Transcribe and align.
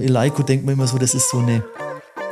Eleiko 0.00 0.44
denkt 0.44 0.64
man 0.64 0.74
immer 0.74 0.86
so, 0.86 0.96
das 0.96 1.12
ist 1.12 1.28
so 1.28 1.38
eine, 1.38 1.64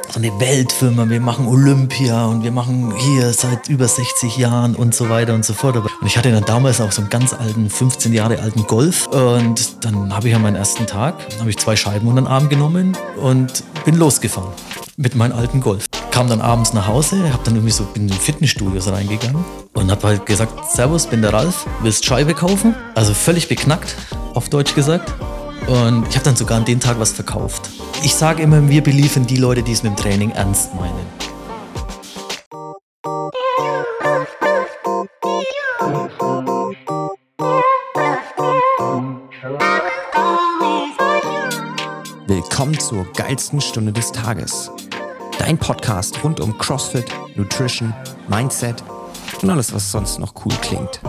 so 0.08 0.20
eine 0.20 0.30
Weltfirma. 0.38 1.08
Wir 1.08 1.20
machen 1.20 1.48
Olympia 1.48 2.26
und 2.26 2.44
wir 2.44 2.52
machen 2.52 2.94
hier 2.96 3.32
seit 3.32 3.68
über 3.68 3.88
60 3.88 4.36
Jahren 4.36 4.76
und 4.76 4.94
so 4.94 5.08
weiter 5.08 5.34
und 5.34 5.44
so 5.44 5.52
fort. 5.52 5.76
Und 5.76 5.90
ich 6.06 6.16
hatte 6.16 6.30
dann 6.30 6.44
damals 6.44 6.80
auch 6.80 6.92
so 6.92 7.00
einen 7.02 7.10
ganz 7.10 7.32
alten, 7.32 7.68
15 7.68 8.12
Jahre 8.12 8.38
alten 8.38 8.68
Golf. 8.68 9.08
Und 9.08 9.84
dann 9.84 10.14
habe 10.14 10.28
ich 10.28 10.34
an 10.36 10.42
meinen 10.42 10.54
ersten 10.54 10.86
Tag, 10.86 11.16
habe 11.40 11.50
ich 11.50 11.58
zwei 11.58 11.74
Scheiben 11.74 12.06
unter 12.06 12.22
den 12.22 12.28
Arm 12.28 12.48
genommen 12.48 12.96
und 13.20 13.64
bin 13.84 13.96
losgefahren 13.96 14.52
mit 14.96 15.16
meinem 15.16 15.36
alten 15.36 15.60
Golf. 15.60 15.86
Kam 16.12 16.28
dann 16.28 16.40
abends 16.40 16.72
nach 16.72 16.86
Hause, 16.86 17.32
habe 17.32 17.42
dann 17.42 17.56
irgendwie 17.56 17.72
so 17.72 17.84
in 17.94 18.06
den 18.06 18.16
Fitnessstudios 18.16 18.86
reingegangen 18.92 19.44
und 19.74 19.90
habe 19.90 20.06
halt 20.06 20.24
gesagt, 20.24 20.70
Servus, 20.72 21.08
bin 21.08 21.20
der 21.20 21.32
Ralf, 21.32 21.66
willst 21.82 22.04
Scheibe 22.04 22.32
kaufen? 22.32 22.76
Also 22.94 23.12
völlig 23.12 23.48
beknackt, 23.48 23.96
auf 24.34 24.48
Deutsch 24.50 24.76
gesagt. 24.76 25.12
Und 25.66 26.06
ich 26.08 26.14
habe 26.14 26.24
dann 26.24 26.36
sogar 26.36 26.58
an 26.58 26.64
dem 26.64 26.78
Tag 26.78 27.00
was 27.00 27.12
verkauft. 27.12 27.70
Ich 28.02 28.14
sage 28.14 28.42
immer, 28.42 28.68
wir 28.68 28.82
beliefern 28.82 29.26
die 29.26 29.36
Leute, 29.36 29.62
die 29.62 29.72
es 29.72 29.82
mit 29.82 29.92
dem 29.92 29.96
Training 29.96 30.30
ernst 30.30 30.74
meinen. 30.74 31.06
Willkommen 42.28 42.78
zur 42.78 43.04
geilsten 43.12 43.60
Stunde 43.60 43.92
des 43.92 44.12
Tages. 44.12 44.70
Dein 45.38 45.58
Podcast 45.58 46.22
rund 46.24 46.40
um 46.40 46.56
CrossFit, 46.58 47.06
Nutrition, 47.34 47.92
Mindset 48.28 48.82
und 49.42 49.50
alles, 49.50 49.72
was 49.74 49.90
sonst 49.90 50.18
noch 50.18 50.32
cool 50.44 50.54
klingt. 50.62 51.00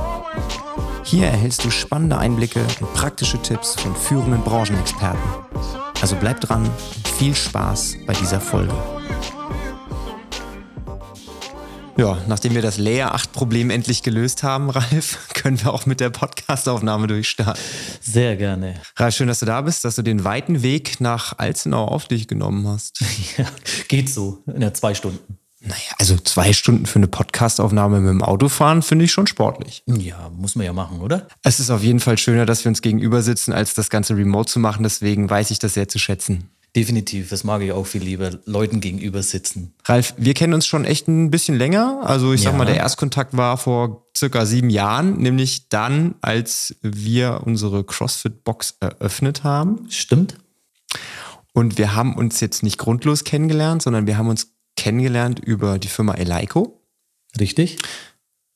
Hier 1.07 1.27
erhältst 1.27 1.63
du 1.63 1.71
spannende 1.71 2.17
Einblicke 2.17 2.59
und 2.81 2.93
praktische 2.93 3.41
Tipps 3.41 3.75
von 3.75 3.95
führenden 3.95 4.41
Branchenexperten. 4.41 5.21
Also 6.01 6.17
bleib 6.17 6.41
dran 6.41 6.65
und 6.65 7.07
viel 7.07 7.33
Spaß 7.33 7.99
bei 8.05 8.11
dieser 8.11 8.41
Folge. 8.41 8.73
Ja, 11.95 12.17
nachdem 12.27 12.55
wir 12.55 12.61
das 12.61 12.77
Layer 12.77 13.15
8 13.15 13.31
Problem 13.31 13.69
endlich 13.69 14.03
gelöst 14.03 14.43
haben, 14.43 14.69
Ralf, 14.69 15.29
können 15.33 15.63
wir 15.63 15.73
auch 15.73 15.85
mit 15.85 16.01
der 16.01 16.09
Podcastaufnahme 16.09 17.07
durchstarten. 17.07 17.63
Sehr 18.01 18.35
gerne. 18.35 18.75
Ralf, 18.97 19.15
schön, 19.15 19.29
dass 19.29 19.39
du 19.39 19.45
da 19.45 19.61
bist, 19.61 19.85
dass 19.85 19.95
du 19.95 20.01
den 20.01 20.25
weiten 20.25 20.61
Weg 20.61 20.99
nach 20.99 21.39
Alzenau 21.39 21.85
auf 21.85 22.09
dich 22.09 22.27
genommen 22.27 22.67
hast. 22.67 22.99
Ja, 23.37 23.45
geht 23.87 24.09
so, 24.09 24.43
in 24.47 24.61
ja, 24.61 24.73
zwei 24.73 24.93
Stunden. 24.93 25.36
Naja, 25.59 25.75
also 25.97 26.15
zwei 26.17 26.53
Stunden 26.53 26.85
für 26.85 26.99
eine 26.99 27.07
Podcastaufnahme 27.07 27.99
mit 27.99 28.09
dem 28.09 28.21
Autofahren 28.21 28.83
finde 28.83 29.05
ich 29.05 29.11
schon 29.11 29.25
sportlich. 29.25 29.83
Ja, 29.87 30.29
muss 30.29 30.55
man 30.55 30.65
ja 30.65 30.73
machen, 30.73 31.01
oder? 31.01 31.27
Es 31.43 31.59
ist 31.59 31.71
auf 31.71 31.81
jeden 31.81 31.99
Fall 31.99 32.17
schöner, 32.17 32.45
dass 32.45 32.63
wir 32.63 32.69
uns 32.69 32.81
gegenüber 32.81 33.23
sitzen, 33.23 33.53
als 33.53 33.73
das 33.73 33.89
Ganze 33.89 34.15
remote 34.15 34.51
zu 34.51 34.59
machen. 34.59 34.83
Deswegen 34.83 35.29
weiß 35.29 35.49
ich 35.49 35.57
das 35.57 35.73
sehr 35.73 35.87
zu 35.87 35.97
schätzen. 35.97 36.51
Definitiv, 36.75 37.29
das 37.29 37.43
mag 37.43 37.63
ich 37.63 37.71
auch 37.71 37.87
viel 37.87 38.03
lieber, 38.03 38.37
Leuten 38.45 38.81
gegenüber 38.81 39.23
sitzen. 39.23 39.73
Ralf, 39.85 40.13
wir 40.17 40.35
kennen 40.35 40.53
uns 40.53 40.67
schon 40.67 40.85
echt 40.85 41.07
ein 41.07 41.31
bisschen 41.31 41.57
länger. 41.57 42.01
Also 42.03 42.33
ich 42.33 42.43
sag 42.43 42.51
ja. 42.51 42.57
mal, 42.57 42.65
der 42.65 42.77
Erstkontakt 42.77 43.35
war 43.35 43.57
vor 43.57 44.05
circa 44.15 44.45
sieben 44.45 44.69
Jahren, 44.69 45.17
nämlich 45.17 45.69
dann, 45.69 46.15
als 46.21 46.75
wir 46.83 47.41
unsere 47.45 47.83
CrossFit-Box 47.83 48.75
eröffnet 48.79 49.43
haben. 49.43 49.87
Stimmt. 49.89 50.37
Und 51.53 51.79
wir 51.79 51.95
haben 51.95 52.15
uns 52.15 52.41
jetzt 52.41 52.61
nicht 52.61 52.77
grundlos 52.77 53.23
kennengelernt, 53.23 53.81
sondern 53.81 54.05
wir 54.05 54.19
haben 54.19 54.29
uns 54.29 54.56
kennengelernt 54.87 55.39
über 55.39 55.79
die 55.79 55.89
Firma 55.89 56.13
Eleiko. 56.13 56.81
Richtig. 57.37 57.77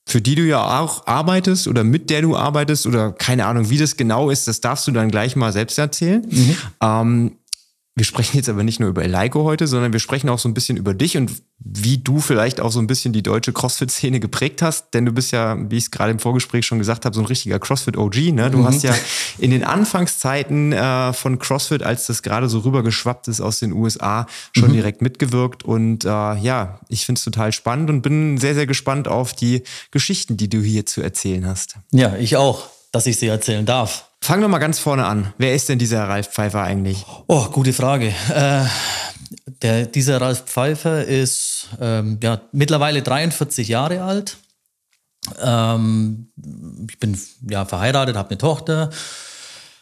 Für 0.08 0.22
die 0.22 0.34
du 0.34 0.42
ja 0.42 0.80
auch 0.80 1.06
arbeitest 1.06 1.68
oder 1.68 1.84
mit 1.84 2.08
der 2.08 2.22
du 2.22 2.36
arbeitest 2.36 2.86
oder 2.86 3.12
keine 3.12 3.44
Ahnung, 3.44 3.68
wie 3.68 3.76
das 3.76 3.98
genau 3.98 4.30
ist, 4.30 4.48
das 4.48 4.62
darfst 4.62 4.86
du 4.86 4.92
dann 4.92 5.10
gleich 5.10 5.36
mal 5.36 5.52
selbst 5.52 5.76
erzählen. 5.76 6.26
Mhm. 6.26 6.56
Ähm, 6.80 7.38
wir 7.94 8.06
sprechen 8.06 8.38
jetzt 8.38 8.48
aber 8.48 8.62
nicht 8.62 8.80
nur 8.80 8.88
über 8.88 9.04
Eleiko 9.04 9.44
heute, 9.44 9.66
sondern 9.66 9.92
wir 9.92 10.00
sprechen 10.00 10.30
auch 10.30 10.38
so 10.38 10.48
ein 10.48 10.54
bisschen 10.54 10.78
über 10.78 10.94
dich 10.94 11.18
und 11.18 11.30
wie 11.58 11.98
du 11.98 12.20
vielleicht 12.20 12.58
auch 12.58 12.72
so 12.72 12.78
ein 12.78 12.86
bisschen 12.86 13.12
die 13.12 13.22
deutsche 13.22 13.52
CrossFit-Szene 13.52 14.18
geprägt 14.18 14.62
hast. 14.62 14.94
Denn 14.94 15.04
du 15.04 15.12
bist 15.12 15.30
ja, 15.30 15.58
wie 15.70 15.76
ich 15.76 15.84
es 15.84 15.90
gerade 15.90 16.10
im 16.10 16.18
Vorgespräch 16.18 16.64
schon 16.64 16.78
gesagt 16.78 17.04
habe, 17.04 17.14
so 17.14 17.20
ein 17.20 17.26
richtiger 17.26 17.58
CrossFit-OG. 17.58 18.32
Ne? 18.32 18.50
Du 18.50 18.58
mhm. 18.58 18.64
hast 18.66 18.82
ja 18.82 18.94
in 19.36 19.50
den 19.50 19.62
Anfangszeiten 19.62 20.72
äh, 20.72 21.12
von 21.12 21.38
CrossFit, 21.38 21.82
als 21.82 22.06
das 22.06 22.22
gerade 22.22 22.48
so 22.48 22.60
rübergeschwappt 22.60 23.28
ist 23.28 23.42
aus 23.42 23.58
den 23.58 23.72
USA, 23.72 24.26
schon 24.52 24.70
mhm. 24.70 24.74
direkt 24.74 25.02
mitgewirkt. 25.02 25.62
Und 25.62 26.06
äh, 26.06 26.08
ja, 26.08 26.80
ich 26.88 27.04
finde 27.04 27.18
es 27.18 27.24
total 27.24 27.52
spannend 27.52 27.90
und 27.90 28.00
bin 28.00 28.38
sehr, 28.38 28.54
sehr 28.54 28.66
gespannt 28.66 29.06
auf 29.06 29.34
die 29.34 29.64
Geschichten, 29.90 30.38
die 30.38 30.48
du 30.48 30.62
hier 30.62 30.86
zu 30.86 31.02
erzählen 31.02 31.46
hast. 31.46 31.76
Ja, 31.90 32.16
ich 32.16 32.38
auch, 32.38 32.68
dass 32.90 33.06
ich 33.06 33.18
sie 33.18 33.26
erzählen 33.26 33.66
darf. 33.66 34.06
Fangen 34.22 34.40
wir 34.40 34.48
mal 34.48 34.58
ganz 34.58 34.78
vorne 34.78 35.04
an. 35.04 35.34
Wer 35.36 35.52
ist 35.52 35.68
denn 35.68 35.80
dieser 35.80 36.08
Ralf 36.08 36.28
Pfeiffer 36.28 36.62
eigentlich? 36.62 37.04
Oh, 37.26 37.46
gute 37.46 37.72
Frage. 37.72 38.14
Äh, 38.32 38.64
der, 39.62 39.86
dieser 39.86 40.20
Ralf 40.20 40.44
Pfeiffer 40.44 41.04
ist 41.04 41.70
ähm, 41.80 42.20
ja, 42.22 42.40
mittlerweile 42.52 43.02
43 43.02 43.66
Jahre 43.66 44.04
alt. 44.04 44.36
Ähm, 45.42 46.30
ich 46.88 47.00
bin 47.00 47.20
ja 47.50 47.64
verheiratet, 47.64 48.14
habe 48.14 48.30
eine 48.30 48.38
Tochter 48.38 48.90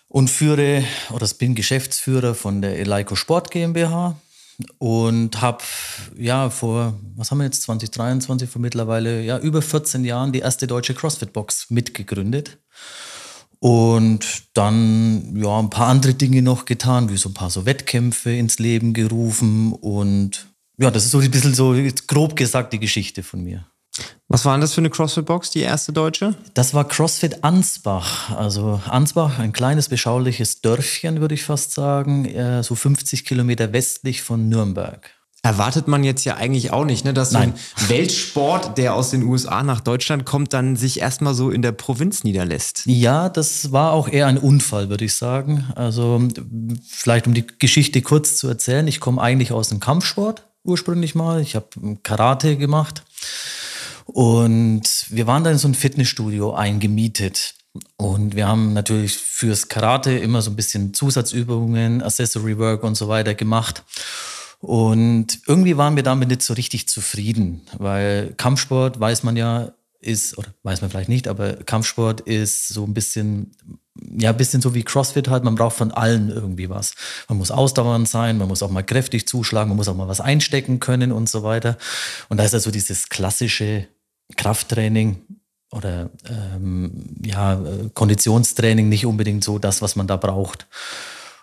und 0.08 0.30
führe 0.30 0.84
oder 1.10 1.28
bin 1.38 1.54
Geschäftsführer 1.54 2.34
von 2.34 2.62
der 2.62 2.78
Eleiko 2.78 3.16
Sport 3.16 3.50
GmbH 3.50 4.16
und 4.78 5.42
habe 5.42 5.64
ja 6.16 6.48
vor, 6.48 6.98
was 7.14 7.30
haben 7.30 7.38
wir 7.38 7.44
jetzt, 7.44 7.62
2023, 7.64 8.48
vor 8.48 8.62
mittlerweile 8.62 9.20
ja 9.20 9.38
über 9.38 9.60
14 9.60 10.02
Jahren 10.02 10.32
die 10.32 10.40
erste 10.40 10.66
deutsche 10.66 10.94
CrossFit-Box 10.94 11.68
mitgegründet. 11.68 12.58
Und 13.60 14.24
dann 14.54 15.36
ja 15.36 15.58
ein 15.58 15.70
paar 15.70 15.88
andere 15.88 16.14
Dinge 16.14 16.42
noch 16.42 16.64
getan, 16.64 17.10
wie 17.10 17.18
so 17.18 17.28
ein 17.28 17.34
paar 17.34 17.50
so 17.50 17.66
Wettkämpfe 17.66 18.30
ins 18.30 18.58
Leben 18.58 18.94
gerufen. 18.94 19.72
Und 19.72 20.48
ja, 20.78 20.90
das 20.90 21.04
ist 21.04 21.10
so 21.10 21.18
ein 21.20 21.30
bisschen 21.30 21.54
so 21.54 21.74
grob 22.06 22.36
gesagt 22.36 22.72
die 22.72 22.80
Geschichte 22.80 23.22
von 23.22 23.44
mir. 23.44 23.66
Was 24.28 24.44
war 24.44 24.54
denn 24.54 24.60
das 24.62 24.72
für 24.72 24.80
eine 24.80 24.88
CrossFit-Box, 24.88 25.50
die 25.50 25.60
erste 25.60 25.92
deutsche? 25.92 26.34
Das 26.54 26.72
war 26.72 26.86
CrossFit 26.86 27.44
Ansbach. 27.44 28.30
Also 28.30 28.80
Ansbach, 28.86 29.38
ein 29.38 29.52
kleines, 29.52 29.88
beschauliches 29.88 30.62
Dörfchen, 30.62 31.20
würde 31.20 31.34
ich 31.34 31.42
fast 31.42 31.72
sagen, 31.72 32.24
äh, 32.26 32.62
so 32.62 32.74
50 32.74 33.24
Kilometer 33.24 33.72
westlich 33.72 34.22
von 34.22 34.48
Nürnberg. 34.48 35.10
Erwartet 35.42 35.88
man 35.88 36.04
jetzt 36.04 36.24
ja 36.24 36.36
eigentlich 36.36 36.70
auch 36.70 36.84
nicht, 36.84 37.04
ne, 37.06 37.14
dass 37.14 37.30
Nein. 37.32 37.54
so 37.76 37.84
ein 37.84 37.88
Weltsport, 37.90 38.76
der 38.76 38.94
aus 38.94 39.10
den 39.10 39.22
USA 39.22 39.62
nach 39.62 39.80
Deutschland 39.80 40.26
kommt, 40.26 40.52
dann 40.52 40.76
sich 40.76 41.00
erstmal 41.00 41.32
so 41.32 41.50
in 41.50 41.62
der 41.62 41.72
Provinz 41.72 42.24
niederlässt. 42.24 42.82
Ja, 42.84 43.30
das 43.30 43.72
war 43.72 43.92
auch 43.92 44.08
eher 44.08 44.26
ein 44.26 44.36
Unfall, 44.36 44.90
würde 44.90 45.06
ich 45.06 45.16
sagen. 45.16 45.66
Also 45.76 46.20
vielleicht 46.86 47.26
um 47.26 47.32
die 47.32 47.46
Geschichte 47.46 48.02
kurz 48.02 48.36
zu 48.36 48.48
erzählen. 48.48 48.86
Ich 48.86 49.00
komme 49.00 49.22
eigentlich 49.22 49.52
aus 49.52 49.70
dem 49.70 49.80
Kampfsport 49.80 50.44
ursprünglich 50.62 51.14
mal. 51.14 51.40
Ich 51.40 51.56
habe 51.56 51.68
Karate 52.02 52.56
gemacht. 52.56 53.02
Und 54.04 55.06
wir 55.08 55.26
waren 55.26 55.44
da 55.44 55.50
in 55.50 55.58
so 55.58 55.68
ein 55.68 55.74
Fitnessstudio 55.74 56.52
eingemietet. 56.52 57.54
Und 57.96 58.34
wir 58.34 58.48
haben 58.48 58.72
natürlich 58.72 59.16
fürs 59.16 59.68
Karate 59.68 60.18
immer 60.18 60.42
so 60.42 60.50
ein 60.50 60.56
bisschen 60.56 60.92
Zusatzübungen, 60.92 62.02
Accessory 62.02 62.58
Work 62.58 62.82
und 62.82 62.96
so 62.96 63.08
weiter 63.08 63.34
gemacht. 63.34 63.84
Und 64.60 65.40
irgendwie 65.46 65.78
waren 65.78 65.96
wir 65.96 66.02
damit 66.02 66.28
nicht 66.28 66.42
so 66.42 66.52
richtig 66.52 66.86
zufrieden, 66.88 67.62
weil 67.78 68.34
Kampfsport, 68.36 69.00
weiß 69.00 69.22
man 69.22 69.36
ja, 69.36 69.72
ist, 70.00 70.36
oder 70.38 70.48
weiß 70.62 70.80
man 70.80 70.90
vielleicht 70.90 71.08
nicht, 71.08 71.28
aber 71.28 71.54
Kampfsport 71.54 72.20
ist 72.22 72.68
so 72.68 72.84
ein 72.84 72.94
bisschen, 72.94 73.52
ja, 74.18 74.30
ein 74.30 74.36
bisschen 74.36 74.62
so 74.62 74.74
wie 74.74 74.82
CrossFit 74.82 75.28
halt. 75.28 75.44
Man 75.44 75.54
braucht 75.54 75.76
von 75.76 75.92
allen 75.92 76.30
irgendwie 76.30 76.70
was. 76.70 76.94
Man 77.28 77.38
muss 77.38 77.50
ausdauernd 77.50 78.08
sein, 78.08 78.38
man 78.38 78.48
muss 78.48 78.62
auch 78.62 78.70
mal 78.70 78.82
kräftig 78.82 79.26
zuschlagen, 79.28 79.68
man 79.68 79.76
muss 79.76 79.88
auch 79.88 79.96
mal 79.96 80.08
was 80.08 80.20
einstecken 80.20 80.80
können 80.80 81.12
und 81.12 81.28
so 81.28 81.42
weiter. 81.42 81.76
Und 82.28 82.38
da 82.38 82.44
ist 82.44 82.54
also 82.54 82.70
dieses 82.70 83.08
klassische 83.08 83.88
Krafttraining 84.36 85.22
oder 85.70 86.10
ähm, 86.28 87.16
ja, 87.24 87.60
Konditionstraining 87.94 88.88
nicht 88.88 89.06
unbedingt 89.06 89.44
so 89.44 89.58
das, 89.58 89.82
was 89.82 89.96
man 89.96 90.06
da 90.06 90.16
braucht. 90.16 90.66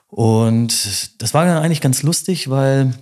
Und 0.07 1.21
das 1.21 1.33
war 1.33 1.45
dann 1.45 1.61
eigentlich 1.61 1.81
ganz 1.81 2.01
lustig, 2.01 2.49
weil 2.49 2.93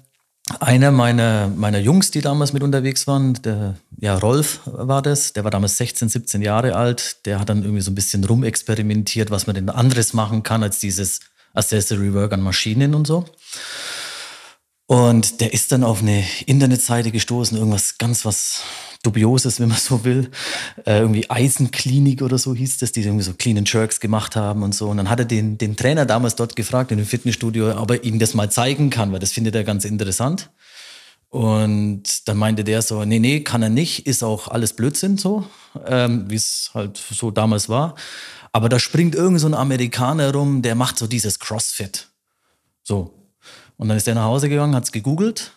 einer 0.59 0.91
meiner, 0.91 1.47
meiner 1.47 1.79
Jungs, 1.79 2.11
die 2.11 2.21
damals 2.21 2.53
mit 2.53 2.61
unterwegs 2.61 3.07
waren, 3.07 3.33
der, 3.41 3.75
ja, 3.97 4.15
Rolf 4.17 4.59
war 4.65 5.01
das, 5.01 5.33
der 5.33 5.43
war 5.43 5.51
damals 5.51 5.77
16, 5.77 6.09
17 6.09 6.41
Jahre 6.41 6.75
alt, 6.75 7.25
der 7.25 7.39
hat 7.39 7.49
dann 7.49 7.63
irgendwie 7.63 7.81
so 7.81 7.89
ein 7.89 7.95
bisschen 7.95 8.23
rumexperimentiert, 8.23 9.31
was 9.31 9.47
man 9.47 9.55
denn 9.55 9.69
anderes 9.69 10.13
machen 10.13 10.43
kann 10.43 10.61
als 10.61 10.79
dieses 10.79 11.21
Accessory 11.55 12.13
Work 12.13 12.33
an 12.33 12.41
Maschinen 12.41 12.93
und 12.93 13.07
so. 13.07 13.25
Und 14.87 15.41
der 15.41 15.51
ist 15.53 15.71
dann 15.71 15.83
auf 15.83 16.01
eine 16.01 16.23
Internetseite 16.45 17.11
gestoßen, 17.11 17.57
irgendwas 17.57 17.97
ganz 17.97 18.23
was 18.23 18.61
Dubioses, 19.05 19.59
wenn 19.59 19.69
man 19.69 19.77
so 19.77 20.03
will. 20.03 20.31
Äh, 20.85 20.99
irgendwie 20.99 21.29
Eisenklinik 21.29 22.21
oder 22.21 22.37
so 22.37 22.55
hieß 22.55 22.79
das, 22.79 22.91
die 22.91 23.01
irgendwie 23.01 23.23
so 23.23 23.33
Clean 23.33 23.57
and 23.57 23.71
Jerks 23.71 23.99
gemacht 23.99 24.35
haben 24.35 24.63
und 24.63 24.73
so. 24.73 24.89
Und 24.89 24.97
dann 24.97 25.09
hat 25.09 25.19
er 25.19 25.25
den, 25.25 25.57
den 25.57 25.75
Trainer 25.75 26.05
damals 26.05 26.35
dort 26.35 26.55
gefragt 26.55 26.91
in 26.91 26.97
dem 26.97 27.07
Fitnessstudio, 27.07 27.77
ob 27.79 27.91
er 27.91 28.03
ihm 28.03 28.19
das 28.19 28.33
mal 28.33 28.51
zeigen 28.51 28.89
kann, 28.89 29.11
weil 29.11 29.19
das 29.19 29.31
findet 29.31 29.55
er 29.55 29.63
ganz 29.63 29.85
interessant. 29.85 30.49
Und 31.29 32.27
dann 32.29 32.37
meinte 32.37 32.63
der 32.63 32.81
so, 32.81 33.03
nee, 33.03 33.19
nee, 33.19 33.41
kann 33.41 33.61
er 33.61 33.69
nicht, 33.69 34.07
ist 34.07 34.23
auch 34.23 34.47
alles 34.47 34.73
Blödsinn 34.73 35.17
so, 35.17 35.45
ähm, 35.85 36.29
wie 36.29 36.35
es 36.35 36.71
halt 36.73 36.97
so 36.97 37.29
damals 37.29 37.67
war. 37.67 37.95
Aber 38.53 38.69
da 38.69 38.79
springt 38.79 39.15
irgend 39.15 39.41
so 39.41 39.47
ein 39.47 39.53
Amerikaner 39.53 40.31
rum, 40.31 40.61
der 40.61 40.75
macht 40.75 40.97
so 40.97 41.07
dieses 41.07 41.39
CrossFit. 41.39 42.07
So, 42.83 43.13
Und 43.75 43.89
dann 43.89 43.97
ist 43.97 44.07
der 44.07 44.15
nach 44.15 44.23
Hause 44.23 44.47
gegangen, 44.47 44.75
hat 44.75 44.85
es 44.85 44.93
gegoogelt, 44.93 45.51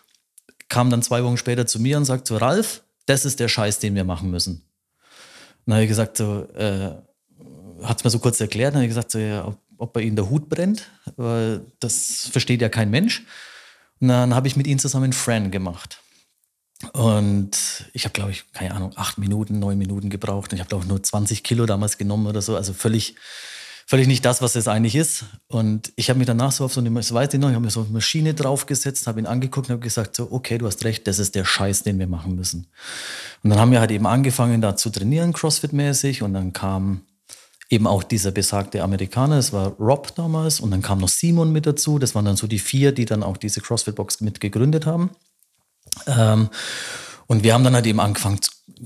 kam 0.69 0.91
dann 0.91 1.03
zwei 1.03 1.23
Wochen 1.23 1.37
später 1.37 1.67
zu 1.67 1.79
mir 1.79 1.97
und 1.97 2.06
sagt 2.06 2.27
so, 2.27 2.39
Ralf, 2.39 2.83
das 3.08 3.25
ist 3.25 3.40
der 3.40 3.49
Scheiß, 3.49 3.78
den 3.78 3.94
wir 3.94 4.05
machen 4.05 4.31
müssen. 4.31 4.62
Dann 5.66 5.76
habe 5.76 5.84
ich 5.84 5.88
gesagt, 5.88 6.16
so, 6.16 6.46
äh, 6.55 6.90
hat 7.82 7.99
es 7.99 8.05
mir 8.05 8.10
so 8.10 8.19
kurz 8.19 8.40
erklärt, 8.40 8.75
dann 8.75 8.81
habe 8.81 8.87
ich 8.87 8.90
gesagt, 8.90 9.10
so, 9.10 9.19
ja, 9.19 9.46
ob, 9.46 9.58
ob 9.76 9.93
bei 9.93 10.02
Ihnen 10.02 10.16
der 10.16 10.28
Hut 10.28 10.49
brennt, 10.49 10.90
weil 11.16 11.60
das 11.81 12.28
versteht 12.31 12.60
ja 12.60 12.69
kein 12.69 12.90
Mensch. 12.90 13.25
Und 14.00 14.08
dann 14.08 14.34
habe 14.34 14.46
ich 14.46 14.56
mit 14.56 14.66
ihm 14.66 14.78
zusammen 14.78 15.12
Fran 15.12 15.50
gemacht. 15.50 16.00
Und 16.93 17.90
ich 17.93 18.05
habe, 18.05 18.12
glaube 18.12 18.31
ich, 18.31 18.52
keine 18.52 18.75
Ahnung, 18.75 18.93
acht 18.96 19.19
Minuten, 19.19 19.58
neun 19.58 19.78
Minuten 19.78 20.10
gebraucht. 20.10 20.52
Und 20.52 20.56
ich 20.56 20.60
habe, 20.60 20.69
glaube 20.69 20.84
ich, 20.84 20.88
nur 20.88 21.02
20 21.02 21.43
Kilo 21.43 21.66
damals 21.66 21.99
genommen 21.99 22.26
oder 22.26 22.40
so. 22.40 22.56
Also 22.56 22.72
völlig, 22.72 23.16
völlig 23.88 24.06
nicht 24.06 24.23
das, 24.26 24.43
was 24.43 24.55
es 24.55 24.69
eigentlich 24.69 24.94
ist. 24.94 25.25
Und 25.46 25.94
ich 25.96 26.11
habe 26.11 26.19
mich 26.19 26.26
danach 26.26 26.52
so 26.52 26.67
auf 26.67 26.75
so 26.75 26.81
eine, 26.81 26.94
weiß 26.94 27.32
ich 27.32 27.40
noch, 27.40 27.49
ich 27.49 27.55
habe 27.55 27.64
mir 27.64 27.70
so 27.70 27.81
eine 27.81 27.88
Maschine 27.88 28.35
draufgesetzt, 28.35 29.06
habe 29.06 29.19
ihn 29.19 29.26
angeguckt 29.26 29.69
und 29.69 29.73
habe 29.73 29.82
gesagt, 29.82 30.14
so, 30.14 30.31
okay, 30.31 30.58
du 30.58 30.67
hast 30.67 30.85
recht, 30.85 31.06
das 31.06 31.19
ist 31.19 31.35
der 31.35 31.46
Scheiß, 31.46 31.85
den 31.85 31.99
wir 31.99 32.06
machen 32.06 32.35
müssen. 32.35 32.67
Und 33.43 33.49
dann 33.49 33.58
haben 33.58 33.73
wir 33.73 33.81
halt 33.81 33.90
eben 33.90 34.06
angefangen, 34.06 34.61
da 34.61 34.76
zu 34.76 34.90
trainieren, 34.90 35.32
Crossfit-mäßig. 35.32 36.23
Und 36.23 36.35
dann 36.35 36.52
kam 36.52 37.00
eben 37.70 37.87
auch 37.87 38.02
dieser 38.02 38.31
besagte 38.31 38.82
Amerikaner, 38.82 39.37
das 39.37 39.55
war 39.55 39.69
Rob 39.79 40.14
damals. 40.17 40.61
Und 40.61 40.70
dann 40.70 40.82
kam 40.82 40.99
noch 40.99 41.08
Simon 41.08 41.50
mit 41.50 41.64
dazu. 41.64 41.99
Das 41.99 42.14
waren 42.14 42.26
dann 42.26 42.37
so 42.37 42.46
die 42.46 42.58
vier, 42.58 42.93
die 42.93 43.06
dann 43.06 43.23
auch 43.23 43.38
diese 43.38 43.62
CrossFit-Box 43.62 44.20
mit 44.20 44.38
gegründet 44.38 44.84
haben. 44.84 45.12
Ähm, 46.06 46.50
und 47.26 47.43
wir 47.43 47.55
haben 47.55 47.64
dann 47.64 47.75
halt 47.75 47.87
eben 47.87 48.00
angefangen, 48.00 48.38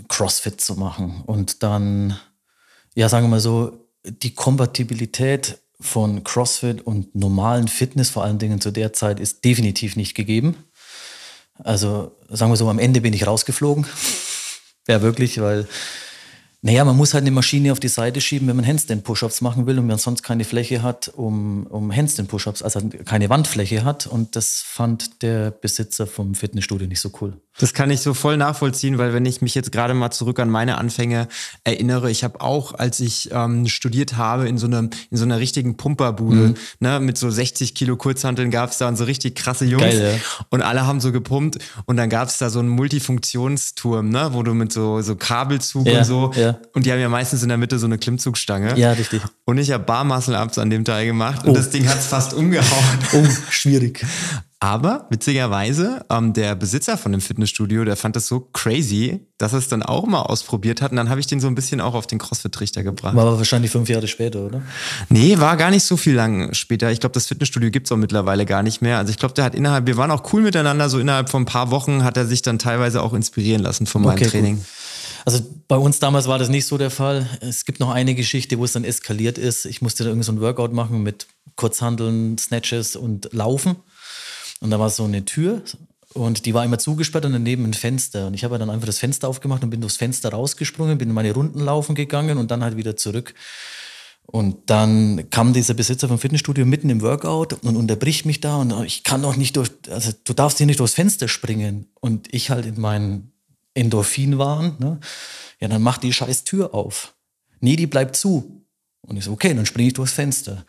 CrossFit 0.06 0.60
zu 0.60 0.76
machen. 0.76 1.24
Und 1.26 1.64
dann, 1.64 2.16
ja, 2.94 3.08
sagen 3.08 3.24
wir 3.24 3.30
mal 3.30 3.40
so, 3.40 3.81
die 4.04 4.34
Kompatibilität 4.34 5.58
von 5.80 6.24
CrossFit 6.24 6.80
und 6.80 7.14
normalen 7.14 7.68
Fitness, 7.68 8.10
vor 8.10 8.24
allen 8.24 8.38
Dingen 8.38 8.60
zu 8.60 8.70
der 8.70 8.92
Zeit, 8.92 9.20
ist 9.20 9.44
definitiv 9.44 9.96
nicht 9.96 10.14
gegeben. 10.14 10.56
Also 11.58 12.16
sagen 12.28 12.52
wir 12.52 12.56
so, 12.56 12.68
am 12.68 12.78
Ende 12.78 13.00
bin 13.00 13.12
ich 13.12 13.26
rausgeflogen. 13.26 13.86
ja, 14.88 15.02
wirklich, 15.02 15.40
weil 15.40 15.66
naja, 16.64 16.84
man 16.84 16.96
muss 16.96 17.12
halt 17.12 17.22
eine 17.22 17.32
Maschine 17.32 17.72
auf 17.72 17.80
die 17.80 17.88
Seite 17.88 18.20
schieben, 18.20 18.46
wenn 18.46 18.54
man 18.54 18.64
Handstand-Push-Ups 18.64 19.40
machen 19.40 19.66
will 19.66 19.80
und 19.80 19.86
man 19.88 19.98
sonst 19.98 20.22
keine 20.22 20.44
Fläche 20.44 20.80
hat, 20.80 21.08
um, 21.08 21.66
um 21.66 21.94
Handstand-Push-Ups, 21.94 22.62
also 22.62 22.80
keine 23.04 23.28
Wandfläche 23.30 23.82
hat. 23.82 24.06
Und 24.06 24.36
das 24.36 24.62
fand 24.64 25.22
der 25.22 25.50
Besitzer 25.50 26.06
vom 26.06 26.36
Fitnessstudio 26.36 26.86
nicht 26.86 27.00
so 27.00 27.10
cool. 27.20 27.36
Das 27.58 27.74
kann 27.74 27.90
ich 27.90 28.00
so 28.00 28.14
voll 28.14 28.36
nachvollziehen, 28.36 28.98
weil 28.98 29.12
wenn 29.12 29.26
ich 29.26 29.42
mich 29.42 29.54
jetzt 29.54 29.72
gerade 29.72 29.92
mal 29.94 30.10
zurück 30.10 30.40
an 30.40 30.48
meine 30.48 30.78
Anfänge 30.78 31.28
erinnere, 31.64 32.10
ich 32.10 32.24
habe 32.24 32.40
auch, 32.40 32.74
als 32.74 32.98
ich 32.98 33.30
ähm, 33.30 33.68
studiert 33.68 34.16
habe, 34.16 34.48
in 34.48 34.56
so, 34.56 34.66
einem, 34.66 34.90
in 35.10 35.16
so 35.18 35.24
einer 35.24 35.38
richtigen 35.38 35.76
Pumperbude, 35.76 36.48
mhm. 36.48 36.54
ne, 36.80 36.98
mit 36.98 37.18
so 37.18 37.30
60 37.30 37.74
Kilo 37.74 37.96
Kurzhanteln 37.96 38.50
gab 38.50 38.70
es 38.70 38.78
da 38.78 38.88
und 38.88 38.96
so 38.96 39.04
richtig 39.04 39.34
krasse 39.34 39.66
Jungs. 39.66 39.84
Geil, 39.84 40.18
ja. 40.18 40.44
Und 40.48 40.62
alle 40.62 40.86
haben 40.86 41.00
so 41.00 41.12
gepumpt 41.12 41.58
und 41.84 41.96
dann 41.98 42.08
gab 42.08 42.28
es 42.28 42.38
da 42.38 42.48
so 42.48 42.58
einen 42.58 42.70
Multifunktionsturm, 42.70 44.08
ne, 44.08 44.30
wo 44.32 44.42
du 44.42 44.54
mit 44.54 44.72
so, 44.72 45.02
so 45.02 45.14
Kabelzug 45.14 45.86
ja, 45.86 45.98
und 45.98 46.04
so, 46.04 46.32
ja. 46.34 46.58
und 46.72 46.86
die 46.86 46.92
haben 46.92 47.00
ja 47.00 47.10
meistens 47.10 47.42
in 47.42 47.48
der 47.50 47.58
Mitte 47.58 47.78
so 47.78 47.86
eine 47.86 47.98
Klimmzugstange. 47.98 48.78
Ja, 48.78 48.92
richtig. 48.92 49.20
Und 49.44 49.58
ich 49.58 49.70
habe 49.70 49.84
Bar 49.84 50.04
Muscle 50.04 50.40
Ups 50.40 50.56
an 50.58 50.70
dem 50.70 50.84
Teil 50.84 51.04
gemacht 51.04 51.42
oh. 51.44 51.48
und 51.48 51.56
das 51.56 51.70
Ding 51.70 51.86
hat 51.86 51.98
es 51.98 52.06
fast 52.06 52.32
umgehauen. 52.34 52.62
Oh, 53.14 53.26
schwierig. 53.50 54.06
Aber 54.62 55.06
witzigerweise, 55.10 56.04
ähm, 56.08 56.34
der 56.34 56.54
Besitzer 56.54 56.96
von 56.96 57.10
dem 57.10 57.20
Fitnessstudio, 57.20 57.84
der 57.84 57.96
fand 57.96 58.14
das 58.14 58.28
so 58.28 58.38
crazy, 58.52 59.18
dass 59.36 59.54
er 59.54 59.58
es 59.58 59.66
dann 59.66 59.82
auch 59.82 60.06
mal 60.06 60.22
ausprobiert 60.22 60.80
hat. 60.80 60.92
Und 60.92 60.98
dann 60.98 61.08
habe 61.08 61.18
ich 61.18 61.26
den 61.26 61.40
so 61.40 61.48
ein 61.48 61.56
bisschen 61.56 61.80
auch 61.80 61.94
auf 61.94 62.06
den 62.06 62.20
CrossFit-Trichter 62.20 62.84
gebracht. 62.84 63.16
War 63.16 63.26
aber 63.26 63.38
wahrscheinlich 63.38 63.72
fünf 63.72 63.88
Jahre 63.88 64.06
später, 64.06 64.38
oder? 64.38 64.62
Nee, 65.08 65.40
war 65.40 65.56
gar 65.56 65.72
nicht 65.72 65.82
so 65.82 65.96
viel 65.96 66.14
lang 66.14 66.54
später. 66.54 66.92
Ich 66.92 67.00
glaube, 67.00 67.12
das 67.12 67.26
Fitnessstudio 67.26 67.72
gibt 67.72 67.88
es 67.88 67.92
auch 67.92 67.96
mittlerweile 67.96 68.46
gar 68.46 68.62
nicht 68.62 68.82
mehr. 68.82 68.98
Also 68.98 69.10
ich 69.10 69.18
glaube, 69.18 69.34
der 69.34 69.42
hat 69.42 69.56
innerhalb, 69.56 69.88
wir 69.88 69.96
waren 69.96 70.12
auch 70.12 70.32
cool 70.32 70.42
miteinander, 70.42 70.88
so 70.88 71.00
innerhalb 71.00 71.28
von 71.28 71.42
ein 71.42 71.46
paar 71.46 71.72
Wochen 71.72 72.04
hat 72.04 72.16
er 72.16 72.26
sich 72.26 72.42
dann 72.42 72.60
teilweise 72.60 73.02
auch 73.02 73.14
inspirieren 73.14 73.62
lassen 73.62 73.86
von 73.86 74.02
meinem 74.02 74.18
okay, 74.18 74.28
Training. 74.28 74.58
Gut. 74.58 74.66
Also 75.24 75.40
bei 75.66 75.76
uns 75.76 75.98
damals 75.98 76.28
war 76.28 76.38
das 76.38 76.48
nicht 76.48 76.66
so 76.66 76.78
der 76.78 76.90
Fall. 76.90 77.26
Es 77.40 77.64
gibt 77.64 77.80
noch 77.80 77.90
eine 77.90 78.14
Geschichte, 78.14 78.60
wo 78.60 78.64
es 78.64 78.72
dann 78.72 78.84
eskaliert 78.84 79.38
ist. 79.38 79.64
Ich 79.64 79.82
musste 79.82 80.04
da 80.04 80.10
irgendwie 80.10 80.26
so 80.26 80.32
ein 80.32 80.40
Workout 80.40 80.72
machen 80.72 81.02
mit 81.02 81.26
Kurzhandeln, 81.56 82.38
Snatches 82.38 82.94
und 82.94 83.28
Laufen. 83.32 83.74
Und 84.62 84.70
da 84.70 84.78
war 84.78 84.90
so 84.90 85.04
eine 85.04 85.24
Tür 85.24 85.62
und 86.14 86.46
die 86.46 86.54
war 86.54 86.64
immer 86.64 86.78
zugesperrt 86.78 87.24
und 87.24 87.32
daneben 87.32 87.64
ein 87.64 87.74
Fenster. 87.74 88.28
Und 88.28 88.34
ich 88.34 88.44
habe 88.44 88.58
dann 88.58 88.70
einfach 88.70 88.86
das 88.86 89.00
Fenster 89.00 89.28
aufgemacht 89.28 89.64
und 89.64 89.70
bin 89.70 89.80
durchs 89.80 89.96
Fenster 89.96 90.30
rausgesprungen, 90.30 90.98
bin 90.98 91.08
in 91.08 91.14
meine 91.14 91.32
Runden 91.32 91.58
laufen 91.58 91.96
gegangen 91.96 92.38
und 92.38 92.52
dann 92.52 92.62
halt 92.62 92.76
wieder 92.76 92.96
zurück. 92.96 93.34
Und 94.24 94.70
dann 94.70 95.28
kam 95.30 95.52
dieser 95.52 95.74
Besitzer 95.74 96.06
vom 96.06 96.20
Fitnessstudio 96.20 96.64
mitten 96.64 96.90
im 96.90 97.00
Workout 97.00 97.54
und 97.64 97.74
unterbricht 97.74 98.24
mich 98.24 98.40
da 98.40 98.56
und 98.56 98.84
ich 98.84 99.02
kann 99.02 99.22
doch 99.22 99.34
nicht 99.34 99.56
durch, 99.56 99.70
also 99.90 100.12
du 100.22 100.32
darfst 100.32 100.58
hier 100.58 100.66
nicht 100.66 100.78
durchs 100.78 100.94
Fenster 100.94 101.26
springen. 101.26 101.88
Und 102.00 102.32
ich 102.32 102.50
halt 102.50 102.64
in 102.64 102.80
meinen 102.80 103.32
Endorphin 103.74 104.38
waren, 104.38 104.76
ne? 104.78 105.00
ja, 105.58 105.66
dann 105.66 105.82
mach 105.82 105.98
die 105.98 106.12
scheiß 106.12 106.44
Tür 106.44 106.72
auf. 106.72 107.14
Nee, 107.58 107.74
die 107.74 107.88
bleibt 107.88 108.14
zu. 108.14 108.62
Und 109.00 109.16
ich 109.16 109.24
so, 109.24 109.32
okay, 109.32 109.52
dann 109.54 109.66
springe 109.66 109.88
ich 109.88 109.94
durchs 109.94 110.12
Fenster. 110.12 110.64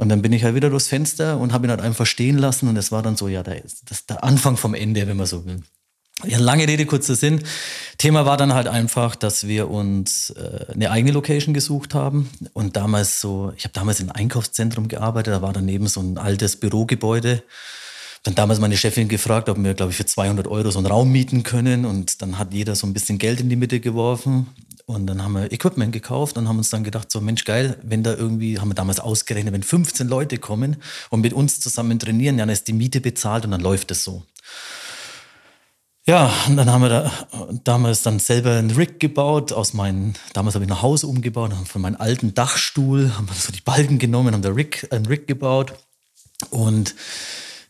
Und 0.00 0.08
dann 0.08 0.22
bin 0.22 0.32
ich 0.32 0.44
halt 0.44 0.54
wieder 0.54 0.70
durchs 0.70 0.88
Fenster 0.88 1.36
und 1.36 1.52
habe 1.52 1.66
ihn 1.66 1.70
halt 1.70 1.82
einfach 1.82 2.06
stehen 2.06 2.38
lassen. 2.38 2.68
Und 2.68 2.76
es 2.78 2.90
war 2.90 3.02
dann 3.02 3.16
so, 3.16 3.28
ja, 3.28 3.42
das 3.42 3.82
ist 3.90 4.08
der 4.08 4.24
Anfang 4.24 4.56
vom 4.56 4.72
Ende, 4.72 5.06
wenn 5.06 5.18
man 5.18 5.26
so 5.26 5.44
will. 5.44 5.60
Ja, 6.24 6.38
lange 6.38 6.66
Rede, 6.66 6.86
kurzer 6.86 7.14
Sinn. 7.14 7.42
Thema 7.98 8.24
war 8.24 8.38
dann 8.38 8.54
halt 8.54 8.66
einfach, 8.66 9.14
dass 9.14 9.46
wir 9.46 9.68
uns 9.70 10.30
äh, 10.30 10.72
eine 10.72 10.90
eigene 10.90 11.12
Location 11.12 11.52
gesucht 11.52 11.92
haben. 11.92 12.30
Und 12.54 12.76
damals 12.76 13.20
so, 13.20 13.52
ich 13.58 13.64
habe 13.64 13.74
damals 13.74 14.00
einem 14.00 14.10
Einkaufszentrum 14.10 14.88
gearbeitet, 14.88 15.34
da 15.34 15.42
war 15.42 15.52
daneben 15.52 15.86
so 15.86 16.00
ein 16.00 16.16
altes 16.16 16.56
Bürogebäude. 16.56 17.42
Dann 18.22 18.34
damals 18.34 18.58
meine 18.58 18.78
Chefin 18.78 19.06
gefragt, 19.06 19.50
ob 19.50 19.62
wir, 19.62 19.74
glaube 19.74 19.92
ich, 19.92 19.98
für 19.98 20.06
200 20.06 20.46
Euro 20.46 20.70
so 20.70 20.78
einen 20.78 20.86
Raum 20.86 21.12
mieten 21.12 21.42
können. 21.42 21.84
Und 21.84 22.22
dann 22.22 22.38
hat 22.38 22.54
jeder 22.54 22.74
so 22.74 22.86
ein 22.86 22.94
bisschen 22.94 23.18
Geld 23.18 23.38
in 23.40 23.50
die 23.50 23.56
Mitte 23.56 23.80
geworfen. 23.80 24.46
Und 24.90 25.06
dann 25.06 25.22
haben 25.22 25.34
wir 25.34 25.52
Equipment 25.52 25.92
gekauft 25.92 26.36
und 26.36 26.48
haben 26.48 26.58
uns 26.58 26.70
dann 26.70 26.82
gedacht, 26.82 27.12
so 27.12 27.20
Mensch, 27.20 27.44
geil, 27.44 27.78
wenn 27.82 28.02
da 28.02 28.14
irgendwie, 28.14 28.58
haben 28.58 28.68
wir 28.68 28.74
damals 28.74 28.98
ausgerechnet, 28.98 29.54
wenn 29.54 29.62
15 29.62 30.08
Leute 30.08 30.38
kommen 30.38 30.76
und 31.10 31.20
mit 31.20 31.32
uns 31.32 31.60
zusammen 31.60 31.98
trainieren, 32.00 32.38
dann 32.38 32.48
ist 32.48 32.66
die 32.66 32.72
Miete 32.72 33.00
bezahlt 33.00 33.44
und 33.44 33.52
dann 33.52 33.60
läuft 33.60 33.92
es 33.92 34.02
so. 34.02 34.24
Ja, 36.06 36.32
und 36.48 36.56
dann 36.56 36.68
haben 36.68 36.82
wir 36.82 36.88
da 36.88 37.12
damals 37.62 38.02
dann 38.02 38.18
selber 38.18 38.56
einen 38.56 38.72
Rig 38.72 38.98
gebaut, 38.98 39.52
aus 39.52 39.74
meinen, 39.74 40.14
damals 40.32 40.56
habe 40.56 40.64
ich 40.64 40.70
ein 40.70 40.82
Haus 40.82 41.04
umgebaut, 41.04 41.52
haben 41.52 41.66
von 41.66 41.82
meinem 41.82 42.00
alten 42.00 42.34
Dachstuhl, 42.34 43.12
haben 43.16 43.28
wir 43.28 43.34
so 43.34 43.52
die 43.52 43.60
Balken 43.60 44.00
genommen, 44.00 44.34
haben 44.34 44.42
da 44.42 44.50
Rig, 44.50 44.88
einen 44.90 45.06
Rig 45.06 45.28
gebaut. 45.28 45.74
Und 46.50 46.96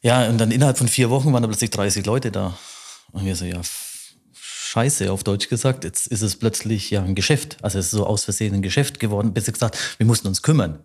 ja, 0.00 0.26
und 0.26 0.38
dann 0.38 0.52
innerhalb 0.52 0.78
von 0.78 0.88
vier 0.88 1.10
Wochen 1.10 1.34
waren 1.34 1.42
da 1.42 1.48
plötzlich 1.48 1.70
30 1.70 2.06
Leute 2.06 2.30
da. 2.30 2.56
Und 3.12 3.26
wir 3.26 3.36
so, 3.36 3.44
ja, 3.44 3.60
scheiße, 4.70 5.10
auf 5.10 5.24
Deutsch 5.24 5.48
gesagt. 5.48 5.84
Jetzt 5.84 6.06
ist 6.06 6.22
es 6.22 6.36
plötzlich 6.36 6.90
ja 6.90 7.02
ein 7.02 7.16
Geschäft. 7.16 7.56
Also 7.60 7.78
es 7.78 7.86
ist 7.86 7.90
so 7.90 8.06
aus 8.06 8.24
Versehen 8.24 8.54
ein 8.54 8.62
Geschäft 8.62 9.00
geworden. 9.00 9.32
Besser 9.32 9.52
gesagt, 9.52 9.76
wir 9.98 10.06
mussten 10.06 10.28
uns 10.28 10.42
kümmern. 10.42 10.78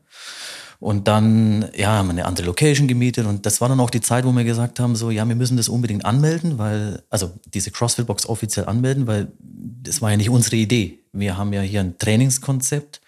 Und 0.79 1.07
dann, 1.07 1.69
ja, 1.75 1.89
haben 1.89 2.07
wir 2.07 2.11
eine 2.11 2.25
andere 2.25 2.47
Location 2.47 2.87
gemietet 2.87 3.25
und 3.25 3.45
das 3.45 3.61
war 3.61 3.69
dann 3.69 3.79
auch 3.79 3.89
die 3.89 4.01
Zeit, 4.01 4.25
wo 4.25 4.31
wir 4.33 4.43
gesagt 4.43 4.79
haben, 4.79 4.95
so, 4.95 5.09
ja, 5.09 5.25
wir 5.25 5.35
müssen 5.35 5.55
das 5.55 5.69
unbedingt 5.69 6.03
anmelden, 6.03 6.57
weil, 6.57 7.01
also 7.09 7.31
diese 7.53 7.71
CrossFit-Box 7.71 8.25
offiziell 8.25 8.65
anmelden, 8.65 9.07
weil 9.07 9.31
das 9.39 10.01
war 10.01 10.11
ja 10.11 10.17
nicht 10.17 10.29
unsere 10.29 10.57
Idee. 10.57 10.99
Wir 11.13 11.37
haben 11.37 11.53
ja 11.53 11.61
hier 11.61 11.79
ein 11.79 11.97
Trainingskonzept, 11.97 12.99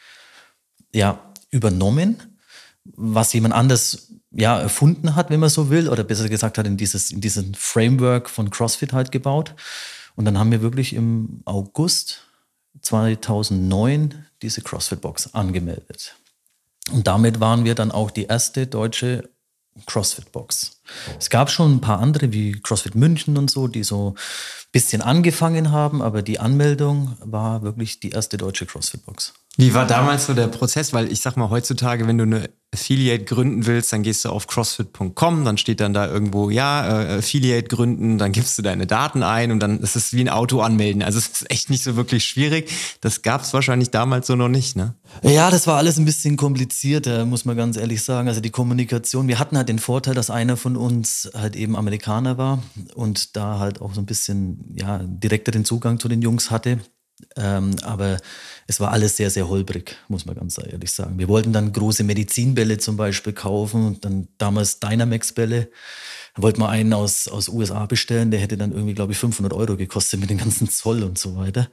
ja, 0.94 1.20
übernommen, 1.50 2.18
was 2.86 3.34
jemand 3.34 3.54
anders, 3.54 4.14
ja, 4.32 4.60
erfunden 4.60 5.16
hat, 5.16 5.30
wenn 5.30 5.42
man 5.42 5.50
so 5.50 5.70
will, 5.70 5.90
oder 5.90 6.06
besser 6.06 6.30
gesagt 6.30 6.58
hat, 6.58 6.66
in 6.68 6.78
dieses, 6.78 7.12
in 7.12 7.20
diesen 7.20 7.54
Framework 7.54 8.30
von 8.30 8.50
CrossFit 8.50 8.94
halt 8.94 9.12
gebaut. 9.12 9.56
Und 10.18 10.26
dann 10.26 10.38
haben 10.38 10.52
wir 10.52 10.62
wirklich 10.62 10.94
im 10.94 11.42
August 11.46 12.24
2009 12.82 14.26
diese 14.42 14.62
CrossFit-Box 14.62 15.36
angemeldet. 15.36 16.16
Und 16.92 17.06
damit 17.06 17.40
waren 17.40 17.66
wir 17.66 17.76
dann 17.76 17.92
auch 17.92 18.10
die 18.10 18.26
erste 18.26 18.66
deutsche 18.66 19.30
CrossFit-Box. 19.86 20.77
Es 21.20 21.30
gab 21.30 21.50
schon 21.50 21.76
ein 21.76 21.82
paar 21.82 22.00
andere 22.00 22.32
wie 22.32 22.54
CrossFit 22.54 22.96
München 22.96 23.38
und 23.38 23.50
so, 23.50 23.68
die 23.68 23.84
so 23.84 24.16
ein 24.16 24.72
bisschen 24.72 25.02
angefangen 25.02 25.72
haben, 25.72 26.02
aber 26.02 26.22
die 26.22 26.40
Anmeldung 26.40 27.18
war 27.24 27.62
wirklich 27.62 28.00
die 28.00 28.12
erste 28.12 28.38
deutsche 28.38 28.66
CrossFit-Box. 28.66 29.34
Wie 29.58 29.74
war 29.74 29.88
damals 29.88 30.28
so 30.28 30.36
der 30.36 30.48
Prozess? 30.48 30.94
Weil 30.94 31.12
ich 31.12 31.22
sag 31.22 31.36
mal, 31.36 31.50
heutzutage, 31.50 32.06
wenn 32.06 32.20
du 32.20 32.26
eine 32.26 32.50
Affiliate 32.72 33.24
gründen 33.24 33.66
willst, 33.66 33.92
dann 33.92 34.04
gehst 34.04 34.24
du 34.24 34.30
auf 34.30 34.46
crossfit.com, 34.46 35.46
dann 35.46 35.58
steht 35.58 35.80
dann 35.80 35.94
da 35.94 36.06
irgendwo, 36.06 36.52
ja, 36.52 37.02
äh, 37.02 37.18
Affiliate 37.20 37.68
gründen, 37.68 38.20
dann 38.20 38.34
gibst 38.34 38.58
du 38.58 38.62
deine 38.62 38.86
Daten 38.86 39.24
ein 39.24 39.52
und 39.52 39.60
dann 39.60 39.80
ist 39.80 39.96
es 39.96 40.14
wie 40.14 40.22
ein 40.22 40.30
Auto 40.30 40.62
anmelden. 40.62 41.02
Also 41.02 41.18
es 41.18 41.28
ist 41.28 41.52
echt 41.52 41.72
nicht 41.72 41.82
so 41.82 41.96
wirklich 41.96 42.26
schwierig. 42.26 42.70
Das 43.02 43.24
gab 43.24 43.42
es 43.42 43.54
wahrscheinlich 43.54 43.90
damals 43.90 44.28
so 44.28 44.36
noch 44.36 44.50
nicht, 44.50 44.76
ne? 44.76 44.94
Ja, 45.24 45.50
das 45.50 45.66
war 45.66 45.78
alles 45.78 45.98
ein 45.98 46.06
bisschen 46.06 46.38
komplizierter, 46.38 47.26
muss 47.26 47.46
man 47.46 47.58
ganz 47.58 47.78
ehrlich 47.78 48.04
sagen. 48.04 48.28
Also 48.28 48.42
die 48.42 48.52
Kommunikation, 48.52 49.28
wir 49.28 49.40
hatten 49.40 49.58
halt 49.58 49.70
den 49.70 49.80
Vorteil, 49.80 50.14
dass 50.14 50.30
einer 50.30 50.56
von 50.56 50.76
uns 50.78 51.30
halt 51.34 51.56
eben 51.56 51.76
Amerikaner 51.76 52.38
war 52.38 52.64
und 52.96 53.36
da 53.36 53.60
halt 53.60 53.82
auch 53.82 53.94
so 53.94 54.02
ein 54.02 54.06
bisschen, 54.06 54.74
ja, 54.76 55.00
direkter 55.04 55.52
den 55.52 55.66
Zugang 55.66 56.00
zu 56.00 56.08
den 56.08 56.22
Jungs 56.22 56.52
hatte. 56.52 56.80
Ähm, 57.36 57.76
aber 57.82 58.18
es 58.68 58.80
war 58.80 58.92
alles 58.92 59.18
sehr, 59.18 59.32
sehr 59.32 59.48
holprig, 59.48 59.98
muss 60.08 60.26
man 60.26 60.36
ganz 60.36 60.58
ehrlich 60.60 60.92
sagen. 60.92 61.18
Wir 61.18 61.28
wollten 61.28 61.52
dann 61.52 61.74
große 61.74 62.04
Medizinbälle 62.04 62.78
zum 62.78 62.96
Beispiel 62.96 63.34
kaufen 63.34 63.88
und 63.88 64.06
dann 64.06 64.28
damals 64.38 64.80
Dynamax-Bälle. 64.80 65.70
Dann 66.36 66.44
wollte 66.44 66.60
man 66.60 66.70
einen 66.70 66.94
aus, 66.94 67.28
aus 67.28 67.50
USA 67.50 67.88
bestellen, 67.88 68.30
der 68.30 68.40
hätte 68.40 68.58
dann 68.58 68.72
irgendwie, 68.72 68.94
glaube 68.94 69.14
ich, 69.14 69.18
500 69.18 69.52
Euro 69.54 69.78
gekostet 69.78 70.20
mit 70.20 70.30
dem 70.30 70.38
ganzen 70.38 70.70
Zoll 70.70 71.02
und 71.04 71.18
so 71.18 71.36
weiter. 71.36 71.70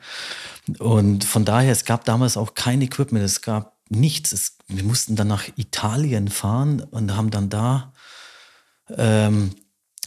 Und 0.78 1.25
von 1.25 1.44
daher, 1.44 1.73
es 1.73 1.84
gab 1.84 2.06
damals 2.06 2.38
auch 2.38 2.54
kein 2.54 2.80
Equipment, 2.80 3.25
es 3.25 3.42
gab 3.42 3.75
nichts. 3.90 4.32
Es, 4.32 4.56
wir 4.68 4.84
mussten 4.84 5.16
dann 5.16 5.28
nach 5.28 5.44
Italien 5.56 6.28
fahren 6.28 6.80
und 6.80 7.14
haben 7.14 7.30
dann 7.30 7.50
da 7.50 7.92
ähm, 8.91 9.50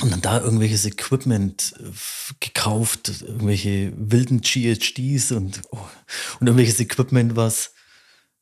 und 0.02 0.12
dann 0.12 0.22
da 0.22 0.40
irgendwelches 0.40 0.86
Equipment 0.86 1.74
äh, 1.80 2.34
gekauft, 2.40 3.22
irgendwelche 3.22 3.94
wilden 3.96 4.42
GHDs 4.42 5.32
und, 5.32 5.62
oh, 5.72 5.78
und 6.40 6.48
irgendwelches 6.48 6.80
Equipment, 6.80 7.36
was, 7.36 7.74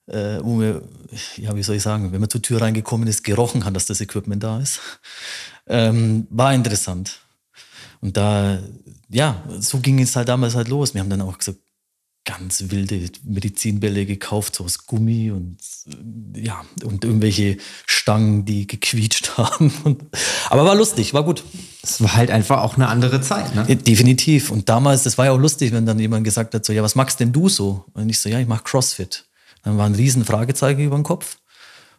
äh, 0.07 0.39
wo 0.41 0.59
wir, 0.59 0.81
ja, 1.37 1.55
wie 1.55 1.63
soll 1.63 1.77
ich 1.77 1.83
sagen, 1.83 2.11
wenn 2.11 2.19
man 2.19 2.29
zur 2.29 2.41
Tür 2.41 2.61
reingekommen 2.61 3.07
ist, 3.07 3.23
gerochen 3.23 3.63
hat, 3.63 3.75
dass 3.75 3.85
das 3.85 4.01
Equipment 4.01 4.43
da 4.43 4.59
ist. 4.59 4.79
Ähm, 5.67 6.27
war 6.29 6.53
interessant. 6.53 7.19
Und 8.01 8.17
da, 8.17 8.59
ja, 9.09 9.43
so 9.59 9.79
ging 9.79 9.99
es 9.99 10.15
halt 10.15 10.27
damals 10.27 10.55
halt 10.55 10.67
los. 10.67 10.93
Wir 10.93 11.01
haben 11.01 11.09
dann 11.09 11.21
auch 11.21 11.37
gesagt, 11.37 11.59
ganz 12.25 12.65
wilde 12.69 13.09
Medizinbälle 13.23 14.05
gekauft, 14.05 14.55
so 14.55 14.65
aus 14.65 14.85
Gummi 14.85 15.31
und 15.31 15.57
ja, 16.35 16.65
und 16.83 17.05
irgendwelche 17.05 17.57
Stangen, 17.85 18.45
die 18.45 18.67
gequietscht 18.67 19.31
haben. 19.37 19.71
aber 20.49 20.65
war 20.65 20.75
lustig, 20.75 21.13
war 21.13 21.23
gut. 21.23 21.43
Es 21.83 22.01
war 22.01 22.15
halt 22.15 22.31
einfach 22.31 22.61
auch 22.61 22.75
eine 22.75 22.87
andere 22.87 23.21
Zeit, 23.21 23.55
ne? 23.55 23.65
Ja, 23.67 23.75
definitiv. 23.75 24.51
Und 24.51 24.67
damals, 24.69 25.03
das 25.03 25.17
war 25.17 25.25
ja 25.25 25.31
auch 25.31 25.39
lustig, 25.39 25.71
wenn 25.71 25.85
dann 25.85 25.99
jemand 25.99 26.23
gesagt 26.23 26.53
hat, 26.53 26.65
so, 26.65 26.73
ja, 26.73 26.81
was 26.81 26.95
magst 26.95 27.19
denn 27.19 27.31
du 27.31 27.47
so? 27.47 27.85
Und 27.93 28.09
ich 28.09 28.19
so, 28.19 28.27
ja, 28.27 28.39
ich 28.39 28.47
mach 28.47 28.63
CrossFit. 28.63 29.25
Dann 29.63 29.77
war 29.77 29.85
ein 29.85 29.95
riesen 29.95 30.25
Fragezeichen 30.25 30.81
über 30.81 30.95
den 30.95 31.03
Kopf. 31.03 31.37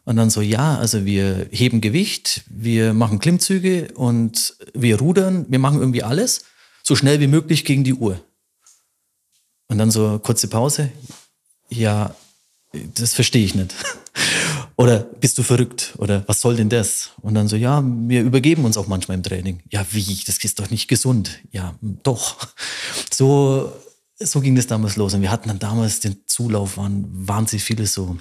Und 0.05 0.17
dann 0.17 0.31
so, 0.31 0.41
ja, 0.41 0.79
also 0.79 1.05
wir 1.05 1.49
heben 1.51 1.81
Gewicht, 1.81 2.45
wir 2.49 2.95
machen 2.95 3.19
Klimmzüge 3.19 3.89
und 3.95 4.55
wir 4.73 5.01
rudern, 5.01 5.47
wir 5.49 5.59
machen 5.59 5.81
irgendwie 5.81 6.05
alles 6.05 6.45
so 6.85 6.95
schnell 6.95 7.19
wie 7.19 7.27
möglich 7.27 7.65
gegen 7.65 7.83
die 7.83 7.95
Uhr. 7.95 8.21
Und 9.69 9.79
dann 9.79 9.91
so 9.91 10.19
kurze 10.19 10.49
Pause. 10.49 10.91
Ja, 11.69 12.15
das 12.73 13.15
verstehe 13.15 13.45
ich 13.45 13.55
nicht. 13.55 13.75
Oder 14.77 15.01
bist 15.01 15.39
du 15.39 15.43
verrückt? 15.43 15.95
Oder 15.99 16.25
was 16.27 16.41
soll 16.41 16.57
denn 16.57 16.69
das? 16.69 17.11
Und 17.23 17.35
dann 17.35 17.49
so, 17.49 17.57
ja, 17.57 17.83
wir 17.85 18.23
übergeben 18.23 18.65
uns 18.65 18.77
auch 18.77 18.87
manchmal 18.87 19.17
im 19.17 19.23
Training. 19.23 19.63
Ja, 19.71 19.87
wie? 19.91 20.23
Das 20.27 20.39
ist 20.45 20.61
doch 20.61 20.71
nicht 20.71 20.87
gesund. 20.87 21.41
Ja, 21.51 21.75
doch. 21.81 22.37
So, 23.13 23.73
so 24.19 24.41
ging 24.41 24.55
das 24.55 24.67
damals 24.67 24.97
los. 24.97 25.15
Und 25.15 25.23
wir 25.23 25.31
hatten 25.31 25.49
dann 25.49 25.59
damals 25.59 26.01
den 26.01 26.27
Zulauf, 26.27 26.77
waren 26.77 27.07
wahnsinnig 27.09 27.65
viele 27.65 27.87
so, 27.87 28.19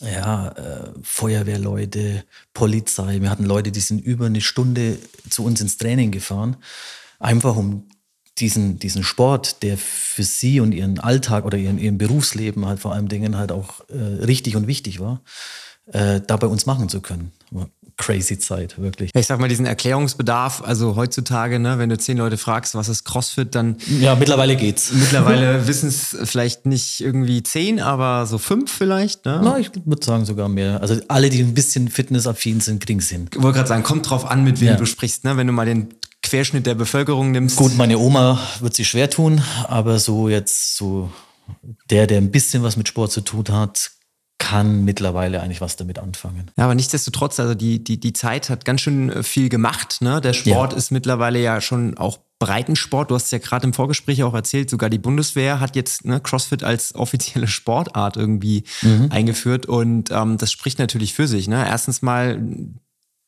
ja, 0.00 0.48
äh, 0.48 0.90
Feuerwehrleute, 1.02 2.24
Polizei. 2.52 3.20
Wir 3.20 3.30
hatten 3.30 3.44
Leute, 3.44 3.70
die 3.70 3.80
sind 3.80 4.00
über 4.00 4.26
eine 4.26 4.40
Stunde 4.40 4.98
zu 5.28 5.44
uns 5.44 5.60
ins 5.60 5.76
Training 5.76 6.10
gefahren, 6.10 6.56
einfach 7.18 7.56
um 7.56 7.88
diesen, 8.38 8.78
diesen 8.78 9.04
Sport, 9.04 9.62
der 9.62 9.78
für 9.78 10.24
sie 10.24 10.60
und 10.60 10.72
ihren 10.72 10.98
Alltag 10.98 11.44
oder 11.44 11.56
ihren, 11.56 11.78
ihren 11.78 11.98
Berufsleben 11.98 12.66
halt 12.66 12.80
vor 12.80 12.92
allem 12.92 13.08
Dingen 13.08 13.36
halt 13.36 13.52
auch 13.52 13.88
äh, 13.88 14.24
richtig 14.24 14.56
und 14.56 14.66
wichtig 14.66 15.00
war, 15.00 15.22
äh, 15.92 16.20
da 16.26 16.36
bei 16.36 16.46
uns 16.46 16.66
machen 16.66 16.88
zu 16.88 17.00
können. 17.00 17.32
Crazy 17.96 18.38
Zeit, 18.40 18.80
wirklich. 18.80 19.12
Ich 19.14 19.26
sag 19.26 19.38
mal, 19.38 19.48
diesen 19.48 19.66
Erklärungsbedarf, 19.66 20.62
also 20.64 20.96
heutzutage, 20.96 21.60
ne, 21.60 21.78
wenn 21.78 21.88
du 21.88 21.96
zehn 21.96 22.18
Leute 22.18 22.36
fragst, 22.36 22.74
was 22.74 22.88
ist 22.88 23.04
CrossFit, 23.04 23.54
dann. 23.54 23.76
Ja, 24.00 24.16
mittlerweile 24.16 24.56
geht's. 24.56 24.92
Mittlerweile 24.92 25.66
wissen 25.68 25.90
es 25.90 26.16
vielleicht 26.24 26.66
nicht 26.66 27.00
irgendwie 27.00 27.44
zehn, 27.44 27.80
aber 27.80 28.26
so 28.26 28.38
fünf 28.38 28.72
vielleicht, 28.72 29.24
ne? 29.26 29.40
Na, 29.44 29.58
ich 29.58 29.70
würde 29.84 30.04
sagen 30.04 30.24
sogar 30.24 30.48
mehr. 30.48 30.80
Also 30.80 31.00
alle, 31.06 31.30
die 31.30 31.40
ein 31.40 31.54
bisschen 31.54 31.88
fitnessaffin 31.88 32.60
sind, 32.60 32.84
kriegen 32.84 32.98
es 32.98 33.10
hin. 33.10 33.28
Ich 33.32 33.40
wollte 33.40 33.58
gerade 33.58 33.68
sagen, 33.68 33.84
kommt 33.84 34.10
drauf 34.10 34.28
an, 34.28 34.42
mit 34.42 34.60
wem 34.60 34.68
ja. 34.68 34.76
du 34.76 34.86
sprichst, 34.86 35.22
ne? 35.22 35.36
Wenn 35.36 35.46
du 35.46 35.52
mal 35.52 35.66
den 35.66 35.94
Querschnitt 36.34 36.66
der 36.66 36.74
Bevölkerung 36.74 37.30
nimmst. 37.30 37.54
Gut, 37.54 37.76
meine 37.76 37.96
Oma 37.96 38.40
wird 38.58 38.74
sich 38.74 38.88
schwer 38.88 39.08
tun, 39.08 39.40
aber 39.68 40.00
so 40.00 40.28
jetzt 40.28 40.76
so 40.76 41.12
der, 41.90 42.08
der 42.08 42.18
ein 42.18 42.32
bisschen 42.32 42.64
was 42.64 42.76
mit 42.76 42.88
Sport 42.88 43.12
zu 43.12 43.20
tun 43.20 43.44
hat, 43.50 43.92
kann 44.38 44.84
mittlerweile 44.84 45.40
eigentlich 45.40 45.60
was 45.60 45.76
damit 45.76 46.00
anfangen. 46.00 46.50
Ja, 46.56 46.64
aber 46.64 46.74
nichtsdestotrotz, 46.74 47.38
also 47.38 47.54
die, 47.54 47.84
die, 47.84 48.00
die 48.00 48.12
Zeit 48.12 48.50
hat 48.50 48.64
ganz 48.64 48.80
schön 48.80 49.10
äh, 49.10 49.22
viel 49.22 49.48
gemacht. 49.48 49.98
Ne? 50.00 50.20
Der 50.20 50.32
Sport 50.32 50.72
ja. 50.72 50.78
ist 50.78 50.90
mittlerweile 50.90 51.40
ja 51.40 51.60
schon 51.60 51.96
auch 51.98 52.18
Breitensport. 52.40 53.12
Du 53.12 53.14
hast 53.14 53.26
es 53.26 53.30
ja 53.30 53.38
gerade 53.38 53.68
im 53.68 53.72
Vorgespräch 53.72 54.24
auch 54.24 54.34
erzählt, 54.34 54.68
sogar 54.68 54.90
die 54.90 54.98
Bundeswehr 54.98 55.60
hat 55.60 55.76
jetzt 55.76 56.04
ne, 56.04 56.20
CrossFit 56.20 56.64
als 56.64 56.96
offizielle 56.96 57.46
Sportart 57.46 58.16
irgendwie 58.16 58.64
mhm. 58.82 59.06
eingeführt. 59.10 59.66
Und 59.66 60.10
ähm, 60.10 60.36
das 60.36 60.50
spricht 60.50 60.80
natürlich 60.80 61.14
für 61.14 61.28
sich. 61.28 61.46
Ne? 61.46 61.64
Erstens 61.64 62.02
mal 62.02 62.42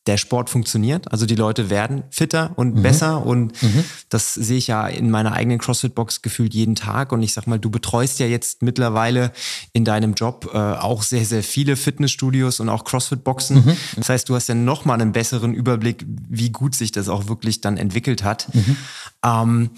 der 0.07 0.17
Sport 0.17 0.49
funktioniert. 0.49 1.11
Also 1.11 1.25
die 1.25 1.35
Leute 1.35 1.69
werden 1.69 2.03
fitter 2.09 2.53
und 2.55 2.75
mhm. 2.75 2.81
besser 2.81 3.25
und 3.25 3.61
mhm. 3.61 3.83
das 4.09 4.33
sehe 4.33 4.57
ich 4.57 4.67
ja 4.67 4.87
in 4.87 5.11
meiner 5.11 5.33
eigenen 5.33 5.59
CrossFit-Box 5.59 6.21
gefühlt 6.21 6.53
jeden 6.53 6.75
Tag. 6.75 7.11
Und 7.11 7.21
ich 7.21 7.33
sag 7.33 7.45
mal, 7.45 7.59
du 7.59 7.69
betreust 7.69 8.19
ja 8.19 8.25
jetzt 8.25 8.61
mittlerweile 8.61 9.31
in 9.73 9.85
deinem 9.85 10.13
Job 10.13 10.49
äh, 10.53 10.57
auch 10.57 11.03
sehr, 11.03 11.25
sehr 11.25 11.43
viele 11.43 11.75
Fitnessstudios 11.75 12.59
und 12.59 12.69
auch 12.69 12.85
CrossFit-Boxen. 12.85 13.65
Mhm. 13.65 13.77
Das 13.97 14.09
heißt, 14.09 14.29
du 14.29 14.35
hast 14.35 14.47
ja 14.47 14.55
nochmal 14.55 14.99
einen 15.01 15.11
besseren 15.11 15.53
Überblick, 15.53 16.05
wie 16.07 16.51
gut 16.51 16.73
sich 16.73 16.91
das 16.91 17.09
auch 17.09 17.27
wirklich 17.27 17.61
dann 17.61 17.77
entwickelt 17.77 18.23
hat. 18.23 18.53
Mhm. 18.53 18.77
Ähm, 19.23 19.69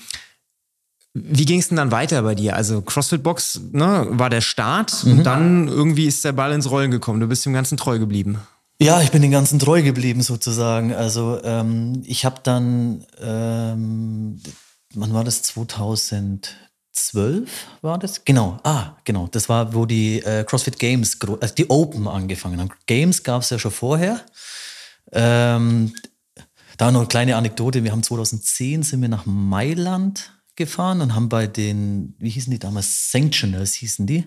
wie 1.14 1.46
ging 1.46 1.60
es 1.60 1.70
denn 1.70 1.78
dann 1.78 1.92
weiter 1.92 2.22
bei 2.22 2.36
dir? 2.36 2.56
Also 2.56 2.82
CrossFit 2.82 3.24
Box 3.24 3.60
ne, 3.72 4.08
war 4.12 4.30
der 4.30 4.42
Start 4.42 5.04
und 5.06 5.18
mhm. 5.18 5.24
dann 5.24 5.68
irgendwie 5.68 6.06
ist 6.06 6.24
der 6.24 6.34
Ball 6.34 6.52
ins 6.52 6.70
Rollen 6.70 6.92
gekommen. 6.92 7.20
Du 7.20 7.28
bist 7.28 7.46
dem 7.46 7.54
Ganzen 7.54 7.78
treu 7.78 7.98
geblieben. 7.98 8.40
Ja, 8.82 9.02
ich 9.02 9.12
bin 9.12 9.22
den 9.22 9.32
ganzen 9.32 9.60
treu 9.60 9.82
geblieben 9.82 10.22
sozusagen. 10.22 10.94
Also 10.94 11.42
ähm, 11.44 12.02
ich 12.06 12.24
habe 12.24 12.40
dann, 12.44 13.06
ähm, 13.22 14.42
wann 14.94 15.14
war 15.14 15.26
das? 15.26 15.42
2012 15.44 17.50
war 17.82 17.98
das? 17.98 18.24
Genau, 18.24 18.58
ah, 18.64 18.96
genau. 19.04 19.28
Das 19.28 19.50
war, 19.50 19.74
wo 19.74 19.86
die 19.86 20.24
äh, 20.24 20.46
CrossFit 20.46 20.80
Games, 20.80 21.18
also 21.42 21.56
die 21.56 21.70
Open 21.70 22.08
angefangen 22.08 22.62
haben. 22.62 22.70
Games 22.86 23.24
gab 23.24 23.42
es 23.42 23.50
ja 23.50 23.60
schon 23.60 23.72
vorher. 23.72 24.22
Ähm, 25.12 25.94
da 26.78 26.94
noch 26.94 27.02
eine 27.02 27.10
kleine 27.10 27.36
Anekdote. 27.36 27.84
Wir 27.84 27.92
haben 27.92 28.04
2010 28.04 28.84
sind 28.84 29.02
wir 29.02 29.10
nach 29.10 29.26
Mailand 29.26 30.39
gefahren 30.60 31.02
und 31.02 31.16
haben 31.16 31.28
bei 31.28 31.48
den, 31.48 32.14
wie 32.20 32.30
hießen 32.30 32.52
die 32.52 32.60
damals, 32.60 33.12
Sanctionals 33.12 33.74
hießen 33.74 34.06
die. 34.06 34.26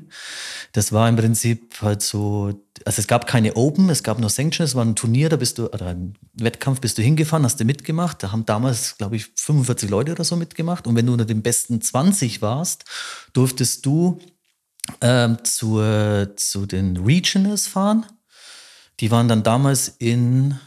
Das 0.72 0.90
war 0.90 1.08
im 1.08 1.14
Prinzip 1.14 1.80
halt 1.80 2.02
so, 2.02 2.66
also 2.84 3.00
es 3.00 3.06
gab 3.06 3.28
keine 3.28 3.54
Open, 3.54 3.88
es 3.88 4.02
gab 4.02 4.18
nur 4.18 4.30
Sanctionals, 4.30 4.72
es 4.72 4.74
war 4.74 4.84
ein 4.84 4.96
Turnier, 4.96 5.28
da 5.28 5.36
bist 5.36 5.58
du, 5.58 5.68
oder 5.68 5.86
ein 5.86 6.14
Wettkampf 6.34 6.80
bist 6.80 6.98
du 6.98 7.02
hingefahren, 7.02 7.44
hast 7.44 7.60
du 7.60 7.64
mitgemacht. 7.64 8.20
Da 8.24 8.32
haben 8.32 8.44
damals, 8.44 8.96
glaube 8.98 9.14
ich, 9.14 9.30
45 9.36 9.88
Leute 9.88 10.10
oder 10.10 10.24
so 10.24 10.34
mitgemacht. 10.34 10.88
Und 10.88 10.96
wenn 10.96 11.06
du 11.06 11.12
unter 11.12 11.24
den 11.24 11.42
besten 11.42 11.80
20 11.80 12.42
warst, 12.42 12.84
durftest 13.32 13.86
du 13.86 14.18
ähm, 15.00 15.38
zur, 15.44 16.32
zu 16.36 16.66
den 16.66 16.96
Regionals 16.96 17.68
fahren. 17.68 18.06
Die 19.00 19.10
waren 19.10 19.28
dann 19.28 19.42
damals 19.42 19.88
in, 19.98 20.58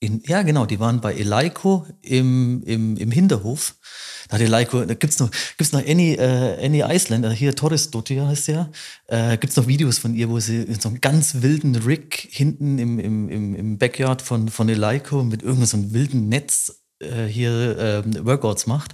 in, 0.00 0.22
ja 0.26 0.42
genau, 0.42 0.64
die 0.64 0.78
waren 0.78 1.00
bei 1.00 1.14
Eleiko 1.14 1.86
im, 2.02 2.62
im, 2.64 2.96
im 2.96 3.10
Hinterhof. 3.10 3.74
Da 4.28 4.34
hat 4.34 4.40
die 4.40 4.46
Leiko, 4.46 4.84
da 4.84 4.94
gibt's 4.94 5.18
noch, 5.18 5.30
gibt's 5.56 5.72
noch 5.72 5.80
Annie, 5.84 6.16
äh, 6.16 6.64
Annie 6.64 6.84
Iceland, 6.86 7.24
also 7.24 7.34
hier 7.34 7.56
Torres 7.56 7.90
Dottir 7.90 8.28
heißt 8.28 8.44
sie 8.44 8.52
ja, 8.52 8.70
äh, 9.06 9.38
gibt's 9.38 9.56
noch 9.56 9.66
Videos 9.66 9.98
von 9.98 10.14
ihr, 10.14 10.28
wo 10.28 10.38
sie 10.38 10.62
in 10.62 10.78
so 10.78 10.90
einem 10.90 11.00
ganz 11.00 11.42
wilden 11.42 11.74
Rig 11.74 12.28
hinten 12.30 12.78
im, 12.78 12.98
im, 12.98 13.28
im, 13.28 13.54
im 13.54 13.78
Backyard 13.78 14.20
von, 14.22 14.48
von 14.50 14.68
Eleiko 14.68 15.24
mit 15.24 15.42
irgendeinem 15.42 15.88
so 15.88 15.92
wilden 15.94 16.28
Netz 16.28 16.82
äh, 17.00 17.24
hier 17.24 17.78
äh, 17.78 18.24
Workouts 18.24 18.66
macht. 18.66 18.92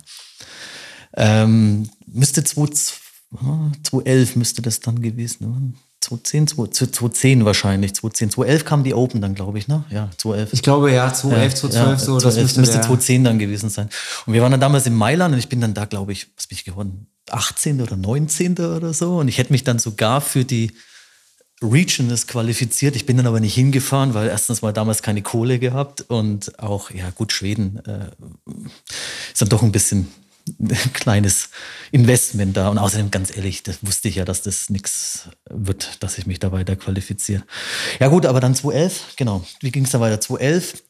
Ähm, 1.17 1.91
müsste 2.07 2.45
2011 2.45 4.37
müsste 4.37 4.63
das 4.63 4.81
dann 4.81 5.03
gewesen 5.03 5.53
sein. 5.53 5.75
2010, 6.05 6.49
2010 6.49 7.45
wahrscheinlich, 7.45 7.95
2010, 7.95 8.31
2011 8.31 8.65
kam 8.65 8.85
die 8.85 8.95
Open 8.95 9.21
dann, 9.21 9.35
glaube 9.35 9.59
ich, 9.59 9.69
ne? 9.69 9.85
Ja, 9.91 10.11
2011. 10.17 10.53
Ich 10.53 10.63
glaube, 10.63 10.93
ja, 10.93 11.13
2011, 11.13 11.55
2012, 11.55 11.75
ja, 11.75 12.05
so. 12.05 12.19
2011, 12.19 12.23
das 12.23 12.37
müsste, 12.43 12.61
müsste 12.61 12.81
2010 12.81 13.25
dann 13.25 13.39
gewesen 13.39 13.71
sein. 13.71 13.89
Und 14.27 14.33
wir 14.33 14.43
waren 14.43 14.51
dann 14.51 14.61
damals 14.61 14.87
in 14.87 14.95
Mailand 14.95 15.33
und 15.35 15.39
ich 15.39 15.49
bin 15.49 15.61
dann 15.61 15.75
da, 15.75 15.85
glaube 15.85 16.13
ich, 16.13 16.29
was 16.37 16.47
bin 16.47 16.57
ich 16.57 16.65
geworden? 16.65 17.07
18. 17.31 17.81
oder 17.81 17.97
19. 17.97 18.59
oder 18.59 18.93
so. 18.93 19.19
Und 19.19 19.29
ich 19.29 19.39
hätte 19.39 19.53
mich 19.53 19.65
dann 19.65 19.79
sogar 19.79 20.21
für 20.21 20.45
die 20.45 20.73
Regionals 21.63 22.27
qualifiziert. 22.27 22.97
Ich 22.97 23.07
bin 23.07 23.17
dann 23.17 23.27
aber 23.27 23.41
nicht 23.41 23.55
hingefahren, 23.55 24.15
weil 24.15 24.29
erstens 24.29 24.63
mal 24.63 24.73
damals 24.73 25.03
keine 25.03 25.23
Kohle 25.23 25.59
gehabt 25.59 26.03
und 26.09 26.59
auch, 26.59 26.91
ja 26.91 27.11
gut, 27.11 27.33
Schweden 27.33 27.81
äh, 27.87 28.11
ist 29.33 29.41
dann 29.41 29.49
doch 29.49 29.63
ein 29.63 29.73
bisschen 29.73 30.09
kleines 30.93 31.51
Investment 31.91 32.57
da. 32.57 32.69
Und 32.69 32.79
außerdem, 32.79 33.11
ganz 33.11 33.35
ehrlich, 33.37 33.63
das 33.63 33.79
wusste 33.83 34.09
ich 34.09 34.17
ja, 34.17 34.25
dass 34.25 34.43
das 34.43 34.71
nichts 34.71 35.29
wird, 35.49 36.03
dass 36.03 36.19
ich 36.19 36.27
mich 36.27 36.39
da 36.39 36.53
weiter 36.53 36.77
qualifiziere. 36.77 37.45
Ja 38.01 38.09
gut, 38.09 38.27
aber 38.27 38.41
dann 38.41 38.55
2011, 38.55 39.15
genau. 39.17 39.45
Wie 39.61 39.71
ging 39.71 39.85
es 39.85 39.91
dann 39.91 40.01
weiter? 40.01 40.21
2011 40.21 40.83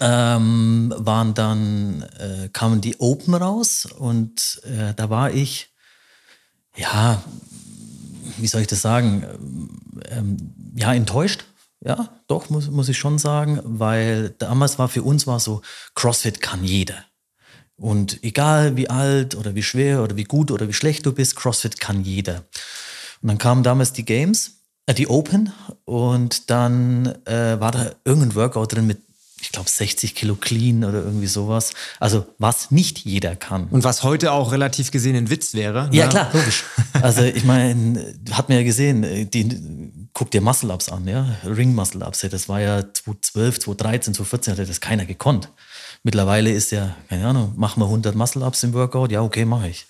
ähm, 0.00 0.94
waren 0.96 1.34
dann, 1.34 2.02
äh, 2.18 2.48
kamen 2.52 2.80
die 2.80 3.00
Open 3.00 3.34
raus 3.34 3.86
und 3.98 4.60
äh, 4.64 4.94
da 4.94 5.10
war 5.10 5.32
ich, 5.32 5.72
ja, 6.76 7.22
wie 8.38 8.46
soll 8.46 8.60
ich 8.60 8.68
das 8.68 8.82
sagen, 8.82 9.26
ähm, 10.10 10.36
ja, 10.76 10.94
enttäuscht 10.94 11.44
ja, 11.82 12.10
doch, 12.26 12.50
muss, 12.50 12.70
muss 12.70 12.90
ich 12.90 12.98
schon 12.98 13.18
sagen, 13.18 13.60
weil 13.64 14.30
damals 14.38 14.78
war 14.78 14.88
für 14.88 15.02
uns 15.02 15.26
war 15.26 15.40
so, 15.40 15.62
CrossFit 15.94 16.40
kann 16.40 16.62
jeder. 16.62 17.06
Und 17.80 18.22
egal 18.22 18.76
wie 18.76 18.90
alt 18.90 19.34
oder 19.34 19.54
wie 19.54 19.62
schwer 19.62 20.02
oder 20.02 20.14
wie 20.14 20.24
gut 20.24 20.50
oder 20.50 20.68
wie 20.68 20.74
schlecht 20.74 21.06
du 21.06 21.12
bist, 21.12 21.34
CrossFit 21.34 21.80
kann 21.80 22.04
jeder. 22.04 22.44
Und 23.22 23.28
dann 23.28 23.38
kamen 23.38 23.62
damals 23.62 23.94
die 23.94 24.04
Games, 24.04 24.58
äh, 24.86 24.92
die 24.92 25.08
Open 25.08 25.52
und 25.86 26.50
dann 26.50 27.06
äh, 27.24 27.58
war 27.58 27.72
da 27.72 27.92
irgendein 28.04 28.34
Workout 28.34 28.74
drin 28.74 28.86
mit 28.86 28.98
ich 29.42 29.52
glaube, 29.52 29.70
60 29.70 30.14
Kilo 30.14 30.34
clean 30.34 30.84
oder 30.84 31.02
irgendwie 31.02 31.26
sowas. 31.26 31.72
Also 31.98 32.26
was 32.36 32.70
nicht 32.70 32.98
jeder 32.98 33.36
kann. 33.36 33.68
Und 33.70 33.84
was 33.84 34.02
heute 34.02 34.32
auch 34.32 34.52
relativ 34.52 34.90
gesehen 34.90 35.16
ein 35.16 35.30
Witz 35.30 35.54
wäre. 35.54 35.88
Ja, 35.92 36.04
ne? 36.04 36.10
klar, 36.10 36.30
logisch. 36.32 36.64
Also 37.00 37.22
ich 37.22 37.44
meine, 37.44 38.14
hat 38.32 38.50
man 38.50 38.58
ja 38.58 38.64
gesehen, 38.64 39.30
die, 39.30 40.10
guck 40.12 40.30
dir 40.30 40.42
Muscle-Ups 40.42 40.90
an, 40.90 41.08
ja, 41.08 41.36
Ring-Muscle-Ups. 41.44 42.26
Das 42.30 42.48
war 42.50 42.60
ja 42.60 42.82
2012, 42.82 43.60
2013, 43.60 44.14
2014 44.14 44.58
hat 44.58 44.68
das 44.68 44.80
keiner 44.82 45.06
gekonnt. 45.06 45.48
Mittlerweile 46.02 46.50
ist 46.50 46.70
ja, 46.70 46.96
keine 47.08 47.26
Ahnung, 47.26 47.52
mach 47.56 47.76
mal 47.76 47.84
100 47.84 48.14
Muscle-Ups 48.14 48.62
im 48.62 48.72
Workout, 48.72 49.12
ja, 49.12 49.22
okay, 49.22 49.44
mache 49.44 49.68
ich. 49.68 49.86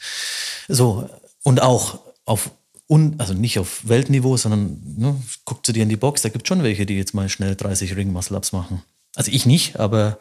So, 0.69 1.09
und 1.45 1.63
auch 1.63 2.01
auf 2.25 2.51
un, 2.89 3.15
also 3.19 3.35
nicht 3.35 3.59
auf 3.59 3.89
Weltniveau, 3.89 4.37
sondern 4.37 4.81
ne, 4.97 5.17
guck 5.45 5.65
zu 5.65 5.73
dir 5.73 5.85
in 5.85 5.89
die 5.89 5.97
Box, 5.97 6.23
da 6.23 6.29
gibt 6.29 6.45
es 6.45 6.49
schon 6.49 6.65
welche, 6.65 6.87
die 6.87 6.97
jetzt 6.97 7.15
mal 7.15 7.29
schnell 7.29 7.55
30 7.55 7.95
Ring-Muscle-Ups 7.95 8.53
machen. 8.53 8.83
Also 9.15 9.31
ich 9.31 9.47
nicht, 9.47 9.79
aber 9.79 10.19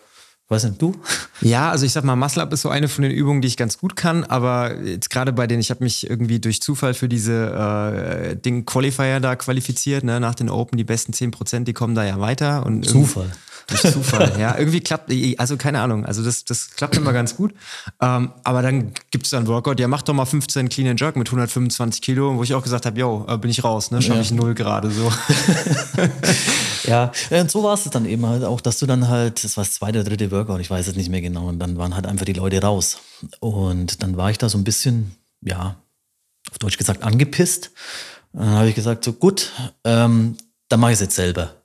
was 0.49 0.63
denn 0.63 0.77
du? 0.79 0.95
Ja, 1.41 1.69
also 1.69 1.85
ich 1.85 1.91
sag 1.91 2.03
mal, 2.03 2.15
Muscle 2.15 2.41
Up 2.41 2.51
ist 2.51 2.63
so 2.63 2.69
eine 2.69 2.87
von 2.87 3.03
den 3.03 3.11
Übungen, 3.11 3.41
die 3.41 3.47
ich 3.47 3.55
ganz 3.55 3.77
gut 3.77 3.95
kann, 3.95 4.23
aber 4.23 4.81
jetzt 4.81 5.11
gerade 5.11 5.31
bei 5.31 5.45
denen, 5.45 5.61
ich 5.61 5.69
habe 5.69 5.83
mich 5.83 6.09
irgendwie 6.09 6.39
durch 6.39 6.59
Zufall 6.61 6.95
für 6.95 7.07
diese 7.07 8.31
äh, 8.31 8.35
Ding 8.35 8.65
Qualifier 8.65 9.19
da 9.19 9.35
qualifiziert, 9.35 10.03
ne, 10.03 10.19
nach 10.19 10.33
den 10.33 10.49
Open, 10.49 10.77
die 10.77 10.83
besten 10.83 11.13
10%, 11.13 11.65
die 11.65 11.73
kommen 11.73 11.93
da 11.93 12.03
ja 12.03 12.19
weiter. 12.19 12.65
Und 12.65 12.83
Zufall. 12.83 13.31
Durch 13.69 13.93
Zufall, 13.93 14.39
ja. 14.39 14.57
Irgendwie 14.57 14.81
klappt, 14.81 15.11
also 15.37 15.57
keine 15.57 15.81
Ahnung, 15.81 16.05
also 16.05 16.23
das, 16.23 16.45
das 16.45 16.71
klappt 16.71 16.97
immer 16.97 17.13
ganz 17.13 17.35
gut. 17.35 17.53
Ähm, 18.01 18.31
aber 18.43 18.61
dann 18.61 18.93
gibt 19.11 19.25
es 19.25 19.31
dann 19.31 19.47
Workout, 19.47 19.79
ja, 19.79 19.87
mach 19.87 20.01
doch 20.01 20.13
mal 20.13 20.25
15 20.25 20.69
Clean 20.69 20.89
and 20.89 20.99
Jerk 20.99 21.15
mit 21.15 21.27
125 21.27 22.01
Kilo, 22.01 22.37
wo 22.37 22.43
ich 22.43 22.53
auch 22.53 22.63
gesagt 22.63 22.85
habe, 22.85 22.99
yo, 22.99 23.25
äh, 23.27 23.37
bin 23.37 23.51
ich 23.51 23.63
raus, 23.63 23.91
ne? 23.91 24.01
Schaffe 24.01 24.15
ja. 24.15 24.21
ich 24.21 24.31
null 24.31 24.53
gerade 24.53 24.89
so. 24.91 25.11
ja, 26.89 27.11
und 27.29 27.51
so 27.51 27.63
war 27.63 27.73
es 27.73 27.83
dann 27.83 28.05
eben 28.05 28.25
halt 28.25 28.43
auch, 28.43 28.61
dass 28.61 28.79
du 28.79 28.85
dann 28.85 29.07
halt, 29.07 29.43
das 29.43 29.57
war 29.57 29.63
das 29.63 29.73
zweite, 29.73 30.03
dritte 30.03 30.31
Workout, 30.31 30.61
ich 30.61 30.69
weiß 30.69 30.87
es 30.87 30.95
nicht 30.95 31.09
mehr 31.09 31.21
genau, 31.21 31.47
und 31.47 31.59
dann 31.59 31.77
waren 31.77 31.95
halt 31.95 32.07
einfach 32.07 32.25
die 32.25 32.33
Leute 32.33 32.61
raus. 32.61 32.97
Und 33.39 34.03
dann 34.03 34.17
war 34.17 34.31
ich 34.31 34.37
da 34.37 34.49
so 34.49 34.57
ein 34.57 34.63
bisschen, 34.63 35.15
ja, 35.41 35.75
auf 36.51 36.57
Deutsch 36.57 36.77
gesagt, 36.77 37.03
angepisst. 37.03 37.71
Dann 38.33 38.49
habe 38.49 38.69
ich 38.69 38.75
gesagt, 38.75 39.03
so 39.03 39.13
gut, 39.13 39.51
ähm, 39.83 40.37
dann 40.69 40.79
mache 40.79 40.91
ich 40.91 40.95
es 40.95 41.01
jetzt 41.01 41.15
selber. 41.15 41.55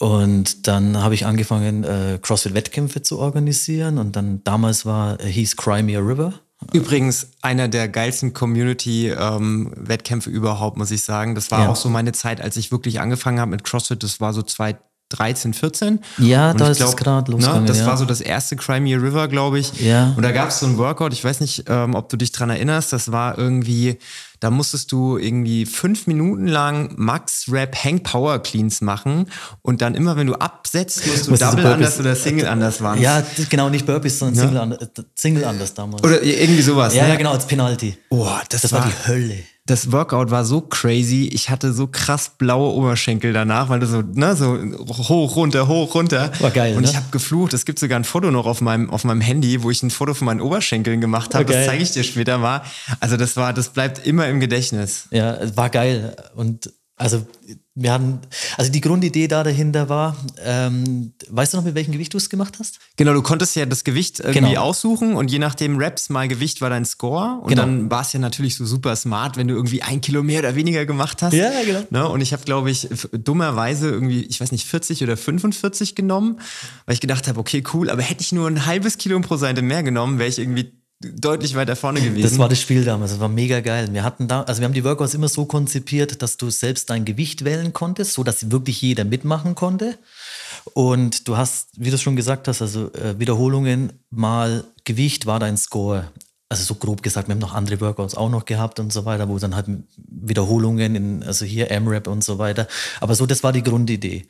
Und 0.00 0.66
dann 0.66 0.96
habe 0.96 1.14
ich 1.14 1.26
angefangen, 1.26 1.84
äh, 1.84 2.18
CrossFit-Wettkämpfe 2.22 3.02
zu 3.02 3.18
organisieren. 3.18 3.98
Und 3.98 4.16
dann 4.16 4.42
damals 4.44 4.86
war, 4.86 5.20
äh, 5.20 5.26
hieß 5.26 5.58
Crimea 5.58 6.00
River. 6.00 6.32
Übrigens 6.72 7.32
einer 7.42 7.68
der 7.68 7.86
geilsten 7.86 8.32
Community-Wettkämpfe 8.32 10.30
ähm, 10.30 10.36
überhaupt, 10.36 10.78
muss 10.78 10.90
ich 10.90 11.02
sagen. 11.02 11.34
Das 11.34 11.50
war 11.50 11.64
ja. 11.64 11.68
auch 11.68 11.76
so 11.76 11.90
meine 11.90 12.12
Zeit, 12.12 12.40
als 12.40 12.56
ich 12.56 12.72
wirklich 12.72 12.98
angefangen 12.98 13.40
habe 13.40 13.50
mit 13.50 13.62
CrossFit. 13.62 14.02
Das 14.02 14.22
war 14.22 14.32
so 14.32 14.40
2013, 14.40 15.52
14. 15.52 16.00
Ja, 16.16 16.52
und 16.52 16.60
da 16.62 16.70
ist 16.70 16.78
glaub, 16.78 16.88
es 16.88 16.96
gerade 16.96 17.32
losgegangen. 17.32 17.64
Ne, 17.64 17.68
das 17.68 17.80
ja. 17.80 17.86
war 17.86 17.98
so 17.98 18.06
das 18.06 18.22
erste 18.22 18.56
Crimea 18.56 18.98
River, 18.98 19.28
glaube 19.28 19.58
ich. 19.58 19.82
Ja. 19.82 20.14
Und 20.16 20.22
da 20.22 20.32
gab 20.32 20.48
es 20.48 20.60
so 20.60 20.66
ein 20.66 20.78
Workout, 20.78 21.12
ich 21.12 21.22
weiß 21.22 21.40
nicht, 21.40 21.64
ähm, 21.68 21.94
ob 21.94 22.08
du 22.08 22.16
dich 22.16 22.32
dran 22.32 22.48
erinnerst, 22.48 22.94
das 22.94 23.12
war 23.12 23.36
irgendwie 23.36 23.98
da 24.40 24.50
musstest 24.50 24.90
du 24.90 25.18
irgendwie 25.18 25.66
fünf 25.66 26.06
Minuten 26.06 26.46
lang 26.46 26.94
Max 26.96 27.46
Rap 27.50 27.76
Hang 27.76 28.02
Power 28.02 28.42
Cleans 28.42 28.80
machen 28.80 29.26
und 29.62 29.82
dann 29.82 29.94
immer, 29.94 30.16
wenn 30.16 30.26
du 30.26 30.34
absetzt, 30.34 31.06
musst 31.06 31.28
du 31.28 31.36
Double 31.36 31.66
anders 31.66 32.00
oder 32.00 32.16
Single 32.16 32.46
anders 32.46 32.80
waren. 32.80 33.00
Ja, 33.00 33.22
genau, 33.50 33.68
nicht 33.68 33.86
Burpees, 33.86 34.18
sondern 34.18 34.36
ja? 34.36 34.42
Single, 34.42 34.60
anders, 34.60 34.88
Single 35.14 35.44
anders 35.44 35.74
damals. 35.74 36.02
Oder 36.02 36.22
irgendwie 36.22 36.62
sowas. 36.62 36.94
Ja, 36.94 37.04
ne? 37.04 37.10
ja 37.10 37.16
genau, 37.16 37.32
als 37.32 37.46
Penalty. 37.46 37.96
Oh, 38.08 38.26
das, 38.48 38.62
das 38.62 38.72
war, 38.72 38.80
war 38.80 38.88
die 38.88 39.08
Hölle 39.08 39.36
das 39.70 39.92
Workout 39.92 40.30
war 40.30 40.44
so 40.44 40.60
crazy. 40.60 41.30
Ich 41.32 41.48
hatte 41.48 41.72
so 41.72 41.86
krass 41.86 42.32
blaue 42.36 42.74
Oberschenkel 42.74 43.32
danach, 43.32 43.68
weil 43.68 43.78
du 43.78 43.86
so, 43.86 44.02
ne, 44.02 44.34
so 44.34 44.58
hoch, 44.88 45.36
runter, 45.36 45.68
hoch, 45.68 45.94
runter. 45.94 46.32
War 46.40 46.50
geil. 46.50 46.76
Und 46.76 46.82
ne? 46.82 46.88
ich 46.88 46.96
habe 46.96 47.06
geflucht. 47.12 47.54
Es 47.54 47.64
gibt 47.64 47.78
sogar 47.78 47.98
ein 47.98 48.04
Foto 48.04 48.32
noch 48.32 48.46
auf 48.46 48.60
meinem, 48.60 48.90
auf 48.90 49.04
meinem 49.04 49.20
Handy, 49.20 49.62
wo 49.62 49.70
ich 49.70 49.82
ein 49.82 49.90
Foto 49.90 50.14
von 50.14 50.26
meinen 50.26 50.40
Oberschenkeln 50.40 51.00
gemacht 51.00 51.34
habe. 51.34 51.44
Das 51.44 51.66
zeige 51.66 51.82
ich 51.82 51.92
dir 51.92 52.02
später 52.02 52.38
mal. 52.38 52.62
Also 52.98 53.16
das 53.16 53.36
war, 53.36 53.52
das 53.52 53.68
bleibt 53.68 54.04
immer 54.04 54.26
im 54.28 54.40
Gedächtnis. 54.40 55.06
Ja, 55.12 55.38
war 55.56 55.70
geil. 55.70 56.16
Und 56.34 56.72
also 56.96 57.24
wir 57.80 57.94
hatten, 57.94 58.20
also 58.58 58.70
die 58.70 58.82
Grundidee 58.82 59.26
da 59.26 59.42
dahinter 59.42 59.88
war, 59.88 60.14
ähm, 60.44 61.14
weißt 61.30 61.54
du 61.54 61.56
noch, 61.56 61.64
mit 61.64 61.74
welchem 61.74 61.92
Gewicht 61.92 62.12
du 62.12 62.18
es 62.18 62.28
gemacht 62.28 62.56
hast? 62.58 62.78
Genau, 62.96 63.14
du 63.14 63.22
konntest 63.22 63.56
ja 63.56 63.64
das 63.64 63.84
Gewicht 63.84 64.20
irgendwie 64.20 64.50
genau. 64.50 64.60
aussuchen 64.60 65.14
und 65.14 65.30
je 65.30 65.38
nachdem 65.38 65.78
Raps 65.78 66.10
mal 66.10 66.28
Gewicht 66.28 66.60
war 66.60 66.68
dein 66.68 66.84
Score. 66.84 67.40
Und 67.40 67.48
genau. 67.48 67.62
dann 67.62 67.90
war 67.90 68.02
es 68.02 68.12
ja 68.12 68.20
natürlich 68.20 68.56
so 68.56 68.66
super 68.66 68.94
smart, 68.96 69.38
wenn 69.38 69.48
du 69.48 69.54
irgendwie 69.54 69.80
ein 69.80 70.02
Kilo 70.02 70.22
mehr 70.22 70.40
oder 70.40 70.54
weniger 70.56 70.84
gemacht 70.84 71.22
hast. 71.22 71.32
Ja, 71.32 71.50
genau. 71.64 71.80
Ne? 71.88 72.06
Und 72.06 72.20
ich 72.20 72.34
habe, 72.34 72.44
glaube 72.44 72.70
ich, 72.70 72.86
dummerweise 73.12 73.88
irgendwie, 73.88 74.24
ich 74.24 74.42
weiß 74.42 74.52
nicht, 74.52 74.66
40 74.66 75.02
oder 75.02 75.16
45 75.16 75.94
genommen, 75.94 76.38
weil 76.84 76.92
ich 76.92 77.00
gedacht 77.00 77.28
habe, 77.28 77.40
okay, 77.40 77.64
cool, 77.72 77.88
aber 77.88 78.02
hätte 78.02 78.20
ich 78.20 78.32
nur 78.32 78.46
ein 78.46 78.66
halbes 78.66 78.98
Kilo 78.98 79.18
pro 79.20 79.36
Seite 79.36 79.62
mehr 79.62 79.82
genommen, 79.82 80.18
wäre 80.18 80.28
ich 80.28 80.38
irgendwie 80.38 80.79
deutlich 81.00 81.54
weiter 81.54 81.76
vorne 81.76 82.00
gewesen. 82.00 82.22
Das 82.22 82.38
war 82.38 82.48
das 82.48 82.60
Spiel 82.60 82.84
damals, 82.84 83.12
das 83.12 83.20
war 83.20 83.28
mega 83.28 83.60
geil. 83.60 83.88
Wir 83.92 84.04
hatten 84.04 84.28
da, 84.28 84.42
also 84.42 84.60
wir 84.60 84.66
haben 84.66 84.74
die 84.74 84.84
Workouts 84.84 85.14
immer 85.14 85.28
so 85.28 85.46
konzipiert, 85.46 86.20
dass 86.20 86.36
du 86.36 86.50
selbst 86.50 86.90
dein 86.90 87.06
Gewicht 87.06 87.44
wählen 87.44 87.72
konntest, 87.72 88.12
so 88.12 88.22
dass 88.22 88.50
wirklich 88.50 88.82
jeder 88.82 89.04
mitmachen 89.04 89.54
konnte. 89.54 89.96
Und 90.74 91.26
du 91.26 91.38
hast, 91.38 91.68
wie 91.76 91.90
du 91.90 91.96
schon 91.96 92.16
gesagt 92.16 92.48
hast, 92.48 92.60
also 92.60 92.92
äh, 92.92 93.18
Wiederholungen 93.18 93.92
mal 94.10 94.64
Gewicht 94.84 95.24
war 95.24 95.40
dein 95.40 95.56
Score. 95.56 96.10
Also 96.50 96.64
so 96.64 96.74
grob 96.74 97.02
gesagt, 97.02 97.28
wir 97.28 97.34
haben 97.34 97.40
noch 97.40 97.54
andere 97.54 97.80
Workouts 97.80 98.16
auch 98.16 98.28
noch 98.28 98.44
gehabt 98.44 98.80
und 98.80 98.92
so 98.92 99.04
weiter, 99.04 99.28
wo 99.28 99.38
dann 99.38 99.54
halt 99.54 99.66
Wiederholungen 99.96 100.96
in, 100.96 101.22
also 101.22 101.44
hier 101.46 101.70
M-Rap 101.70 102.08
und 102.08 102.24
so 102.24 102.38
weiter. 102.38 102.66
Aber 103.00 103.14
so, 103.14 103.24
das 103.24 103.42
war 103.44 103.52
die 103.52 103.62
Grundidee. 103.62 104.26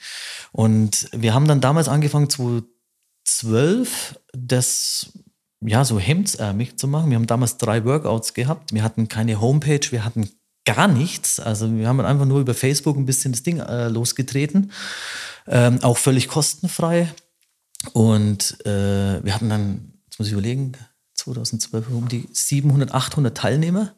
Und 0.52 1.08
wir 1.12 1.34
haben 1.34 1.48
dann 1.48 1.62
damals 1.62 1.88
angefangen, 1.88 2.28
2012, 2.28 4.20
das 4.32 5.12
ja, 5.60 5.84
so 5.84 5.98
hemdsärmig 5.98 6.78
zu 6.78 6.88
machen. 6.88 7.10
Wir 7.10 7.16
haben 7.16 7.26
damals 7.26 7.58
drei 7.58 7.84
Workouts 7.84 8.34
gehabt. 8.34 8.72
Wir 8.72 8.82
hatten 8.82 9.08
keine 9.08 9.40
Homepage, 9.40 9.80
wir 9.90 10.04
hatten 10.04 10.30
gar 10.64 10.88
nichts. 10.88 11.40
Also 11.40 11.74
wir 11.74 11.88
haben 11.88 12.00
einfach 12.00 12.26
nur 12.26 12.40
über 12.40 12.54
Facebook 12.54 12.96
ein 12.96 13.06
bisschen 13.06 13.32
das 13.32 13.42
Ding 13.42 13.58
äh, 13.60 13.88
losgetreten. 13.88 14.72
Ähm, 15.46 15.82
auch 15.82 15.98
völlig 15.98 16.28
kostenfrei. 16.28 17.12
Und 17.92 18.64
äh, 18.66 19.22
wir 19.24 19.34
hatten 19.34 19.48
dann, 19.48 19.92
jetzt 20.06 20.18
muss 20.18 20.28
ich 20.28 20.32
überlegen, 20.32 20.72
2012 21.14 21.88
um 21.90 22.08
die 22.08 22.28
700, 22.32 22.92
800 22.92 23.36
Teilnehmer. 23.36 23.94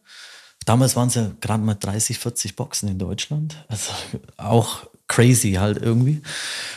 Damals 0.65 0.95
waren 0.95 1.09
es 1.09 1.15
ja 1.15 1.31
gerade 1.41 1.63
mal 1.63 1.75
30, 1.75 2.19
40 2.19 2.57
Boxen 2.57 2.89
in 2.89 2.99
Deutschland. 2.99 3.65
Also 3.69 3.93
auch 4.37 4.87
crazy 5.13 5.53
halt 5.53 5.81
irgendwie. 5.81 6.23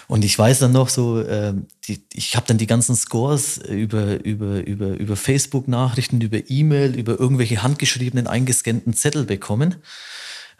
Und 0.07 0.25
ich 0.25 0.37
weiß 0.37 0.59
dann 0.59 0.73
noch 0.73 0.89
so, 0.89 1.21
äh, 1.21 1.53
die, 1.85 2.03
ich 2.13 2.35
habe 2.35 2.45
dann 2.45 2.57
die 2.57 2.67
ganzen 2.67 2.95
Scores 2.95 3.57
über, 3.57 4.23
über, 4.25 4.65
über, 4.67 4.89
über 4.97 5.15
Facebook-Nachrichten, 5.15 6.19
über 6.19 6.39
E-Mail, 6.49 6.95
über 6.95 7.17
irgendwelche 7.17 7.63
handgeschriebenen, 7.63 8.27
eingescannten 8.27 8.93
Zettel 8.93 9.23
bekommen. 9.23 9.75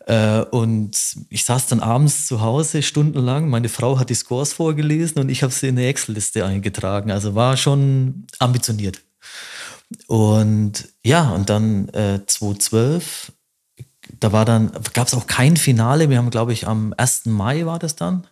Äh, 0.08 0.40
und 0.40 0.98
ich 1.30 1.44
saß 1.44 1.68
dann 1.68 1.82
abends 1.82 2.28
zu 2.28 2.40
Hause 2.40 2.82
stundenlang. 2.82 3.50
Meine 3.50 3.70
Frau 3.70 4.00
hat 4.00 4.10
die 4.10 4.16
Scores 4.16 4.54
vorgelesen 4.54 5.20
und 5.20 5.30
ich 5.30 5.44
habe 5.44 5.52
sie 5.52 5.68
in 5.68 5.78
eine 5.78 5.88
Excel-Liste 5.88 6.46
eingetragen. 6.46 7.12
Also 7.12 7.36
war 7.36 7.58
schon 7.58 8.26
ambitioniert. 8.40 9.02
Und 10.08 10.88
ja, 11.04 11.30
und 11.32 11.50
dann 11.50 11.90
äh, 11.90 12.22
2012 12.26 13.34
da 14.20 14.32
war 14.32 14.46
dann, 14.46 14.72
gab 14.94 15.08
es 15.08 15.14
auch 15.14 15.28
kein 15.28 15.58
Finale. 15.58 16.10
Wir 16.10 16.18
haben, 16.18 16.30
glaube 16.30 16.54
ich, 16.54 16.68
am 16.68 16.94
1. 16.98 17.26
Mai 17.26 17.66
war 17.66 17.80
das 17.80 17.96
dann. 17.96 18.28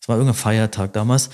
Das 0.00 0.08
war 0.08 0.16
irgendein 0.16 0.40
Feiertag 0.40 0.92
damals. 0.92 1.30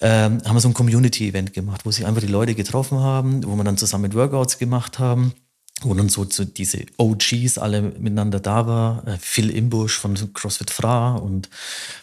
Ähm, 0.00 0.40
haben 0.44 0.56
wir 0.56 0.60
so 0.60 0.68
ein 0.68 0.74
Community-Event 0.74 1.52
gemacht, 1.52 1.82
wo 1.84 1.90
sich 1.90 2.06
einfach 2.06 2.22
die 2.22 2.26
Leute 2.26 2.54
getroffen 2.54 2.98
haben, 2.98 3.44
wo 3.44 3.54
wir 3.56 3.64
dann 3.64 3.76
zusammen 3.76 4.12
Workouts 4.14 4.58
gemacht 4.58 4.98
haben, 4.98 5.34
wo 5.82 5.92
dann 5.94 6.08
so, 6.08 6.24
so 6.24 6.44
diese 6.44 6.86
OGs 6.96 7.58
alle 7.58 7.82
miteinander 7.82 8.40
da 8.40 8.66
war. 8.66 9.06
Äh, 9.06 9.18
Phil 9.20 9.50
Imbusch 9.50 9.98
von 9.98 10.14
CrossFit 10.32 10.70
Fra 10.70 11.16
und 11.16 11.50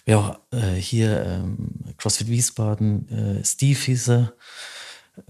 ja, 0.06 0.18
auch 0.18 0.40
äh, 0.52 0.76
hier 0.76 1.26
ähm, 1.26 1.58
CrossFit 1.98 2.30
Wiesbaden, 2.30 3.40
äh, 3.42 3.46
Steve 3.46 3.80
hieß 3.80 4.10
er. 4.10 4.34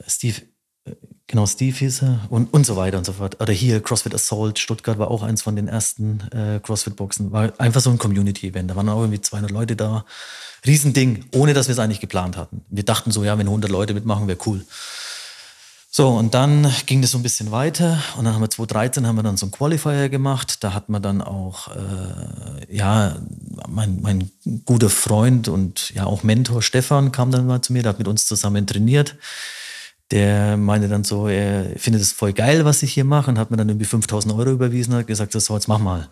Steve 0.07 0.41
Genau, 1.33 1.47
Steve 1.47 1.75
hieß 1.75 2.03
er 2.03 2.19
und, 2.29 2.53
und 2.53 2.63
so 2.63 2.75
weiter 2.75 2.99
und 2.99 3.07
so 3.07 3.13
fort. 3.13 3.41
Oder 3.41 3.51
hier 3.51 3.81
CrossFit 3.81 4.13
Assault, 4.13 4.59
Stuttgart 4.59 4.99
war 4.99 5.09
auch 5.09 5.23
eins 5.23 5.41
von 5.41 5.55
den 5.55 5.67
ersten 5.67 6.19
äh, 6.31 6.59
CrossFit-Boxen. 6.59 7.31
War 7.31 7.51
einfach 7.57 7.81
so 7.81 7.89
ein 7.89 7.97
Community-Event. 7.97 8.69
Da 8.69 8.75
waren 8.75 8.87
auch 8.87 8.99
irgendwie 9.01 9.19
200 9.19 9.49
Leute 9.49 9.75
da. 9.75 10.05
Riesending, 10.63 11.25
ohne 11.33 11.55
dass 11.55 11.69
wir 11.69 11.73
es 11.73 11.79
eigentlich 11.79 12.01
geplant 12.01 12.37
hatten. 12.37 12.61
Wir 12.69 12.83
dachten 12.83 13.09
so, 13.09 13.23
ja, 13.23 13.35
wenn 13.39 13.47
100 13.47 13.71
Leute 13.71 13.95
mitmachen, 13.95 14.27
wäre 14.27 14.37
cool. 14.45 14.63
So, 15.89 16.09
und 16.09 16.35
dann 16.35 16.71
ging 16.85 17.01
das 17.01 17.09
so 17.09 17.17
ein 17.17 17.23
bisschen 17.23 17.49
weiter 17.49 17.97
und 18.15 18.25
dann 18.25 18.35
haben 18.35 18.41
wir 18.41 18.51
2013 18.51 19.07
haben 19.07 19.15
wir 19.15 19.23
dann 19.23 19.35
so 19.35 19.47
einen 19.47 19.53
Qualifier 19.53 20.09
gemacht. 20.09 20.63
Da 20.63 20.75
hat 20.75 20.89
man 20.89 21.01
dann 21.01 21.23
auch, 21.23 21.69
äh, 21.69 22.75
ja, 22.75 23.15
mein, 23.67 24.01
mein 24.03 24.29
guter 24.65 24.91
Freund 24.91 25.47
und 25.47 25.89
ja 25.95 26.05
auch 26.05 26.21
Mentor 26.21 26.61
Stefan 26.61 27.11
kam 27.11 27.31
dann 27.31 27.47
mal 27.47 27.63
zu 27.63 27.73
mir, 27.73 27.81
der 27.81 27.89
hat 27.89 27.97
mit 27.97 28.07
uns 28.07 28.27
zusammen 28.27 28.67
trainiert. 28.67 29.15
Der 30.11 30.57
meinte 30.57 30.87
dann 30.87 31.03
so, 31.03 31.27
er 31.27 31.77
findet 31.77 32.01
es 32.01 32.11
voll 32.11 32.33
geil, 32.33 32.65
was 32.65 32.83
ich 32.83 32.93
hier 32.93 33.05
mache 33.05 33.31
und 33.31 33.39
hat 33.39 33.51
mir 33.51 33.57
dann 33.57 33.69
irgendwie 33.69 33.85
5000 33.85 34.33
Euro 34.33 34.51
überwiesen 34.51 34.93
und 34.93 34.99
hat 34.99 35.07
gesagt, 35.07 35.31
so, 35.31 35.55
jetzt 35.55 35.67
mach 35.67 35.79
mal. 35.79 36.09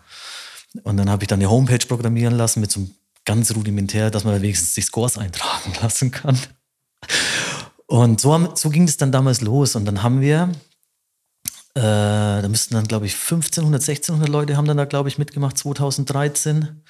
Und 0.82 0.96
dann 0.96 1.10
habe 1.10 1.22
ich 1.22 1.28
dann 1.28 1.40
eine 1.40 1.50
Homepage 1.50 1.86
programmieren 1.86 2.34
lassen 2.34 2.60
mit 2.60 2.72
so 2.72 2.80
einem 2.80 2.90
ganz 3.24 3.54
rudimentär, 3.54 4.10
dass 4.10 4.24
man 4.24 4.34
da 4.34 4.42
wenigstens 4.42 4.74
die 4.74 4.80
Scores 4.80 5.18
eintragen 5.18 5.72
lassen 5.82 6.10
kann. 6.10 6.38
Und 7.86 8.20
so, 8.20 8.32
haben, 8.32 8.48
so 8.54 8.70
ging 8.70 8.84
es 8.84 8.96
dann 8.96 9.12
damals 9.12 9.40
los. 9.42 9.76
Und 9.76 9.84
dann 9.84 10.02
haben 10.02 10.20
wir, 10.20 10.50
äh, 11.74 11.80
da 11.80 12.48
müssten 12.48 12.74
dann, 12.74 12.88
glaube 12.88 13.06
ich, 13.06 13.14
1500, 13.14 13.82
1600 13.82 14.28
Leute 14.28 14.56
haben 14.56 14.66
dann 14.66 14.78
da, 14.78 14.86
glaube 14.86 15.08
ich, 15.08 15.18
mitgemacht, 15.18 15.58
2013. 15.58 16.82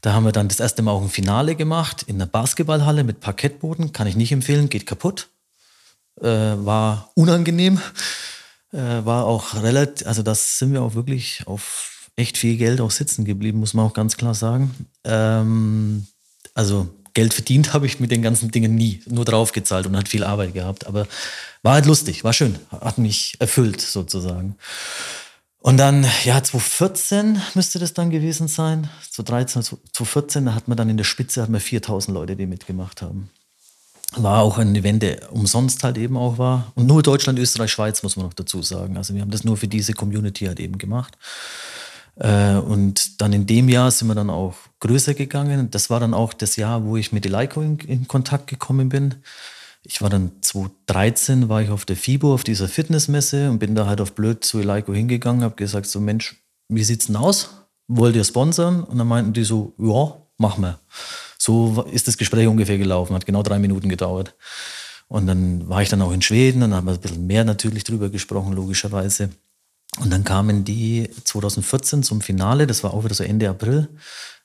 Da 0.00 0.12
haben 0.12 0.24
wir 0.24 0.32
dann 0.32 0.48
das 0.48 0.60
erste 0.60 0.82
Mal 0.82 0.92
auch 0.92 1.02
ein 1.02 1.10
Finale 1.10 1.56
gemacht 1.56 2.04
in 2.06 2.16
einer 2.16 2.26
Basketballhalle 2.26 3.04
mit 3.04 3.20
Parkettboden. 3.20 3.92
Kann 3.92 4.06
ich 4.06 4.16
nicht 4.16 4.32
empfehlen, 4.32 4.68
geht 4.68 4.86
kaputt. 4.86 5.28
Äh, 6.20 6.26
war 6.64 7.10
unangenehm. 7.14 7.80
Äh, 8.72 9.04
war 9.04 9.24
auch 9.24 9.62
relativ, 9.62 10.06
also 10.06 10.22
das 10.22 10.58
sind 10.58 10.72
wir 10.72 10.82
auch 10.82 10.94
wirklich 10.94 11.42
auf 11.46 12.10
echt 12.16 12.36
viel 12.36 12.56
Geld 12.56 12.80
auch 12.80 12.90
sitzen 12.90 13.24
geblieben, 13.24 13.60
muss 13.60 13.74
man 13.74 13.86
auch 13.86 13.94
ganz 13.94 14.16
klar 14.16 14.34
sagen. 14.34 14.74
Ähm, 15.04 16.06
also 16.54 16.88
Geld 17.14 17.32
verdient 17.32 17.72
habe 17.72 17.86
ich 17.86 18.00
mit 18.00 18.10
den 18.10 18.22
ganzen 18.22 18.50
Dingen 18.50 18.74
nie, 18.74 19.02
nur 19.06 19.24
draufgezahlt 19.24 19.86
und 19.86 19.96
hat 19.96 20.08
viel 20.08 20.24
Arbeit 20.24 20.54
gehabt. 20.54 20.86
Aber 20.86 21.06
war 21.62 21.74
halt 21.74 21.86
lustig, 21.86 22.24
war 22.24 22.32
schön, 22.32 22.58
hat 22.70 22.98
mich 22.98 23.36
erfüllt 23.38 23.80
sozusagen. 23.80 24.56
Und 25.60 25.76
dann, 25.76 26.06
ja, 26.24 26.42
2014 26.42 27.40
müsste 27.54 27.78
das 27.78 27.92
dann 27.92 28.10
gewesen 28.10 28.46
sein. 28.46 28.88
2013, 29.10 29.62
2014, 29.62 30.46
da 30.46 30.54
hat 30.54 30.68
man 30.68 30.76
dann 30.76 30.88
in 30.88 30.96
der 30.96 31.04
Spitze 31.04 31.42
hat 31.42 31.48
man 31.48 31.60
4000 31.60 32.14
Leute, 32.14 32.36
die 32.36 32.46
mitgemacht 32.46 33.02
haben. 33.02 33.30
War 34.16 34.42
auch 34.42 34.58
ein 34.58 34.74
Event, 34.74 35.02
der 35.02 35.32
umsonst 35.32 35.84
halt 35.84 35.98
eben 35.98 36.16
auch 36.16 36.38
war. 36.38 36.72
Und 36.74 36.86
nur 36.86 37.02
Deutschland, 37.02 37.38
Österreich, 37.38 37.70
Schweiz 37.70 38.02
muss 38.02 38.16
man 38.16 38.26
noch 38.26 38.34
dazu 38.34 38.62
sagen. 38.62 38.96
Also 38.96 39.14
wir 39.14 39.20
haben 39.20 39.30
das 39.30 39.44
nur 39.44 39.56
für 39.56 39.68
diese 39.68 39.92
Community 39.92 40.46
halt 40.46 40.60
eben 40.60 40.78
gemacht. 40.78 41.18
Äh, 42.16 42.54
und 42.54 43.20
dann 43.20 43.32
in 43.32 43.46
dem 43.46 43.68
Jahr 43.68 43.90
sind 43.90 44.08
wir 44.08 44.14
dann 44.14 44.30
auch 44.30 44.54
größer 44.80 45.14
gegangen. 45.14 45.70
Das 45.70 45.90
war 45.90 46.00
dann 46.00 46.14
auch 46.14 46.32
das 46.32 46.56
Jahr, 46.56 46.84
wo 46.84 46.96
ich 46.96 47.12
mit 47.12 47.26
Eleiko 47.26 47.60
in, 47.60 47.78
in 47.80 48.08
Kontakt 48.08 48.46
gekommen 48.46 48.88
bin. 48.88 49.16
Ich 49.82 50.02
war 50.02 50.10
dann 50.10 50.32
2013, 50.40 51.48
war 51.48 51.62
ich 51.62 51.70
auf 51.70 51.84
der 51.84 51.96
FIBO, 51.96 52.34
auf 52.34 52.44
dieser 52.44 52.68
Fitnessmesse 52.68 53.50
und 53.50 53.58
bin 53.58 53.74
da 53.74 53.86
halt 53.86 54.00
auf 54.00 54.14
blöd 54.14 54.44
zu 54.44 54.58
Eleiko 54.58 54.92
hingegangen, 54.92 55.42
habe 55.42 55.54
gesagt 55.54 55.86
so, 55.86 56.00
Mensch, 56.00 56.42
wie 56.68 56.84
sieht's 56.84 57.06
denn 57.06 57.16
aus? 57.16 57.50
Wollt 57.86 58.16
ihr 58.16 58.24
sponsern? 58.24 58.82
Und 58.84 58.98
dann 58.98 59.06
meinten 59.06 59.32
die 59.32 59.44
so, 59.44 59.74
ja, 59.78 60.16
machen 60.36 60.62
wir. 60.62 60.78
So 61.38 61.82
ist 61.90 62.08
das 62.08 62.18
Gespräch 62.18 62.48
ungefähr 62.48 62.78
gelaufen, 62.78 63.14
hat 63.14 63.24
genau 63.24 63.42
drei 63.42 63.58
Minuten 63.58 63.88
gedauert. 63.88 64.34
Und 65.06 65.26
dann 65.26 65.68
war 65.68 65.80
ich 65.80 65.88
dann 65.88 66.02
auch 66.02 66.12
in 66.12 66.20
Schweden 66.20 66.62
und 66.62 66.74
haben 66.74 66.86
wir 66.86 66.92
ein 66.92 67.00
bisschen 67.00 67.26
mehr 67.26 67.44
natürlich 67.44 67.84
drüber 67.84 68.10
gesprochen, 68.10 68.52
logischerweise. 68.52 69.30
Und 70.00 70.10
dann 70.10 70.24
kamen 70.24 70.64
die 70.64 71.08
2014 71.24 72.02
zum 72.02 72.20
Finale, 72.20 72.66
das 72.66 72.84
war 72.84 72.92
auch 72.92 73.04
wieder 73.04 73.14
so 73.14 73.24
Ende 73.24 73.48
April, 73.48 73.88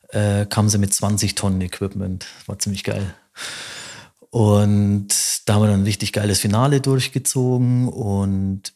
äh, 0.10 0.45
kamen 0.45 0.69
sie 0.69 0.77
mit 0.77 0.93
20 0.93 1.36
Tonnen 1.36 1.62
Equipment. 1.62 2.25
War 2.45 2.58
ziemlich 2.60 2.84
geil. 2.84 3.13
Und 4.29 5.10
da 5.45 5.56
haben 5.56 5.63
wir 5.63 5.67
dann 5.67 5.82
ein 5.82 5.86
richtig 5.86 6.13
geiles 6.13 6.39
Finale 6.39 6.82
durchgezogen 6.82 7.88
und 7.89 8.73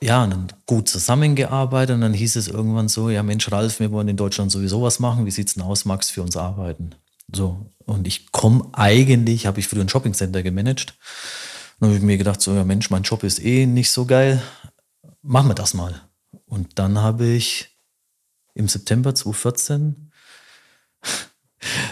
ja, 0.00 0.22
und 0.22 0.30
dann 0.30 0.52
gut 0.66 0.88
zusammengearbeitet 0.88 1.94
und 1.94 2.02
dann 2.02 2.14
hieß 2.14 2.36
es 2.36 2.46
irgendwann 2.46 2.88
so, 2.88 3.10
ja 3.10 3.24
Mensch, 3.24 3.50
Ralf, 3.50 3.80
wir 3.80 3.90
wollen 3.90 4.06
in 4.06 4.16
Deutschland 4.16 4.52
sowieso 4.52 4.80
was 4.82 5.00
machen, 5.00 5.26
wie 5.26 5.32
sieht's 5.32 5.54
denn 5.54 5.64
aus, 5.64 5.84
Max, 5.84 6.10
für 6.10 6.22
uns 6.22 6.36
arbeiten? 6.36 6.94
So, 7.34 7.70
und 7.84 8.06
ich 8.06 8.32
komme 8.32 8.68
eigentlich, 8.72 9.46
habe 9.46 9.60
ich 9.60 9.68
früher 9.68 9.82
ein 9.82 9.88
Shoppingcenter 9.88 10.42
gemanagt. 10.42 10.94
Und 11.78 11.82
dann 11.82 11.90
habe 11.90 11.98
ich 11.98 12.04
mir 12.04 12.18
gedacht, 12.18 12.40
so, 12.40 12.54
ja 12.54 12.64
Mensch, 12.64 12.90
mein 12.90 13.02
Job 13.02 13.22
ist 13.22 13.42
eh 13.44 13.66
nicht 13.66 13.90
so 13.90 14.04
geil 14.04 14.42
machen 15.22 15.48
wir 15.48 15.54
das 15.54 15.74
mal. 15.74 16.00
Und 16.46 16.78
dann 16.78 16.98
habe 16.98 17.26
ich 17.26 17.68
im 18.54 18.68
September 18.68 19.14
2014 19.14 20.04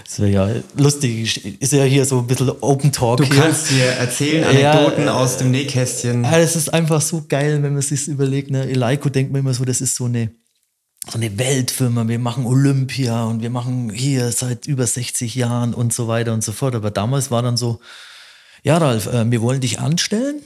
das 0.05 0.21
wäre 0.21 0.31
ja 0.31 0.63
lustig, 0.77 1.61
ist 1.61 1.73
ja 1.73 1.83
hier 1.83 2.05
so 2.05 2.21
ein 2.21 2.27
bisschen 2.29 2.51
Open 2.61 2.93
Talk. 2.93 3.19
Du 3.19 3.25
hier. 3.25 3.35
kannst 3.35 3.71
dir 3.71 3.85
erzählen, 3.85 4.45
Anekdoten 4.45 5.07
ja, 5.07 5.15
aus 5.15 5.39
dem 5.39 5.51
Nähkästchen. 5.51 6.23
Ja, 6.23 6.39
es 6.39 6.55
ist 6.55 6.73
einfach 6.73 7.01
so 7.01 7.25
geil, 7.29 7.63
wenn 7.63 7.73
man 7.73 7.83
sich 7.83 8.07
überlegt. 8.07 8.51
Ne? 8.51 8.69
Eleiko 8.69 9.09
denkt 9.09 9.33
man 9.33 9.41
immer 9.41 9.55
so, 9.55 9.65
das 9.65 9.81
ist 9.81 9.97
so 9.97 10.05
eine, 10.05 10.31
so 11.09 11.19
eine 11.19 11.39
Weltfirma. 11.39 12.09
Wir 12.09 12.19
machen 12.19 12.47
Olympia 12.47 13.25
und 13.25 13.43
wir 13.43 13.51
machen 13.51 13.91
hier 13.91 14.33
seit 14.33 14.67
über 14.67 14.87
60 14.87 15.35
Jahren 15.35 15.75
und 15.75 15.93
so 15.93 16.09
weiter 16.09 16.33
und 16.33 16.43
so 16.43 16.53
fort. 16.53 16.75
Aber 16.75 16.91
damals 16.91 17.31
war 17.31 17.43
dann 17.43 17.57
so, 17.57 17.81
ja, 18.63 18.79
Ralf, 18.79 19.07
äh, 19.07 19.31
wir 19.31 19.41
wollen 19.41 19.61
dich 19.61 19.79
anstellen 19.79 20.43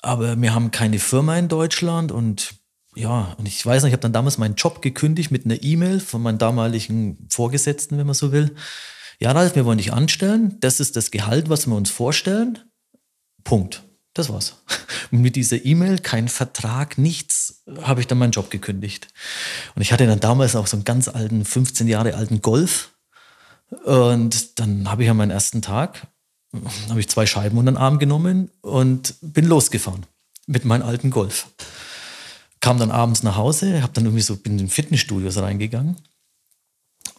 aber 0.00 0.40
wir 0.40 0.54
haben 0.54 0.70
keine 0.70 0.98
Firma 0.98 1.36
in 1.38 1.48
Deutschland 1.48 2.12
und 2.12 2.54
ja, 2.94 3.34
und 3.38 3.46
ich 3.46 3.64
weiß 3.64 3.82
noch, 3.82 3.88
ich 3.88 3.92
habe 3.92 4.02
dann 4.02 4.12
damals 4.12 4.38
meinen 4.38 4.56
Job 4.56 4.82
gekündigt 4.82 5.30
mit 5.30 5.44
einer 5.44 5.62
E-Mail 5.62 6.00
von 6.00 6.22
meinem 6.22 6.38
damaligen 6.38 7.28
Vorgesetzten, 7.30 7.96
wenn 7.96 8.06
man 8.06 8.14
so 8.14 8.32
will. 8.32 8.56
Ja, 9.20 9.32
Ralf, 9.32 9.54
wir 9.54 9.64
wollen 9.64 9.78
dich 9.78 9.92
anstellen. 9.92 10.56
Das 10.60 10.80
ist 10.80 10.96
das 10.96 11.10
Gehalt, 11.10 11.48
was 11.48 11.66
wir 11.66 11.76
uns 11.76 11.90
vorstellen. 11.90 12.58
Punkt. 13.44 13.84
Das 14.14 14.30
war's. 14.30 14.56
Und 15.10 15.20
mit 15.22 15.36
dieser 15.36 15.64
E-Mail, 15.64 15.98
kein 15.98 16.28
Vertrag, 16.28 16.98
nichts, 16.98 17.62
habe 17.82 18.00
ich 18.00 18.06
dann 18.06 18.18
meinen 18.18 18.32
Job 18.32 18.50
gekündigt. 18.50 19.08
Und 19.74 19.82
ich 19.82 19.92
hatte 19.92 20.06
dann 20.06 20.20
damals 20.20 20.56
auch 20.56 20.66
so 20.66 20.76
einen 20.76 20.84
ganz 20.84 21.08
alten, 21.08 21.44
15 21.44 21.88
Jahre 21.88 22.14
alten 22.14 22.42
Golf. 22.42 22.90
Und 23.84 24.58
dann 24.58 24.90
habe 24.90 25.04
ich 25.04 25.10
an 25.10 25.16
meinen 25.16 25.30
ersten 25.30 25.62
Tag 25.62 26.06
habe 26.88 27.00
ich 27.00 27.08
zwei 27.08 27.26
Scheiben 27.26 27.58
unter 27.58 27.72
den 27.72 27.78
Arm 27.78 27.98
genommen 27.98 28.50
und 28.62 29.14
bin 29.20 29.46
losgefahren 29.46 30.06
mit 30.46 30.64
meinem 30.64 30.82
alten 30.82 31.10
Golf. 31.10 31.48
Kam 32.60 32.78
dann 32.78 32.90
abends 32.90 33.22
nach 33.22 33.36
Hause, 33.36 33.82
habe 33.82 33.92
dann 33.92 34.04
irgendwie 34.04 34.22
so 34.22 34.38
in 34.44 34.58
den 34.58 34.68
Fitnessstudios 34.68 35.36
reingegangen 35.36 35.96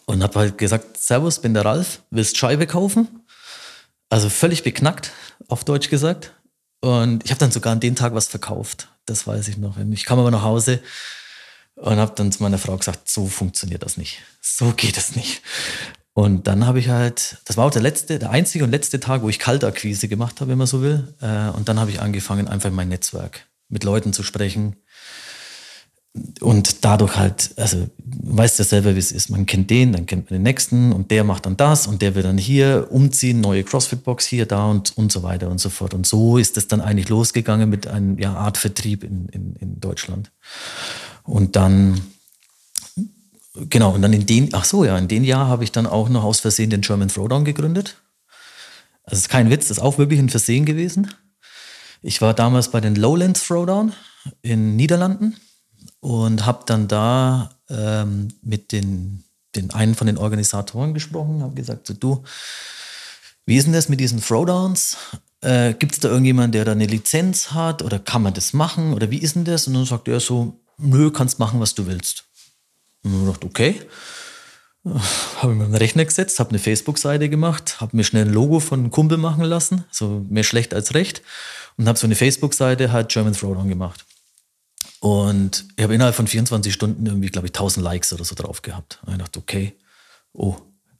und 0.06 0.22
habe 0.22 0.38
halt 0.38 0.58
gesagt, 0.58 0.98
Servus, 0.98 1.40
bin 1.40 1.54
der 1.54 1.64
Ralf, 1.64 2.02
willst 2.10 2.36
Scheibe 2.36 2.66
kaufen? 2.66 3.08
Also 4.08 4.28
völlig 4.28 4.64
beknackt, 4.64 5.12
auf 5.48 5.64
Deutsch 5.64 5.88
gesagt. 5.88 6.34
Und 6.80 7.24
ich 7.24 7.30
habe 7.30 7.38
dann 7.38 7.50
sogar 7.50 7.72
an 7.72 7.80
dem 7.80 7.94
Tag 7.94 8.14
was 8.14 8.28
verkauft. 8.28 8.88
Das 9.06 9.26
weiß 9.26 9.48
ich 9.48 9.58
noch. 9.58 9.76
Ich 9.92 10.04
kam 10.04 10.18
aber 10.18 10.30
nach 10.30 10.42
Hause 10.42 10.80
und 11.74 11.96
habe 11.96 12.12
dann 12.14 12.32
zu 12.32 12.42
meiner 12.42 12.58
Frau 12.58 12.76
gesagt, 12.76 13.08
so 13.08 13.26
funktioniert 13.26 13.82
das 13.82 13.96
nicht. 13.96 14.22
So 14.40 14.72
geht 14.72 14.96
es 14.96 15.16
nicht. 15.16 15.42
Und 16.12 16.46
dann 16.46 16.66
habe 16.66 16.78
ich 16.78 16.88
halt, 16.88 17.38
das 17.44 17.56
war 17.56 17.66
auch 17.66 17.70
der 17.70 17.82
letzte, 17.82 18.18
der 18.18 18.30
einzige 18.30 18.64
und 18.64 18.70
letzte 18.70 19.00
Tag, 19.00 19.22
wo 19.22 19.28
ich 19.28 19.38
Kaltakquise 19.38 20.08
gemacht 20.08 20.40
habe, 20.40 20.50
wenn 20.50 20.58
man 20.58 20.66
so 20.66 20.82
will. 20.82 21.14
Äh, 21.20 21.50
und 21.50 21.68
dann 21.68 21.78
habe 21.78 21.90
ich 21.90 22.00
angefangen, 22.00 22.48
einfach 22.48 22.70
mein 22.70 22.88
Netzwerk 22.88 23.46
mit 23.68 23.84
Leuten 23.84 24.12
zu 24.12 24.22
sprechen. 24.22 24.76
Und 26.40 26.84
dadurch 26.84 27.16
halt, 27.16 27.54
also 27.56 27.88
weißt 27.98 28.58
ja 28.58 28.64
selber, 28.64 28.96
wie 28.96 28.98
es 28.98 29.12
ist. 29.12 29.30
Man 29.30 29.46
kennt 29.46 29.70
den, 29.70 29.92
dann 29.92 30.06
kennt 30.06 30.28
man 30.28 30.38
den 30.38 30.42
nächsten 30.42 30.92
und 30.92 31.10
der 31.12 31.22
macht 31.22 31.46
dann 31.46 31.56
das 31.56 31.86
und 31.86 32.02
der 32.02 32.16
will 32.16 32.24
dann 32.24 32.36
hier 32.36 32.88
umziehen, 32.90 33.40
neue 33.40 33.62
CrossFit-Box 33.62 34.26
hier, 34.26 34.46
da 34.46 34.66
und, 34.66 34.96
und 34.98 35.12
so 35.12 35.22
weiter 35.22 35.48
und 35.48 35.60
so 35.60 35.70
fort. 35.70 35.94
Und 35.94 36.06
so 36.06 36.36
ist 36.36 36.56
es 36.56 36.66
dann 36.66 36.80
eigentlich 36.80 37.08
losgegangen 37.08 37.70
mit 37.70 37.86
einer 37.86 38.18
ja, 38.18 38.34
Art 38.34 38.58
Vertrieb 38.58 39.04
in, 39.04 39.28
in, 39.28 39.54
in 39.56 39.80
Deutschland. 39.80 40.32
Und 41.22 41.54
dann 41.54 42.00
genau, 43.54 43.94
und 43.94 44.02
dann 44.02 44.12
in 44.12 44.26
den, 44.26 44.48
ach 44.52 44.64
so, 44.64 44.84
ja, 44.84 44.98
in 44.98 45.08
dem 45.08 45.22
Jahr 45.22 45.46
habe 45.46 45.62
ich 45.62 45.70
dann 45.70 45.86
auch 45.86 46.08
noch 46.08 46.24
aus 46.24 46.40
Versehen 46.40 46.70
den 46.70 46.80
German 46.80 47.08
Throwdown 47.08 47.44
gegründet. 47.44 47.96
Also 49.04 49.18
ist 49.18 49.28
kein 49.28 49.50
Witz, 49.50 49.68
das 49.68 49.78
ist 49.78 49.82
auch 49.82 49.98
wirklich 49.98 50.18
ein 50.18 50.28
Versehen 50.28 50.64
gewesen. 50.64 51.12
Ich 52.02 52.20
war 52.20 52.34
damals 52.34 52.70
bei 52.70 52.80
den 52.80 52.96
Lowlands 52.96 53.46
Throwdown 53.46 53.92
in 54.42 54.76
Niederlanden 54.76 55.36
und 56.00 56.46
habe 56.46 56.64
dann 56.66 56.88
da 56.88 57.50
ähm, 57.68 58.28
mit 58.42 58.72
den, 58.72 59.24
den 59.54 59.70
einen 59.70 59.94
von 59.94 60.06
den 60.06 60.18
Organisatoren 60.18 60.94
gesprochen, 60.94 61.42
habe 61.42 61.54
gesagt, 61.54 61.86
so, 61.86 61.94
du, 61.94 62.24
wie 63.46 63.56
ist 63.56 63.64
denn 63.64 63.72
das 63.72 63.88
mit 63.88 64.00
diesen 64.00 64.20
Throwdowns? 64.20 64.96
Äh, 65.42 65.74
Gibt 65.74 65.92
es 65.92 66.00
da 66.00 66.08
irgendjemanden, 66.08 66.52
der 66.52 66.64
da 66.64 66.72
eine 66.72 66.86
Lizenz 66.86 67.52
hat 67.52 67.82
oder 67.82 67.98
kann 67.98 68.22
man 68.22 68.34
das 68.34 68.52
machen 68.52 68.94
oder 68.94 69.10
wie 69.10 69.18
ist 69.18 69.36
denn 69.36 69.44
das? 69.44 69.66
Und 69.66 69.74
dann 69.74 69.84
sagt 69.84 70.08
er 70.08 70.20
so, 70.20 70.60
nö, 70.78 71.10
kannst 71.10 71.38
machen, 71.38 71.60
was 71.60 71.74
du 71.74 71.86
willst. 71.86 72.24
Und 73.02 73.22
ich 73.22 73.32
dachte, 73.32 73.46
okay. 73.46 73.80
Habe 74.84 75.52
ich 75.52 75.58
mir 75.58 75.64
einen 75.64 75.74
Rechner 75.74 76.06
gesetzt, 76.06 76.38
habe 76.38 76.50
eine 76.50 76.58
Facebook-Seite 76.58 77.28
gemacht, 77.28 77.82
habe 77.82 77.94
mir 77.96 78.04
schnell 78.04 78.24
ein 78.24 78.32
Logo 78.32 78.60
von 78.60 78.80
einem 78.80 78.90
Kumpel 78.90 79.18
machen 79.18 79.44
lassen, 79.44 79.84
so 79.90 80.24
mehr 80.30 80.42
schlecht 80.42 80.72
als 80.72 80.94
recht, 80.94 81.20
und 81.76 81.86
habe 81.86 81.98
so 81.98 82.06
eine 82.06 82.14
Facebook-Seite 82.16 82.90
halt 82.90 83.10
German 83.10 83.34
Throwdown 83.34 83.68
gemacht. 83.68 84.06
Und 85.00 85.64
ich 85.76 85.82
habe 85.82 85.94
innerhalb 85.94 86.14
von 86.14 86.26
24 86.26 86.72
Stunden 86.72 87.06
irgendwie, 87.06 87.28
glaube 87.28 87.46
ich, 87.46 87.52
1000 87.52 87.82
Likes 87.82 88.12
oder 88.12 88.24
so 88.24 88.34
drauf 88.34 88.62
gehabt. 88.62 89.00
Und 89.04 89.14
ich 89.14 89.18
dachte, 89.18 89.38
okay, 89.38 89.74
oh, 90.32 90.56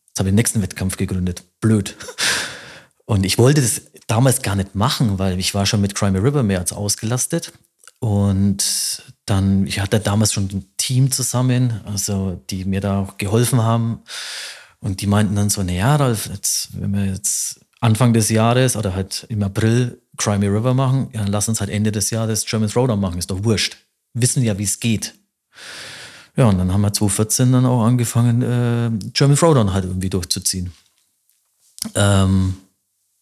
jetzt 0.08 0.18
habe 0.18 0.28
ich 0.28 0.32
den 0.32 0.36
nächsten 0.36 0.62
Wettkampf 0.62 0.96
gegründet. 0.96 1.44
Blöd. 1.60 1.96
Und 3.04 3.24
ich 3.24 3.38
wollte 3.38 3.60
das 3.60 3.82
damals 4.06 4.40
gar 4.42 4.56
nicht 4.56 4.74
machen, 4.74 5.18
weil 5.18 5.38
ich 5.38 5.54
war 5.54 5.66
schon 5.66 5.80
mit 5.80 5.94
Crimey 5.94 6.18
River 6.18 6.42
mehr 6.42 6.60
als 6.60 6.72
ausgelastet. 6.72 7.52
Und 7.98 9.02
dann, 9.26 9.66
ich 9.66 9.80
hatte 9.80 10.00
damals 10.00 10.32
schon 10.32 10.44
ein 10.44 10.64
Team 10.78 11.12
zusammen, 11.12 11.80
also 11.84 12.42
die 12.48 12.64
mir 12.64 12.80
da 12.80 13.00
auch 13.00 13.18
geholfen 13.18 13.62
haben. 13.62 14.00
Und 14.80 15.02
die 15.02 15.06
meinten 15.06 15.36
dann 15.36 15.50
so, 15.50 15.62
naja, 15.62 15.96
Ralf, 15.96 16.30
jetzt, 16.32 16.68
wenn 16.80 16.92
wir 16.92 17.04
jetzt 17.04 17.60
Anfang 17.80 18.14
des 18.14 18.30
Jahres 18.30 18.76
oder 18.76 18.94
halt 18.94 19.26
im 19.28 19.42
April 19.42 20.00
Crimey 20.16 20.46
River 20.46 20.72
machen, 20.72 21.08
ja, 21.12 21.20
dann 21.20 21.32
lass 21.32 21.48
uns 21.48 21.60
halt 21.60 21.70
Ende 21.70 21.92
des 21.92 22.10
Jahres 22.10 22.46
German 22.46 22.70
Throwdown 22.70 23.00
machen, 23.00 23.18
ist 23.18 23.30
doch 23.30 23.44
wurscht. 23.44 23.76
Wissen 24.14 24.42
ja, 24.42 24.58
wie 24.58 24.64
es 24.64 24.80
geht. 24.80 25.14
Ja, 26.36 26.46
und 26.46 26.58
dann 26.58 26.72
haben 26.72 26.80
wir 26.80 26.92
2014 26.92 27.52
dann 27.52 27.66
auch 27.66 27.84
angefangen, 27.84 28.42
äh, 28.42 28.90
German 29.12 29.36
Throwdown 29.36 29.72
halt 29.72 29.84
irgendwie 29.84 30.10
durchzuziehen. 30.10 30.72
Ähm, 31.94 32.56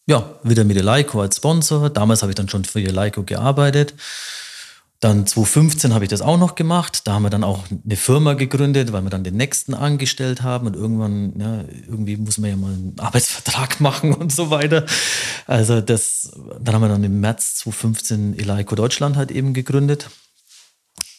ja, 0.05 0.39
wieder 0.43 0.63
mit 0.63 0.77
Eleiko 0.77 1.21
als 1.21 1.37
Sponsor. 1.37 1.89
Damals 1.89 2.21
habe 2.21 2.31
ich 2.31 2.35
dann 2.35 2.49
schon 2.49 2.65
für 2.65 2.81
Eleiko 2.81 3.23
gearbeitet. 3.23 3.93
Dann 5.01 5.25
2015 5.25 5.93
habe 5.93 6.03
ich 6.03 6.09
das 6.09 6.21
auch 6.21 6.37
noch 6.37 6.55
gemacht. 6.55 7.07
Da 7.07 7.13
haben 7.13 7.23
wir 7.23 7.29
dann 7.29 7.45
auch 7.45 7.63
eine 7.69 7.95
Firma 7.95 8.33
gegründet, 8.33 8.91
weil 8.91 9.01
wir 9.03 9.09
dann 9.09 9.23
den 9.23 9.37
nächsten 9.37 9.73
angestellt 9.73 10.41
haben 10.41 10.67
und 10.67 10.75
irgendwann, 10.75 11.39
ja, 11.39 11.63
irgendwie 11.87 12.17
muss 12.17 12.37
man 12.37 12.49
ja 12.49 12.55
mal 12.57 12.73
einen 12.73 12.95
Arbeitsvertrag 12.99 13.79
machen 13.79 14.13
und 14.13 14.33
so 14.33 14.49
weiter. 14.49 14.85
Also 15.47 15.79
das, 15.79 16.31
dann 16.59 16.75
haben 16.75 16.81
wir 16.81 16.89
dann 16.89 17.03
im 17.03 17.21
März 17.21 17.55
2015 17.55 18.37
Eleiko 18.37 18.75
Deutschland 18.75 19.15
halt 19.15 19.31
eben 19.31 19.53
gegründet. 19.53 20.09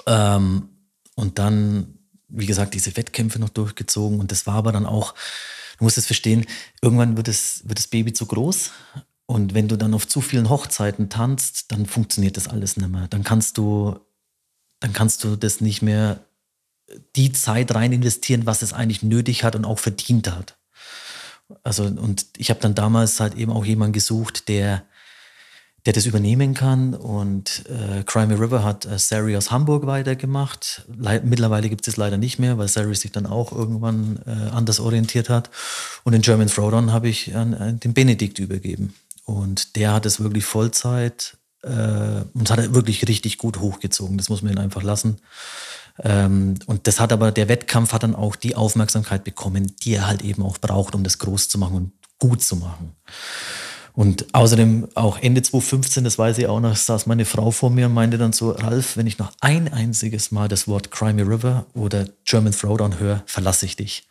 Ähm, 0.06 0.68
und 1.14 1.38
dann, 1.38 1.98
wie 2.28 2.46
gesagt, 2.46 2.74
diese 2.74 2.96
Wettkämpfe 2.96 3.38
noch 3.38 3.48
durchgezogen. 3.50 4.20
Und 4.20 4.32
das 4.32 4.46
war 4.46 4.54
aber 4.54 4.72
dann 4.72 4.86
auch, 4.86 5.14
du 5.78 5.84
musst 5.84 5.98
es 5.98 6.06
verstehen, 6.06 6.46
irgendwann 6.82 7.16
wird, 7.16 7.28
es, 7.28 7.68
wird 7.68 7.78
das 7.78 7.88
Baby 7.88 8.12
zu 8.12 8.26
groß. 8.26 8.70
Und 9.26 9.54
wenn 9.54 9.68
du 9.68 9.76
dann 9.76 9.94
auf 9.94 10.08
zu 10.08 10.20
vielen 10.20 10.48
Hochzeiten 10.48 11.08
tanzt, 11.08 11.70
dann 11.72 11.86
funktioniert 11.86 12.36
das 12.36 12.48
alles 12.48 12.76
nicht 12.76 12.88
mehr. 12.88 13.06
Dann 13.08 13.22
kannst 13.22 13.58
du, 13.58 14.00
dann 14.80 14.92
kannst 14.92 15.22
du 15.24 15.36
das 15.36 15.60
nicht 15.60 15.82
mehr 15.82 16.24
die 17.16 17.32
Zeit 17.32 17.74
rein 17.74 17.92
investieren, 17.92 18.46
was 18.46 18.62
es 18.62 18.72
eigentlich 18.72 19.02
nötig 19.02 19.44
hat 19.44 19.54
und 19.54 19.64
auch 19.64 19.78
verdient 19.78 20.30
hat. 20.30 20.56
Also, 21.62 21.84
und 21.84 22.26
ich 22.36 22.50
habe 22.50 22.60
dann 22.60 22.74
damals 22.74 23.20
halt 23.20 23.34
eben 23.34 23.52
auch 23.52 23.64
jemanden 23.64 23.92
gesucht, 23.92 24.48
der, 24.48 24.84
der 25.90 25.94
das 25.94 26.06
übernehmen 26.06 26.54
kann. 26.54 26.94
Und 26.94 27.64
äh, 27.68 28.04
Crimey 28.04 28.34
River 28.34 28.62
hat 28.62 28.86
äh, 28.86 28.96
Sari 28.96 29.36
aus 29.36 29.50
Hamburg 29.50 29.86
weitergemacht. 29.86 30.82
Le 30.96 31.20
mittlerweile 31.24 31.68
gibt 31.68 31.82
es 31.82 31.94
es 31.94 31.96
leider 31.96 32.16
nicht 32.16 32.38
mehr, 32.38 32.58
weil 32.58 32.68
Sari 32.68 32.94
sich 32.94 33.10
dann 33.10 33.26
auch 33.26 33.50
irgendwann 33.50 34.20
äh, 34.24 34.50
anders 34.50 34.78
orientiert 34.78 35.28
hat. 35.28 35.50
Und 36.04 36.12
den 36.12 36.22
German 36.22 36.46
Throwdown 36.46 36.92
habe 36.92 37.08
ich 37.08 37.34
an, 37.34 37.54
an 37.54 37.80
den 37.80 37.92
Benedikt 37.92 38.38
übergeben. 38.38 38.94
Und 39.24 39.74
der 39.74 39.92
hat 39.92 40.06
es 40.06 40.20
wirklich 40.20 40.44
Vollzeit 40.44 41.36
äh, 41.62 42.22
und 42.34 42.50
hat 42.50 42.60
er 42.60 42.72
wirklich 42.72 43.08
richtig 43.08 43.38
gut 43.38 43.58
hochgezogen. 43.58 44.16
Das 44.16 44.28
muss 44.28 44.42
man 44.42 44.52
ihn 44.52 44.58
einfach 44.58 44.84
lassen. 44.84 45.16
Ähm, 45.98 46.54
und 46.66 46.86
das 46.86 47.00
hat 47.00 47.12
aber, 47.12 47.32
der 47.32 47.48
Wettkampf 47.48 47.92
hat 47.92 48.04
dann 48.04 48.14
auch 48.14 48.36
die 48.36 48.54
Aufmerksamkeit 48.54 49.24
bekommen, 49.24 49.74
die 49.82 49.94
er 49.94 50.06
halt 50.06 50.22
eben 50.22 50.44
auch 50.44 50.58
braucht, 50.58 50.94
um 50.94 51.02
das 51.02 51.18
groß 51.18 51.48
zu 51.48 51.58
machen 51.58 51.76
und 51.76 51.92
gut 52.20 52.42
zu 52.44 52.54
machen. 52.54 52.94
Und 53.92 54.26
außerdem 54.34 54.88
auch 54.94 55.18
Ende 55.18 55.42
2015, 55.42 56.04
das 56.04 56.18
weiß 56.18 56.38
ich 56.38 56.46
auch 56.46 56.60
noch, 56.60 56.76
saß 56.76 57.06
meine 57.06 57.24
Frau 57.24 57.50
vor 57.50 57.70
mir 57.70 57.86
und 57.86 57.94
meinte 57.94 58.18
dann 58.18 58.32
so, 58.32 58.50
Ralf, 58.50 58.96
wenn 58.96 59.06
ich 59.06 59.18
noch 59.18 59.32
ein 59.40 59.72
einziges 59.72 60.30
Mal 60.30 60.48
das 60.48 60.68
Wort 60.68 60.90
Crimey 60.90 61.22
River 61.22 61.66
oder 61.74 62.06
German 62.24 62.52
Throwdown 62.52 62.98
höre, 62.98 63.22
verlasse 63.26 63.66
ich 63.66 63.76
dich. 63.76 64.08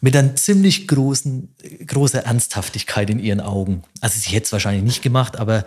Mit 0.00 0.16
einer 0.16 0.34
ziemlich 0.36 0.88
großen, 0.88 1.54
großer 1.86 2.24
Ernsthaftigkeit 2.24 3.10
in 3.10 3.18
ihren 3.18 3.40
Augen. 3.40 3.82
Also 4.00 4.18
sie 4.18 4.30
hätte 4.30 4.46
es 4.46 4.52
wahrscheinlich 4.52 4.84
nicht 4.84 5.02
gemacht, 5.02 5.38
aber 5.38 5.64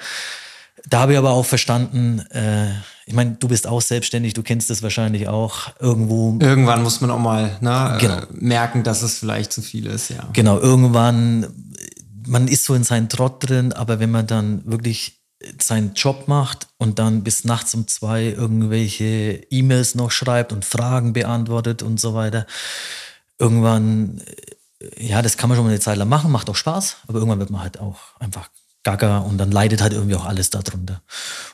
da 0.90 1.02
habe 1.02 1.14
ich 1.14 1.18
aber 1.18 1.32
auch 1.32 1.46
verstanden, 1.46 2.20
äh, 2.32 2.72
ich 3.06 3.14
meine, 3.14 3.36
du 3.40 3.48
bist 3.48 3.68
auch 3.68 3.82
selbstständig, 3.82 4.34
du 4.34 4.44
kennst 4.44 4.70
das 4.70 4.82
wahrscheinlich 4.82 5.28
auch 5.28 5.70
irgendwo. 5.80 6.38
Irgendwann 6.40 6.84
muss 6.84 7.02
man 7.02 7.12
auch 7.12 7.20
mal 7.20 7.58
ne, 7.62 7.98
genau. 8.00 8.18
äh, 8.18 8.26
merken, 8.32 8.84
dass 8.84 9.02
es 9.02 9.20
vielleicht 9.20 9.52
zu 9.52 9.62
viel 9.62 9.88
ist, 9.88 10.10
ja. 10.10 10.28
Genau, 10.34 10.60
irgendwann 10.60 11.48
man 12.28 12.48
ist 12.48 12.66
so 12.66 12.74
in 12.74 12.84
seinen 12.84 13.10
Trott 13.10 13.48
drin, 13.48 13.74
aber 13.74 14.00
wenn 14.00 14.12
man 14.12 14.28
dann 14.28 14.66
wirklich 14.66 15.24
seinen 15.62 15.94
Job 15.94 16.28
macht 16.28 16.68
und 16.78 17.00
dann 17.00 17.24
bis 17.24 17.44
nachts 17.44 17.74
um 17.74 17.88
zwei 17.88 18.26
irgendwelche 18.26 19.46
E-Mails 19.50 19.96
noch 19.96 20.12
schreibt 20.12 20.54
und 20.54 20.66
Fragen 20.66 21.14
beantwortet 21.14 21.82
und 21.82 22.00
so 22.00 22.14
weiter, 22.14 22.46
irgendwann, 23.40 24.22
äh, 24.80 25.08
ja, 25.08 25.22
das 25.22 25.38
kann 25.38 25.50
man 25.50 25.58
schon 25.58 25.66
mal 25.66 25.72
eine 25.72 25.80
Zeit 25.80 25.98
lang 25.98 26.10
machen, 26.10 26.32
macht 26.32 26.50
auch 26.50 26.56
Spaß, 26.56 26.98
aber 27.08 27.20
irgendwann 27.20 27.40
wird 27.40 27.50
man 27.50 27.62
halt 27.62 27.80
auch 27.80 28.00
einfach 28.20 28.50
gaga 28.84 29.20
und 29.20 29.38
dann 29.38 29.52
leidet 29.52 29.82
halt 29.82 29.94
irgendwie 29.94 30.16
auch 30.16 30.26
alles 30.26 30.50
darunter. 30.50 31.02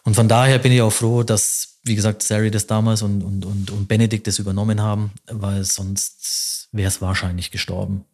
Und 0.03 0.15
von 0.15 0.27
daher 0.27 0.57
bin 0.59 0.71
ich 0.71 0.81
auch 0.81 0.91
froh, 0.91 1.23
dass, 1.23 1.79
wie 1.83 1.95
gesagt, 1.95 2.23
Sari 2.23 2.51
das 2.51 2.67
damals 2.67 3.01
und, 3.01 3.23
und, 3.23 3.45
und, 3.45 3.71
und 3.71 3.87
Benedikt 3.87 4.25
das 4.27 4.39
übernommen 4.39 4.81
haben, 4.81 5.11
weil 5.27 5.63
sonst 5.63 6.69
wäre 6.71 6.87
es 6.87 7.01
wahrscheinlich 7.01 7.51
gestorben. 7.51 8.05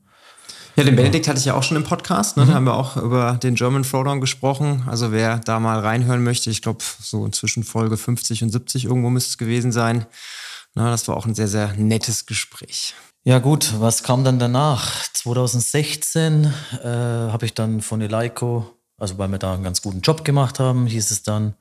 Ja, 0.75 0.83
den 0.83 0.95
Benedikt 0.97 1.27
hatte 1.27 1.39
ich 1.39 1.45
ja 1.45 1.53
auch 1.53 1.63
schon 1.63 1.77
im 1.77 1.85
Podcast. 1.85 2.35
Ne? 2.35 2.43
Mhm. 2.43 2.47
Da 2.49 2.53
haben 2.55 2.65
wir 2.65 2.73
auch 2.75 2.97
über 2.97 3.33
den 3.41 3.55
German 3.55 3.83
Throwdown 3.83 4.19
gesprochen. 4.19 4.83
Also 4.87 5.11
wer 5.11 5.39
da 5.39 5.59
mal 5.59 5.79
reinhören 5.79 6.23
möchte, 6.23 6.49
ich 6.49 6.61
glaube, 6.61 6.83
so 7.01 7.29
zwischen 7.29 7.63
Folge 7.63 7.95
50 7.95 8.43
und 8.43 8.49
70 8.49 8.85
irgendwo 8.85 9.09
müsste 9.09 9.29
es 9.29 9.37
gewesen 9.37 9.71
sein. 9.71 10.05
Na, 10.73 10.89
das 10.91 11.07
war 11.07 11.15
auch 11.15 11.25
ein 11.25 11.35
sehr, 11.35 11.47
sehr 11.47 11.73
nettes 11.77 12.25
Gespräch. 12.25 12.93
Ja 13.23 13.39
gut, 13.39 13.73
was 13.79 14.03
kam 14.03 14.23
dann 14.25 14.37
danach? 14.37 15.11
2016 15.13 16.53
äh, 16.83 16.87
habe 16.87 17.45
ich 17.45 17.53
dann 17.53 17.81
von 17.81 18.01
Eleiko, 18.01 18.69
also 18.97 19.17
weil 19.17 19.29
wir 19.29 19.39
da 19.39 19.53
einen 19.53 19.63
ganz 19.63 19.81
guten 19.81 20.01
Job 20.01 20.25
gemacht 20.25 20.59
haben, 20.59 20.85
hieß 20.85 21.09
es 21.09 21.23
dann, 21.23 21.55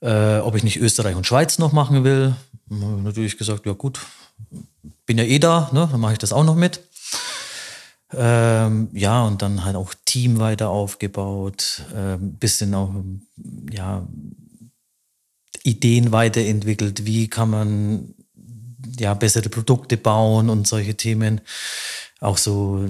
äh, 0.00 0.38
ob 0.38 0.54
ich 0.54 0.62
nicht 0.62 0.76
Österreich 0.76 1.16
und 1.16 1.26
Schweiz 1.26 1.58
noch 1.58 1.72
machen 1.72 2.04
will. 2.04 2.36
Natürlich 2.68 3.38
gesagt, 3.38 3.64
ja 3.64 3.72
gut, 3.72 3.98
bin 5.06 5.16
ja 5.18 5.24
eh 5.24 5.38
da, 5.38 5.70
ne? 5.72 5.88
dann 5.90 5.98
mache 5.98 6.12
ich 6.12 6.18
das 6.18 6.32
auch 6.32 6.44
noch 6.44 6.54
mit. 6.54 6.80
Ähm, 8.14 8.88
ja, 8.92 9.22
und 9.24 9.42
dann 9.42 9.64
halt 9.64 9.76
auch 9.76 9.92
Team 10.04 10.38
weiter 10.38 10.70
aufgebaut, 10.70 11.82
ähm, 11.94 12.34
bisschen 12.34 12.74
auch, 12.74 12.90
ja, 13.70 14.06
Ideen 15.62 16.12
weiterentwickelt, 16.12 17.04
wie 17.04 17.28
kann 17.28 17.50
man 17.50 18.14
ja 18.98 19.12
bessere 19.14 19.48
Produkte 19.48 19.96
bauen 19.96 20.48
und 20.48 20.66
solche 20.66 20.96
Themen. 20.96 21.40
Auch 22.20 22.38
so, 22.38 22.88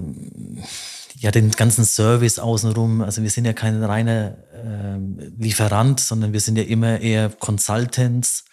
ja, 1.18 1.31
den 1.31 1.50
ganzen 1.50 1.85
Service 1.85 2.38
außenrum. 2.38 3.02
Also 3.02 3.22
wir 3.22 3.31
sind 3.31 3.44
ja 3.44 3.52
kein 3.52 3.83
reiner 3.83 4.37
äh, 4.52 4.98
Lieferant, 5.38 6.00
sondern 6.00 6.33
wir 6.33 6.40
sind 6.40 6.57
ja 6.57 6.64
immer 6.64 7.00
eher 7.00 7.31
Consultants. 7.31 8.44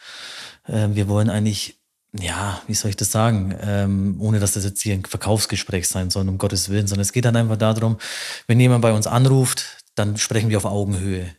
Äh, 0.67 0.89
wir 0.91 1.08
wollen 1.08 1.30
eigentlich 1.30 1.78
ja, 2.19 2.62
wie 2.67 2.73
soll 2.73 2.89
ich 2.89 2.95
das 2.95 3.12
sagen, 3.12 3.56
ähm, 3.62 4.15
ohne 4.19 4.39
dass 4.39 4.54
das 4.54 4.63
jetzt 4.63 4.82
hier 4.82 4.93
ein 4.93 5.06
Verkaufsgespräch 5.06 5.88
sein 5.88 6.10
soll, 6.10 6.28
um 6.28 6.38
Gottes 6.38 6.69
Willen, 6.69 6.88
sondern 6.88 7.01
es 7.01 7.13
geht 7.13 7.25
dann 7.25 7.36
einfach 7.36 7.58
darum, 7.58 7.97
wenn 8.47 8.60
jemand 8.60 8.82
bei 8.82 8.93
uns 8.93 9.08
anruft, 9.08 9.84
dann 9.95 10.17
sprechen 10.17 10.49
wir 10.49 10.58
auf 10.58 10.65
Augenhöhe. 10.65 11.36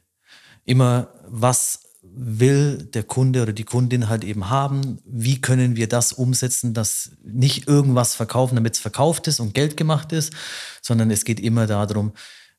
Immer, 0.64 1.08
was 1.28 1.80
will 2.02 2.88
der 2.94 3.02
Kunde 3.02 3.42
oder 3.42 3.52
die 3.52 3.64
Kundin 3.64 4.08
halt 4.08 4.24
eben 4.24 4.48
haben? 4.48 4.98
Wie 5.04 5.40
können 5.40 5.76
wir 5.76 5.88
das 5.88 6.12
umsetzen, 6.12 6.72
dass 6.72 7.10
nicht 7.22 7.68
irgendwas 7.68 8.14
verkaufen, 8.14 8.56
damit 8.56 8.74
es 8.74 8.80
verkauft 8.80 9.28
ist 9.28 9.40
und 9.40 9.54
Geld 9.54 9.76
gemacht 9.76 10.12
ist, 10.12 10.32
sondern 10.80 11.10
es 11.10 11.24
geht 11.24 11.40
immer 11.40 11.66
darum, 11.66 12.12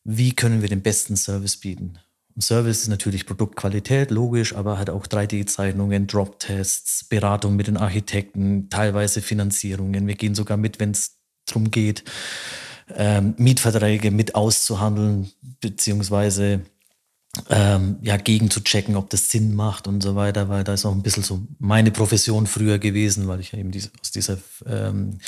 wie 0.04 0.34
können 0.34 0.62
wir 0.62 0.70
den 0.70 0.84
besten 0.84 1.18
Service 1.18 1.58
bieten? 1.58 1.98
Service 2.42 2.84
ist 2.84 2.88
natürlich 2.88 3.26
Produktqualität, 3.26 4.12
logisch, 4.12 4.56
aber 4.56 4.78
halt 4.78 4.90
auch 4.90 5.08
3D-Zeichnungen, 5.08 6.08
Drop-Tests, 6.08 7.06
Beratung 7.06 7.56
mit 7.56 7.68
den 7.68 7.78
Architekten, 7.78 8.70
teilweise 8.70 9.22
Finanzierungen. 9.22 10.08
Wir 10.08 10.16
gehen 10.16 10.36
sogar 10.36 10.58
mit, 10.58 10.80
wenn 10.80 10.92
es 10.92 11.18
darum 11.46 11.72
geht, 11.72 12.04
ähm, 12.96 13.34
Mietverträge 13.38 14.12
mit 14.12 14.36
auszuhandeln, 14.36 15.32
beziehungsweise 15.62 16.62
ähm, 17.50 17.98
ja, 18.02 18.18
gegen 18.18 18.50
zu 18.50 18.62
checken, 18.62 18.96
ob 18.96 19.10
das 19.10 19.30
Sinn 19.30 19.56
macht 19.56 19.88
und 19.88 20.02
so 20.02 20.16
weiter, 20.16 20.50
weil 20.50 20.64
da 20.64 20.74
ist 20.74 20.86
auch 20.86 20.92
ein 20.92 21.04
bisschen 21.04 21.24
so 21.24 21.42
meine 21.60 21.92
Profession 21.92 22.48
früher 22.48 22.80
gewesen, 22.80 23.28
weil 23.28 23.40
ich 23.40 23.54
eben 23.54 23.72
diese, 23.72 23.90
aus 24.02 24.12
dieser 24.12 24.38
ähm, 24.66 25.20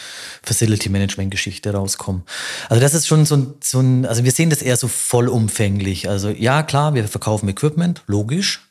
Facility 0.43 0.89
Management 0.89 1.31
Geschichte 1.31 1.71
rauskomme. 1.71 2.23
Also 2.69 2.81
das 2.81 2.93
ist 2.93 3.07
schon 3.07 3.25
so 3.25 3.37
ein, 3.37 3.53
so 3.61 3.79
ein, 3.79 4.05
also 4.05 4.23
wir 4.23 4.31
sehen 4.31 4.49
das 4.49 4.61
eher 4.61 4.77
so 4.77 4.87
vollumfänglich. 4.87 6.09
Also 6.09 6.29
ja, 6.29 6.63
klar, 6.63 6.93
wir 6.93 7.07
verkaufen 7.07 7.49
Equipment, 7.49 8.03
logisch, 8.07 8.61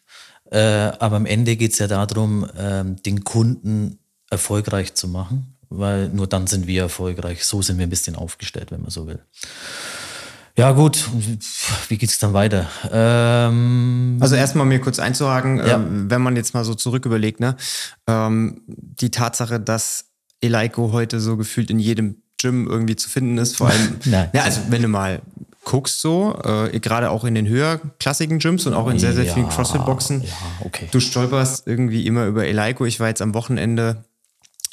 äh, 0.50 0.58
aber 0.58 1.16
am 1.16 1.26
Ende 1.26 1.56
geht 1.56 1.72
es 1.72 1.78
ja 1.78 1.86
darum, 1.86 2.46
ähm, 2.56 3.02
den 3.02 3.24
Kunden 3.24 3.98
erfolgreich 4.30 4.94
zu 4.94 5.08
machen, 5.08 5.56
weil 5.68 6.08
nur 6.08 6.26
dann 6.26 6.46
sind 6.46 6.66
wir 6.66 6.82
erfolgreich. 6.82 7.44
So 7.44 7.62
sind 7.62 7.78
wir 7.78 7.86
ein 7.86 7.90
bisschen 7.90 8.16
aufgestellt, 8.16 8.70
wenn 8.70 8.82
man 8.82 8.90
so 8.90 9.06
will. 9.06 9.20
Ja, 10.58 10.72
gut. 10.72 11.08
Wie 11.88 11.96
geht 11.98 12.10
es 12.10 12.18
dann 12.18 12.32
weiter? 12.32 12.66
Ähm, 12.90 14.16
also 14.18 14.34
erstmal 14.34 14.66
mir 14.66 14.80
kurz 14.80 14.98
einzuhaken, 14.98 15.58
ja. 15.58 15.76
ähm, 15.76 16.10
wenn 16.10 16.20
man 16.20 16.34
jetzt 16.34 16.52
mal 16.52 16.64
so 16.64 16.74
zurück 16.74 17.06
überlegt, 17.06 17.38
ne? 17.38 17.56
Ähm, 18.08 18.62
die 18.66 19.12
Tatsache, 19.12 19.60
dass 19.60 20.06
Eleiko 20.40 20.90
heute 20.90 21.20
so 21.20 21.36
gefühlt 21.36 21.70
in 21.70 21.78
jedem 21.78 22.16
Gym 22.40 22.66
irgendwie 22.68 22.96
zu 22.96 23.08
finden 23.08 23.38
ist, 23.38 23.56
vor 23.56 23.68
allem, 23.68 23.98
Nein. 24.04 24.30
ja, 24.32 24.42
also 24.42 24.60
wenn 24.68 24.82
du 24.82 24.88
mal 24.88 25.22
guckst 25.64 26.00
so, 26.00 26.36
äh, 26.42 26.80
gerade 26.80 27.10
auch 27.10 27.22
in 27.24 27.36
den 27.36 27.46
höherklassigen 27.46 28.40
Gyms 28.40 28.66
und 28.66 28.74
auch 28.74 28.88
in 28.88 28.98
sehr, 28.98 29.12
sehr 29.12 29.26
Ja, 29.26 29.34
vielen 29.34 29.48
CrossFit-Boxen. 29.50 30.22
ja, 30.22 30.28
okay. 30.64 30.88
Du 30.90 30.98
stolperst 30.98 31.68
irgendwie 31.68 32.04
immer 32.04 32.26
über 32.26 32.46
Eleiko. 32.46 32.84
Ich 32.84 32.98
war 32.98 33.06
jetzt 33.06 33.22
am 33.22 33.32
Wochenende 33.34 34.02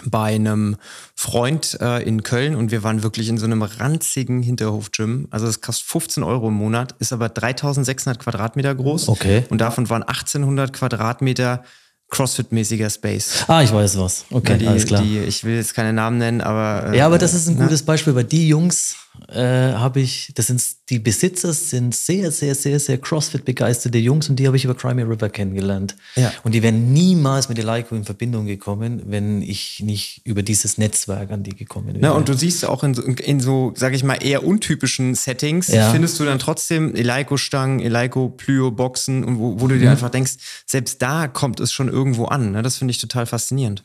bei 0.04 0.36
einem 0.36 0.76
Freund 1.16 1.78
äh, 1.82 2.04
in 2.04 2.24
Köln 2.24 2.56
und 2.56 2.72
wir 2.72 2.84
waren 2.84 3.04
wirklich 3.04 3.30
in 3.30 3.38
so 3.38 3.46
einem 3.46 3.62
ranzigen 3.62 4.42
Hinterhof-Gym. 4.42 5.28
Also 5.32 5.46
das 5.46 5.62
kostet 5.62 5.88
15 5.88 6.24
Euro 6.24 6.50
im 6.50 6.56
Monat, 6.56 6.96
ist 7.00 7.14
aber 7.14 7.30
3600 7.30 8.22
Quadratmeter 8.22 8.76
groß. 8.76 9.10
Okay. 9.10 9.46
Und 9.50 9.60
davon 9.60 9.90
waren 9.90 10.04
1800 10.04 10.74
Quadratmeter 10.74 11.64
CrossFit-mäßiger 12.12 12.90
Space. 12.90 13.46
Ah, 13.48 13.64
ich 13.64 13.74
weiß 13.74 13.98
was. 13.98 14.26
Okay, 14.30 14.54
Ja, 14.54 14.58
die, 14.58 14.68
alles 14.68 14.86
klar. 14.86 15.02
Die, 15.02 15.20
ich 15.20 15.44
will 15.44 15.56
jetzt 15.56 15.74
keine 15.74 15.92
Namen 15.92 16.18
nennen, 16.18 16.42
aber. 16.42 16.92
äh, 16.94 16.98
ja, 16.98 17.06
aber 17.08 17.18
das 17.18 17.34
ist 17.34 17.48
ein 17.48 17.56
ne? 17.58 17.64
gutes 17.64 17.84
Beispiel, 17.84 18.14
weil 18.16 18.26
die 18.26 18.48
Jungs 18.48 18.96
äh, 19.30 19.74
habe 19.74 20.00
ich, 20.02 20.32
das 20.36 20.48
sind 20.48 20.62
die 20.90 21.00
Besitzer, 21.00 21.52
sind 21.54 21.96
sehr, 21.96 22.32
sehr, 22.32 22.54
sehr, 22.56 22.80
sehr 22.80 22.98
CrossFit-begeisterte 23.00 23.98
Jungs 23.98 24.30
und 24.30 24.36
die 24.38 24.46
habe 24.48 24.56
ich 24.58 24.66
über 24.66 24.76
Crimea 24.76 25.06
River 25.06 25.30
kennengelernt. 25.30 25.96
Ja. 26.16 26.32
Und 26.44 26.54
die 26.54 26.62
wären 26.64 26.94
niemals 26.94 27.50
mit 27.50 27.58
Eleiko 27.60 27.96
in 27.96 28.04
Verbindung 28.06 28.46
gekommen, 28.46 29.02
wenn 29.08 29.42
ich 29.42 29.82
nicht 29.84 30.22
über 30.26 30.44
dieses 30.44 30.78
Netzwerk 30.78 31.32
an 31.32 31.44
die 31.44 31.56
gekommen 31.56 31.88
wäre. 31.88 31.98
Na, 32.00 32.12
und 32.12 32.30
du 32.30 32.34
siehst 32.34 32.66
auch 32.66 32.84
in 32.84 32.94
so, 32.94 33.02
in 33.02 33.40
so, 33.40 33.74
sag 33.76 33.94
ich 33.94 34.04
mal, 34.04 34.16
eher 34.24 34.44
untypischen 34.46 35.16
Settings, 35.16 35.68
Ja. 35.70 35.92
findest 35.92 36.20
du 36.20 36.26
dann 36.26 36.40
trotzdem 36.40 36.94
Eleiko-Stangen, 36.96 37.80
Eleiko-Plyo-Boxen 37.80 39.24
und 39.24 39.40
wo, 39.40 39.60
wo 39.60 39.68
du 39.68 39.76
Mhm. 39.76 39.80
dir 39.80 39.92
einfach 39.92 40.10
denkst, 40.10 40.34
selbst 40.66 41.02
da 41.02 41.28
kommt 41.28 41.60
es 41.60 41.72
schon 41.72 41.90
irgendwo 41.90 42.26
an. 42.26 42.52
Ne? 42.52 42.62
Das 42.62 42.78
finde 42.78 42.92
ich 42.92 43.00
total 43.00 43.26
faszinierend. 43.26 43.84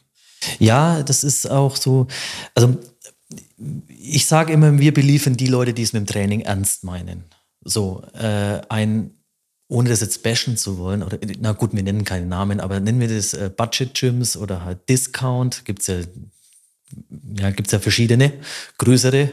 Ja, 0.58 1.02
das 1.02 1.22
ist 1.22 1.50
auch 1.50 1.76
so. 1.76 2.06
Also, 2.54 2.78
ich 3.88 4.26
sage 4.26 4.52
immer, 4.52 4.78
wir 4.78 4.92
beliefern 4.92 5.36
die 5.36 5.46
Leute, 5.46 5.72
die 5.72 5.82
es 5.82 5.92
mit 5.92 6.02
dem 6.02 6.06
Training 6.06 6.40
ernst 6.40 6.84
meinen. 6.84 7.24
So, 7.62 8.02
äh, 8.14 8.60
ein, 8.68 9.10
ohne 9.68 9.88
das 9.88 10.00
jetzt 10.00 10.22
bashen 10.22 10.56
zu 10.56 10.78
wollen, 10.78 11.02
oder 11.02 11.18
na 11.38 11.52
gut, 11.52 11.74
wir 11.74 11.82
nennen 11.82 12.04
keinen 12.04 12.28
Namen, 12.28 12.60
aber 12.60 12.80
nennen 12.80 13.00
wir 13.00 13.08
das 13.08 13.34
äh, 13.34 13.50
Budget-Gyms 13.54 14.36
oder 14.36 14.64
halt 14.64 14.88
Discount, 14.88 15.64
gibt 15.64 15.82
es 15.82 15.86
ja, 15.86 15.96
ja, 17.36 17.50
gibt's 17.50 17.72
ja 17.72 17.78
verschiedene, 17.78 18.32
größere. 18.78 19.32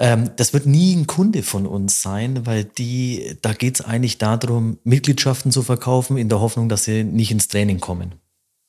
Ähm, 0.00 0.30
das 0.36 0.52
wird 0.52 0.66
nie 0.66 0.94
ein 0.94 1.06
Kunde 1.06 1.42
von 1.42 1.66
uns 1.66 2.02
sein, 2.02 2.46
weil 2.46 2.64
die, 2.64 3.36
da 3.42 3.52
geht 3.52 3.80
es 3.80 3.84
eigentlich 3.84 4.18
darum, 4.18 4.78
Mitgliedschaften 4.84 5.50
zu 5.50 5.62
verkaufen, 5.62 6.16
in 6.18 6.28
der 6.28 6.40
Hoffnung, 6.40 6.68
dass 6.68 6.84
sie 6.84 7.02
nicht 7.02 7.32
ins 7.32 7.48
Training 7.48 7.80
kommen. 7.80 8.14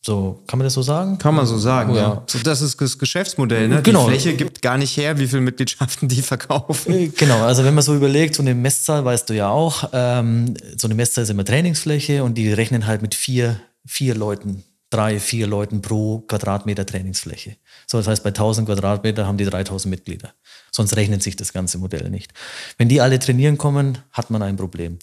So, 0.02 0.42
kann 0.48 0.58
man 0.60 0.64
das 0.66 0.74
so 0.76 0.82
sagen? 0.82 1.18
Kann 1.18 1.36
man 1.36 1.46
so 1.46 1.58
sagen, 1.58 1.94
Ja. 1.94 2.02
ja. 2.02 2.24
So, 2.26 2.40
das 2.40 2.62
ist 2.62 2.80
das 2.80 2.98
Geschäftsmodell, 2.98 3.68
ne? 3.68 3.82
Genau. 3.82 4.06
Die 4.06 4.12
Fläche 4.12 4.34
gibt 4.36 4.62
gar 4.62 4.78
nicht 4.78 4.96
her, 4.96 5.20
wie 5.20 5.28
viele 5.28 5.42
Mitgliedschaften 5.42 6.08
die 6.08 6.22
verkaufen. 6.22 6.94
Äh, 6.94 7.08
Genau, 7.10 7.42
also 7.44 7.66
wenn 7.66 7.74
man 7.74 7.84
so 7.84 7.94
überlegt, 7.96 8.36
so 8.36 8.42
eine 8.42 8.56
Messzahl 8.56 9.04
weißt 9.04 9.30
du 9.30 9.34
ja 9.36 9.50
auch, 9.50 9.90
ähm, 9.92 10.54
so 10.78 10.88
eine 10.88 10.96
Messzahl 10.96 11.24
ist 11.26 11.30
immer 11.30 11.44
Trainingsfläche 11.44 12.24
und 12.24 12.36
die 12.36 12.52
rechnen 12.54 12.88
halt 12.88 13.02
mit 13.02 13.14
vier, 13.14 13.60
vier 13.86 14.16
Leuten, 14.16 14.64
drei, 14.90 15.20
vier 15.20 15.48
Leuten 15.48 15.82
pro 15.82 16.20
Quadratmeter 16.20 16.86
Trainingsfläche. 16.86 17.58
So, 17.86 17.98
das 17.98 18.08
heißt, 18.08 18.24
bei 18.24 18.30
1000 18.30 18.68
Quadratmeter 18.68 19.28
haben 19.28 19.38
die 19.38 19.46
3000 19.46 19.90
Mitglieder. 19.92 20.34
Sonst 20.72 20.96
rechnet 20.96 21.22
sich 21.24 21.36
das 21.36 21.52
ganze 21.52 21.78
Modell 21.78 22.10
nicht. 22.10 22.32
Wenn 22.78 22.88
die 22.88 23.02
alle 23.02 23.20
trainieren 23.20 23.58
kommen, 23.58 23.98
hat 24.14 24.30
man 24.30 24.42
ein 24.44 24.56
Problem. 24.56 24.98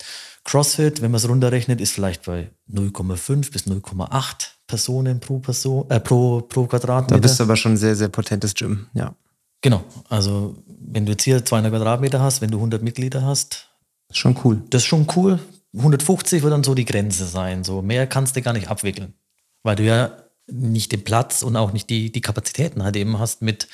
CrossFit, 0.46 1.02
wenn 1.02 1.10
man 1.10 1.18
es 1.18 1.28
runterrechnet, 1.28 1.80
ist 1.80 1.92
vielleicht 1.92 2.24
bei 2.24 2.50
0,5 2.72 3.52
bis 3.52 3.66
0,8 3.66 4.48
Personen 4.66 5.20
pro 5.20 5.40
Person, 5.40 5.90
äh, 5.90 6.00
pro, 6.00 6.40
pro 6.40 6.66
Quadratmeter. 6.66 7.16
Da 7.16 7.20
bist 7.20 7.38
du 7.38 7.44
aber 7.44 7.56
schon 7.56 7.72
ein 7.72 7.76
sehr, 7.76 7.96
sehr 7.96 8.08
potentes 8.08 8.54
Gym, 8.54 8.86
ja. 8.94 9.14
Genau, 9.60 9.84
also 10.08 10.56
wenn 10.68 11.06
du 11.06 11.12
jetzt 11.12 11.24
hier 11.24 11.44
200 11.44 11.72
Quadratmeter 11.72 12.20
hast, 12.20 12.40
wenn 12.40 12.50
du 12.50 12.58
100 12.58 12.82
Mitglieder 12.82 13.22
hast, 13.22 13.68
Ist 14.08 14.18
schon 14.18 14.38
cool. 14.44 14.62
das 14.70 14.82
ist 14.82 14.86
schon 14.86 15.06
cool. 15.16 15.40
150 15.76 16.42
wird 16.42 16.52
dann 16.52 16.62
so 16.64 16.74
die 16.74 16.84
Grenze 16.84 17.26
sein. 17.26 17.64
So 17.64 17.82
mehr 17.82 18.06
kannst 18.06 18.36
du 18.36 18.42
gar 18.42 18.52
nicht 18.52 18.68
abwickeln, 18.68 19.14
weil 19.62 19.76
du 19.76 19.82
ja 19.84 20.12
nicht 20.46 20.92
den 20.92 21.02
Platz 21.02 21.42
und 21.42 21.56
auch 21.56 21.72
nicht 21.72 21.90
die, 21.90 22.12
die 22.12 22.20
Kapazitäten 22.20 22.84
halt 22.84 22.94
eben 22.96 23.18
hast 23.18 23.42
mit 23.42 23.66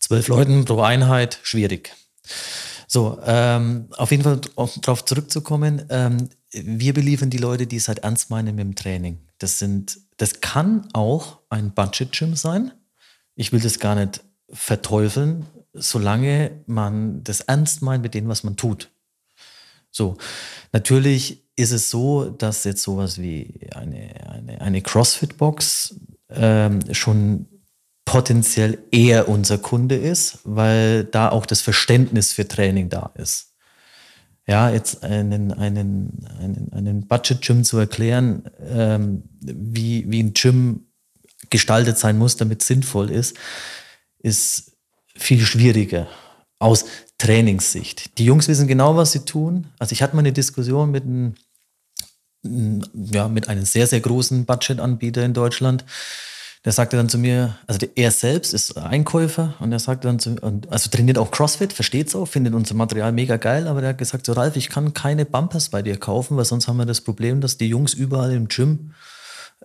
zwölf 0.00 0.26
Leuten 0.26 0.64
pro 0.64 0.80
Einheit. 0.80 1.38
Schwierig. 1.42 1.94
So, 2.90 3.20
ähm, 3.24 3.88
auf 3.98 4.10
jeden 4.10 4.22
Fall 4.22 4.40
darauf 4.56 5.04
zurückzukommen. 5.04 5.84
Ähm, 5.90 6.30
wir 6.50 6.94
beliefern 6.94 7.28
die 7.28 7.36
Leute, 7.36 7.66
die 7.66 7.76
es 7.76 7.86
halt 7.86 7.98
ernst 7.98 8.30
meinen 8.30 8.56
mit 8.56 8.64
dem 8.64 8.74
Training. 8.74 9.18
Das 9.36 9.58
sind, 9.58 10.00
das 10.16 10.40
kann 10.40 10.88
auch 10.94 11.38
ein 11.50 11.74
Budget-Gym 11.74 12.34
sein. 12.34 12.72
Ich 13.34 13.52
will 13.52 13.60
das 13.60 13.78
gar 13.78 13.94
nicht 13.94 14.24
verteufeln, 14.50 15.44
solange 15.74 16.62
man 16.66 17.22
das 17.24 17.42
ernst 17.42 17.82
meint 17.82 18.02
mit 18.02 18.14
dem, 18.14 18.26
was 18.26 18.42
man 18.42 18.56
tut. 18.56 18.90
So, 19.90 20.16
natürlich 20.72 21.44
ist 21.56 21.72
es 21.72 21.90
so, 21.90 22.30
dass 22.30 22.64
jetzt 22.64 22.82
sowas 22.82 23.20
wie 23.20 23.68
eine, 23.74 24.14
eine, 24.30 24.60
eine 24.62 24.80
CrossFit-Box 24.80 25.94
ähm, 26.30 26.80
schon 26.94 27.46
potenziell 28.08 28.78
eher 28.90 29.28
unser 29.28 29.58
Kunde 29.58 29.94
ist, 29.94 30.38
weil 30.44 31.04
da 31.04 31.28
auch 31.28 31.44
das 31.44 31.60
Verständnis 31.60 32.32
für 32.32 32.48
Training 32.48 32.88
da 32.88 33.12
ist. 33.16 33.52
Ja, 34.46 34.70
jetzt 34.70 35.04
einen, 35.04 35.52
einen, 35.52 36.26
einen, 36.40 36.72
einen 36.72 37.06
Budget-Gym 37.06 37.64
zu 37.64 37.76
erklären, 37.76 38.48
ähm, 38.66 39.24
wie, 39.42 40.10
wie 40.10 40.22
ein 40.22 40.32
Gym 40.32 40.86
gestaltet 41.50 41.98
sein 41.98 42.16
muss, 42.16 42.36
damit 42.36 42.62
es 42.62 42.68
sinnvoll 42.68 43.10
ist, 43.10 43.36
ist 44.20 44.72
viel 45.14 45.40
schwieriger 45.40 46.08
aus 46.58 46.86
Trainingssicht. 47.18 48.16
Die 48.16 48.24
Jungs 48.24 48.48
wissen 48.48 48.66
genau, 48.66 48.96
was 48.96 49.12
sie 49.12 49.26
tun. 49.26 49.66
Also 49.78 49.92
ich 49.92 50.02
hatte 50.02 50.16
mal 50.16 50.20
eine 50.20 50.32
Diskussion 50.32 50.90
mit 50.90 51.04
einem, 51.04 51.34
ja, 52.94 53.28
mit 53.28 53.48
einem 53.48 53.66
sehr, 53.66 53.86
sehr 53.86 54.00
großen 54.00 54.46
Budget-Anbieter 54.46 55.26
in 55.26 55.34
Deutschland. 55.34 55.84
Der 56.64 56.72
sagte 56.72 56.96
dann 56.96 57.08
zu 57.08 57.18
mir, 57.18 57.56
also 57.66 57.86
er 57.94 58.10
selbst 58.10 58.52
ist 58.52 58.76
Einkäufer 58.76 59.54
und 59.60 59.72
er 59.72 59.78
sagte 59.78 60.08
dann 60.08 60.18
zu 60.18 60.36
und 60.40 60.70
also 60.72 60.90
trainiert 60.90 61.16
auch 61.16 61.30
CrossFit, 61.30 61.72
versteht's 61.72 62.16
auch, 62.16 62.26
findet 62.26 62.54
unser 62.54 62.74
Material 62.74 63.12
mega 63.12 63.36
geil, 63.36 63.68
aber 63.68 63.80
der 63.80 63.90
hat 63.90 63.98
gesagt, 63.98 64.26
so 64.26 64.32
Ralf, 64.32 64.56
ich 64.56 64.68
kann 64.68 64.92
keine 64.92 65.24
Bumpers 65.24 65.68
bei 65.68 65.82
dir 65.82 65.96
kaufen, 65.96 66.36
weil 66.36 66.44
sonst 66.44 66.66
haben 66.66 66.78
wir 66.78 66.86
das 66.86 67.00
Problem, 67.00 67.40
dass 67.40 67.58
die 67.58 67.68
Jungs 67.68 67.94
überall 67.94 68.32
im 68.32 68.48
Gym 68.48 68.92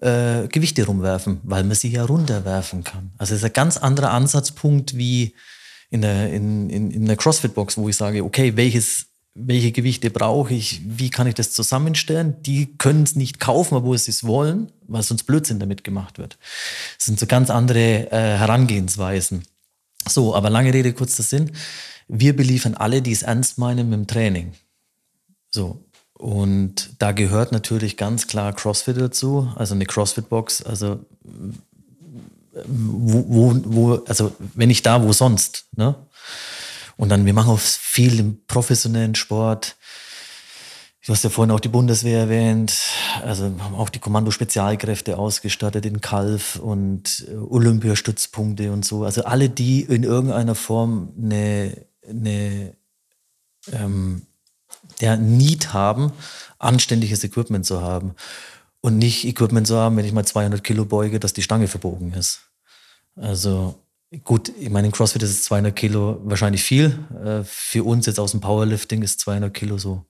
äh, 0.02 0.48
Gewichte 0.48 0.86
rumwerfen, 0.86 1.40
weil 1.44 1.64
man 1.64 1.76
sie 1.76 1.90
ja 1.90 2.06
runterwerfen 2.06 2.84
kann. 2.84 3.12
Also 3.18 3.34
es 3.34 3.40
ist 3.40 3.46
ein 3.46 3.54
ganz 3.54 3.78
anderer 3.78 4.12
Ansatzpunkt 4.12 4.96
wie 4.96 5.34
in 5.90 6.02
der, 6.02 6.32
in, 6.32 6.70
in, 6.70 6.92
in 6.92 7.06
der 7.06 7.16
CrossFit-Box, 7.16 7.78
wo 7.78 7.88
ich 7.90 7.96
sage, 7.96 8.24
okay, 8.24 8.56
welches, 8.56 9.08
welche 9.36 9.72
Gewichte 9.72 10.12
brauche 10.12 10.54
ich, 10.54 10.82
wie 10.86 11.10
kann 11.10 11.28
ich 11.28 11.34
das 11.34 11.52
zusammenstellen? 11.52 12.36
Die 12.44 12.78
können 12.78 13.04
es 13.04 13.16
nicht 13.16 13.40
kaufen, 13.40 13.76
obwohl 13.76 13.98
sie 13.98 14.12
es 14.12 14.24
wollen, 14.24 14.72
weil 14.88 15.02
sonst 15.02 15.24
Blödsinn 15.24 15.60
damit 15.60 15.84
gemacht 15.84 16.20
wird. 16.20 16.38
Das 16.98 17.08
sind 17.08 17.20
so 17.20 17.26
ganz 17.26 17.50
andere 17.50 18.12
äh, 18.12 18.38
Herangehensweisen. 18.38 19.44
So, 20.08 20.36
aber 20.36 20.50
lange 20.50 20.74
Rede, 20.74 20.94
kurzer 20.94 21.24
Sinn. 21.24 21.52
Wir 22.08 22.36
beliefern 22.36 22.76
alle, 22.76 23.02
die 23.02 23.12
es 23.12 23.24
ernst 23.24 23.58
meinen 23.58 23.90
mit 23.90 24.00
dem 24.00 24.08
Training. 24.08 24.54
So. 25.50 25.84
Und 26.14 26.92
da 27.00 27.12
gehört 27.12 27.52
natürlich 27.52 27.98
ganz 27.98 28.28
klar 28.28 28.54
CrossFit 28.54 28.98
dazu, 28.98 29.52
also 29.56 29.74
eine 29.74 29.86
CrossFit-Box, 29.86 30.62
also 30.62 31.00
wo, 32.66 33.26
wo, 33.28 33.62
wo, 33.66 33.94
also 34.06 34.34
wenn 34.54 34.68
nicht 34.68 34.86
da, 34.86 35.04
wo 35.04 35.12
sonst, 35.12 35.66
ne? 35.76 35.96
Und 36.98 37.10
dann, 37.10 37.26
wir 37.26 37.34
machen 37.34 37.52
auch 37.52 37.60
viel 37.60 38.20
im 38.20 38.46
professionellen 38.46 39.16
Sport. 39.16 39.76
Du 41.06 41.12
hast 41.12 41.24
ja 41.24 41.30
vorhin 41.30 41.52
auch 41.52 41.60
die 41.60 41.70
Bundeswehr 41.70 42.20
erwähnt, 42.22 42.80
also 43.22 43.44
haben 43.44 43.76
auch 43.76 43.90
die 43.90 44.00
Kommando-Spezialkräfte 44.00 45.18
ausgestattet 45.18 45.86
in 45.86 46.00
Kalf 46.00 46.56
und 46.56 47.26
äh, 47.28 47.36
Olympiastützpunkte 47.36 48.72
und 48.72 48.86
so. 48.86 49.04
Also 49.04 49.26
alle, 49.26 49.50
die 49.50 49.82
in 49.82 50.04
irgendeiner 50.04 50.56
Form 50.56 51.12
eine, 51.22 51.86
eine 52.08 52.74
ähm, 53.74 54.22
der 55.02 55.18
Need 55.18 55.74
haben, 55.74 56.14
anständiges 56.58 57.24
Equipment 57.24 57.66
zu 57.66 57.82
haben. 57.82 58.16
Und 58.80 58.98
nicht 58.98 59.26
Equipment 59.26 59.68
zu 59.68 59.78
haben, 59.78 59.96
wenn 59.98 60.06
ich 60.06 60.14
mal 60.14 60.26
200 60.26 60.64
Kilo 60.64 60.86
beuge, 60.86 61.20
dass 61.20 61.34
die 61.34 61.42
Stange 61.42 61.68
verbogen 61.68 62.14
ist. 62.14 62.42
Also 63.16 63.76
gut, 64.24 64.52
ich 64.60 64.70
meine, 64.70 64.88
in 64.88 64.94
CrossFit 64.94 65.24
ist 65.24 65.32
es 65.32 65.44
200 65.44 65.76
Kilo 65.76 66.20
wahrscheinlich 66.24 66.64
viel. 66.64 67.00
Äh, 67.24 67.44
Für 67.44 67.84
uns 67.84 68.06
jetzt 68.06 68.20
aus 68.20 68.32
dem 68.32 68.42
Powerlifting 68.42 69.02
ist 69.02 69.20
200 69.20 69.54
Kilo 69.54 69.78
so, 69.78 70.06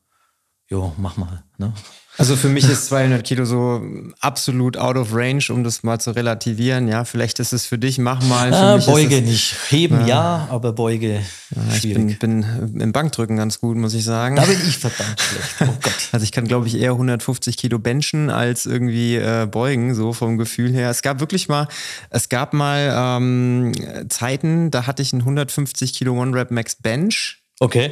jo, 0.69 0.93
mach 0.97 1.17
mal. 1.17 1.43
Ne? 1.57 1.73
Also 2.17 2.35
für 2.35 2.49
mich 2.49 2.63
ist 2.69 2.87
200 2.87 3.23
Kilo 3.23 3.45
so 3.45 3.81
absolut 4.19 4.77
out 4.77 4.95
of 4.97 5.13
range, 5.13 5.45
um 5.49 5.63
das 5.63 5.83
mal 5.83 5.99
zu 5.99 6.11
relativieren. 6.11 6.87
Ja, 6.87 7.05
vielleicht 7.05 7.39
ist 7.39 7.53
es 7.53 7.65
für 7.65 7.77
dich, 7.77 7.97
mach 7.97 8.21
mal. 8.23 8.49
Für 8.49 8.55
Ah, 8.57 8.77
Beuge 8.77 9.17
es, 9.17 9.25
nicht. 9.25 9.55
Heben 9.69 10.05
ja, 10.07 10.47
aber 10.51 10.73
Beuge 10.73 11.21
ich 11.71 11.79
schwierig. 11.79 12.19
bin, 12.19 12.41
bin 12.45 12.81
im 12.81 12.91
Bankdrücken 12.91 13.37
ganz 13.37 13.59
gut, 13.59 13.77
muss 13.77 13.93
ich 13.93 14.03
sagen. 14.03 14.35
da 14.35 14.45
bin 14.45 14.59
ich 14.67 14.77
verdammt 14.77 15.19
schlecht. 15.19 15.55
Oh 15.61 15.77
Gott. 15.81 15.93
Also 16.11 16.23
ich 16.25 16.31
kann, 16.31 16.47
glaube 16.47 16.67
ich, 16.67 16.75
eher 16.77 16.91
150 16.91 17.57
Kilo 17.57 17.79
benchen 17.79 18.29
als 18.29 18.67
irgendwie 18.67 19.15
äh, 19.15 19.47
beugen, 19.49 19.95
so 19.95 20.13
vom 20.13 20.37
Gefühl 20.37 20.71
her. 20.71 20.91
Es 20.91 21.01
gab 21.01 21.19
wirklich 21.19 21.49
mal, 21.49 21.67
es 22.11 22.29
gab 22.29 22.53
mal 22.53 22.93
ähm, 22.95 23.71
Zeiten, 24.09 24.69
da 24.69 24.85
hatte 24.85 25.01
ich 25.01 25.11
einen 25.13 25.21
150 25.23 25.93
Kilo 25.93 26.13
One-Rap 26.13 26.51
Max 26.51 26.75
Bench. 26.75 27.41
Okay. 27.59 27.91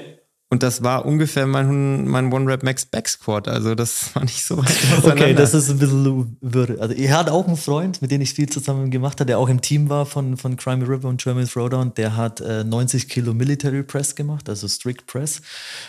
Und 0.51 0.63
das 0.63 0.83
war 0.83 1.05
ungefähr 1.05 1.47
mein, 1.47 2.05
mein 2.09 2.31
One-Rap 2.31 2.61
Max 2.61 2.85
Back 2.85 3.07
Squat. 3.07 3.47
Also 3.47 3.73
das 3.73 4.13
war 4.15 4.23
nicht 4.23 4.43
so 4.43 4.57
weit 4.57 4.77
Okay, 5.01 5.33
das 5.33 5.53
ist 5.53 5.69
ein 5.69 5.79
bisschen 5.79 6.37
würde. 6.41 6.77
Also 6.81 6.93
er 6.93 7.17
hat 7.17 7.29
auch 7.29 7.47
einen 7.47 7.55
Freund, 7.55 8.01
mit 8.01 8.11
dem 8.11 8.19
ich 8.19 8.33
viel 8.33 8.49
zusammen 8.49 8.91
gemacht 8.91 9.21
habe, 9.21 9.27
der 9.27 9.39
auch 9.39 9.47
im 9.47 9.61
Team 9.61 9.87
war 9.87 10.05
von, 10.05 10.35
von 10.35 10.57
Crime 10.57 10.85
River 10.85 11.07
und 11.07 11.23
German 11.23 11.47
Throwdown. 11.47 11.93
Der 11.93 12.17
hat 12.17 12.41
äh, 12.41 12.65
90 12.65 13.07
Kilo 13.07 13.33
Military 13.33 13.81
Press 13.81 14.13
gemacht, 14.13 14.49
also 14.49 14.67
Strict 14.67 15.07
Press, 15.07 15.41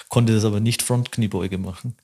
konnte 0.08 0.32
das 0.32 0.44
aber 0.44 0.60
nicht 0.60 0.82
Front 0.82 1.10
Kniebeuge 1.10 1.58
machen. 1.58 1.96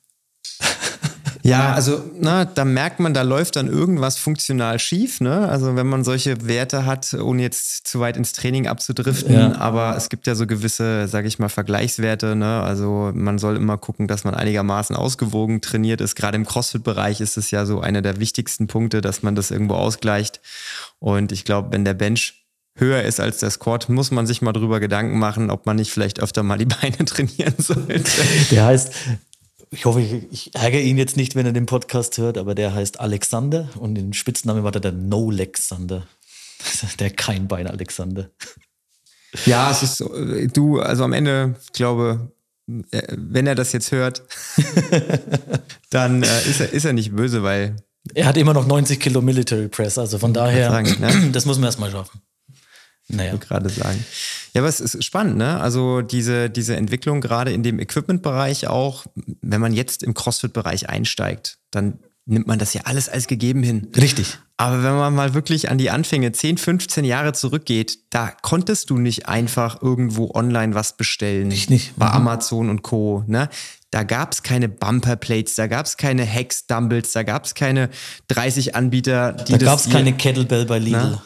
Ja, 1.49 1.73
also 1.73 2.03
na, 2.21 2.45
da 2.45 2.65
merkt 2.65 3.01
man, 3.01 3.15
da 3.15 3.23
läuft 3.23 3.57
dann 3.57 3.69
irgendwas 3.69 4.19
funktional 4.19 4.79
schief. 4.79 5.21
Ne? 5.21 5.49
Also 5.49 5.77
wenn 5.77 5.87
man 5.87 6.05
solche 6.05 6.47
Werte 6.47 6.87
hat, 6.87 7.15
ohne 7.15 7.43
jetzt 7.43 7.87
zu 7.87 8.01
weit 8.01 8.17
ins 8.17 8.33
Training 8.33 8.67
abzudriften. 8.67 9.35
Ja. 9.35 9.57
Aber 9.59 9.97
es 9.97 10.09
gibt 10.09 10.27
ja 10.27 10.35
so 10.35 10.47
gewisse, 10.47 11.09
sage 11.09 11.29
ich 11.29 11.39
mal, 11.39 11.49
Vergleichswerte. 11.49 12.37
Ne? 12.37 12.63
Also 12.63 13.11
man 13.15 13.39
soll 13.39 13.57
immer 13.57 13.79
gucken, 13.79 14.09
dass 14.09 14.25
man 14.25 14.35
einigermaßen 14.35 14.95
ausgewogen 14.97 15.61
trainiert 15.61 16.01
ist. 16.01 16.15
Gerade 16.15 16.37
im 16.37 16.47
CrossFit-Bereich 16.47 17.21
ist 17.21 17.37
es 17.37 17.51
ja 17.51 17.67
so 17.67 17.81
einer 17.81 18.03
der 18.03 18.21
wichtigsten 18.21 18.67
Punkte, 18.67 19.01
dass 19.01 19.23
man 19.23 19.35
das 19.35 19.51
irgendwo 19.51 19.75
ausgleicht. 19.75 20.41
Und 20.99 21.33
ich 21.33 21.45
glaube, 21.45 21.73
wenn 21.73 21.85
der 21.85 21.95
Bench 21.95 22.45
höher 22.81 23.03
ist 23.03 23.21
als 23.21 23.39
der 23.39 23.51
Squat, 23.51 23.89
muss 23.89 24.11
man 24.11 24.27
sich 24.27 24.43
mal 24.43 24.53
drüber 24.53 24.81
Gedanken 24.81 25.19
machen, 25.19 25.51
ob 25.51 25.67
man 25.67 25.77
nicht 25.77 25.91
vielleicht 25.91 26.21
öfter 26.21 26.43
mal 26.43 26.59
die 26.59 26.65
Beine 26.81 27.05
trainieren 27.05 27.55
sollte. 27.59 28.11
Der 28.51 28.67
heißt, 28.67 28.93
ich 29.71 29.85
hoffe, 29.85 30.01
ich, 30.01 30.13
ich, 30.31 30.55
ärgere 30.55 30.81
ihn 30.81 30.99
jetzt 30.99 31.17
nicht, 31.17 31.35
wenn 31.35 31.47
er 31.47 31.53
den 31.53 31.67
Podcast 31.67 32.19
hört, 32.19 32.39
aber 32.39 32.55
der 32.55 32.75
heißt 32.75 33.01
Alexander 33.01 33.69
und 33.79 33.95
den 33.95 34.13
Spitznamen 34.13 34.65
war 34.65 34.73
der, 34.73 34.81
der 34.81 34.93
No 34.93 35.31
Lexander. 35.31 36.07
Der 36.99 37.11
kein 37.11 37.47
Bein 37.47 37.69
Alexander. 37.69 38.31
Ja, 39.47 39.71
es 39.71 39.85
ist 39.85 39.99
so, 39.99 40.13
du, 40.53 40.81
also 40.81 41.05
am 41.05 41.13
Ende, 41.13 41.55
ich 41.63 41.73
glaube, 41.73 42.33
äh, 42.91 43.03
wenn 43.17 43.47
er 43.47 43.55
das 43.55 43.73
jetzt 43.73 43.93
hört, 43.93 44.23
dann 45.91 46.23
äh, 46.23 46.49
ist, 46.49 46.61
er, 46.61 46.73
ist 46.73 46.85
er 46.85 46.93
nicht 46.93 47.15
böse, 47.15 47.43
weil. 47.43 47.77
Er 48.15 48.27
hat 48.27 48.37
immer 48.37 48.55
noch 48.55 48.67
90 48.67 48.99
Kilo 48.99 49.23
Military 49.23 49.69
Press, 49.69 49.99
also 49.99 50.19
von 50.19 50.33
daher, 50.33 50.71
sagen, 50.71 50.97
ne? 51.01 51.31
das 51.33 51.47
muss 51.47 51.59
man 51.59 51.67
erstmal 51.67 51.91
schaffen. 51.91 52.21
Naja. 53.09 53.37
gerade 53.37 53.69
sagen. 53.71 54.05
Ja, 54.53 54.61
aber 54.61 54.69
es 54.69 54.81
ist 54.81 55.03
spannend, 55.03 55.37
ne? 55.37 55.61
Also 55.61 56.03
diese, 56.03 56.51
diese 56.51 56.77
Entwicklung 56.77 57.21
gerade 57.21 57.53
in 57.53 57.63
dem 57.63 57.79
Equipment-Bereich 57.79 58.67
auch, 58.67 59.07
wenn 59.41 59.61
man 59.61 59.73
jetzt 59.73 60.03
im 60.03 60.15
CrossFit-Bereich 60.15 60.89
einsteigt, 60.89 61.59
dann 61.71 61.99
nimmt 62.29 62.47
man 62.47 62.59
das 62.59 62.75
ja 62.75 62.83
alles 62.85 63.09
als 63.09 63.27
gegeben 63.27 63.63
hin. 63.63 63.89
Richtig. 63.97 64.39
Aber 64.57 64.83
wenn 64.83 64.97
man 64.97 65.15
mal 65.15 65.35
wirklich 65.35 65.71
an 65.71 65.79
die 65.79 65.91
Anfänge 65.91 66.33
10, 66.33 66.59
15 66.59 67.05
Jahre 67.05 67.33
zurückgeht, 67.33 67.99
da 68.11 68.31
konntest 68.43 68.91
du 68.91 68.99
nicht 68.99 69.29
einfach 69.29 69.83
irgendwo 69.83 70.33
online 70.35 70.75
was 70.75 70.97
bestellen. 70.97 71.51
Ich 71.51 71.71
nicht. 71.71 71.97
Bei 71.97 72.07
mhm. 72.07 72.15
Amazon 72.15 72.69
und 72.69 72.83
Co. 72.83 73.25
Ne? 73.27 73.49
Da 73.91 74.03
gab 74.03 74.33
es 74.33 74.43
keine 74.43 74.69
Bumperplates, 74.69 75.55
da 75.55 75.67
gab 75.67 75.87
es 75.87 75.97
keine 75.97 76.25
Hex-Dumbles, 76.25 77.13
da 77.13 77.23
gab 77.23 77.47
es 77.47 77.55
keine 77.55 77.89
30 78.29 78.75
Anbieter, 78.75 79.33
die 79.33 79.53
Da 79.53 79.59
gab 79.59 79.79
es 79.79 79.89
keine 79.89 80.13
Kettlebell 80.13 80.67
bei 80.67 80.79
Lidl. 80.79 80.99
Ne? 80.99 81.23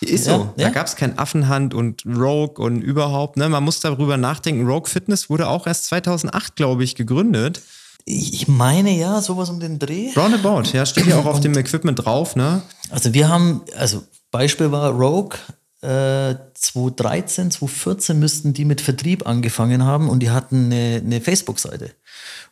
Ist 0.00 0.24
so. 0.24 0.30
Ja, 0.30 0.52
da 0.56 0.62
ja. 0.62 0.70
gab 0.70 0.86
es 0.86 0.96
kein 0.96 1.18
Affenhand 1.18 1.74
und 1.74 2.06
Rogue 2.06 2.64
und 2.64 2.80
überhaupt. 2.80 3.36
Ne? 3.36 3.48
Man 3.50 3.64
muss 3.64 3.80
darüber 3.80 4.16
nachdenken. 4.16 4.66
Rogue 4.66 4.88
Fitness 4.88 5.28
wurde 5.28 5.48
auch 5.48 5.66
erst 5.66 5.86
2008, 5.86 6.56
glaube 6.56 6.84
ich, 6.84 6.94
gegründet. 6.94 7.60
Ich 8.08 8.46
meine 8.46 8.96
ja, 8.96 9.20
sowas 9.20 9.50
um 9.50 9.58
den 9.58 9.80
Dreh. 9.80 10.12
Roundabout, 10.16 10.70
ja, 10.72 10.86
steht 10.86 11.06
ja 11.06 11.18
auch 11.18 11.26
auf 11.26 11.40
dem 11.40 11.58
Equipment 11.58 12.04
drauf, 12.04 12.36
ne? 12.36 12.62
Also 12.90 13.12
wir 13.12 13.28
haben, 13.28 13.62
also 13.76 14.04
Beispiel 14.30 14.70
war 14.70 14.90
Rogue, 14.92 15.36
äh, 15.82 16.36
2013, 16.54 17.50
2014 17.50 18.18
müssten 18.18 18.52
die 18.52 18.64
mit 18.64 18.80
Vertrieb 18.80 19.26
angefangen 19.26 19.84
haben 19.84 20.08
und 20.08 20.20
die 20.20 20.30
hatten 20.30 20.66
eine, 20.66 21.02
eine 21.04 21.20
Facebook-Seite. 21.20 21.90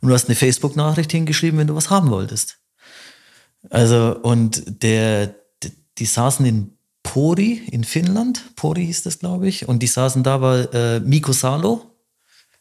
Und 0.01 0.09
du 0.09 0.15
hast 0.15 0.29
eine 0.29 0.35
Facebook-Nachricht 0.35 1.13
hingeschrieben, 1.13 1.61
wenn 1.61 1.69
du 1.69 1.77
was 1.77 1.89
haben 1.89 2.11
wolltest. 2.11 2.59
Also, 3.71 4.19
und 4.23 4.83
der, 4.83 5.37
die 5.99 6.07
saßen 6.07 6.45
in 6.45 6.73
Pori 7.05 7.63
in 7.71 7.85
Finnland, 7.85 8.57
Pori 8.57 8.87
hieß 8.87 9.05
das, 9.05 9.21
glaube 9.21 9.47
ich, 9.47 9.69
und 9.69 9.85
die 9.85 9.87
saßen 9.87 10.25
da, 10.25 10.41
war 10.41 10.75
äh, 10.75 10.99
Miko 10.99 11.33
Salo, 11.33 11.94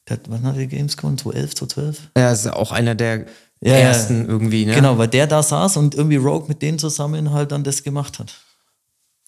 der 0.08 0.18
hat, 0.18 0.30
wann 0.30 0.43
hat 0.43 0.58
der 0.58 0.68
Games 0.68 0.97
gewonnen? 0.97 1.18
2011, 1.18 1.56
2012? 1.56 2.12
Ja, 2.18 2.32
ist 2.32 2.47
auch 2.47 2.72
einer 2.72 2.95
der 2.95 3.26
ja, 3.62 3.76
ersten 3.76 4.28
irgendwie, 4.28 4.66
ne? 4.66 4.76
Genau, 4.76 4.97
weil 4.97 5.08
der 5.08 5.28
da 5.28 5.41
saß 5.41 5.78
und 5.78 5.95
irgendwie 5.95 6.18
Rogue 6.18 6.47
mit 6.47 6.62
denen 6.62 6.80
zusammen 6.80 7.32
halt 7.32 7.51
dann 7.51 7.64
das 7.64 7.84
gemacht 7.84 8.20
hat. 8.20 8.36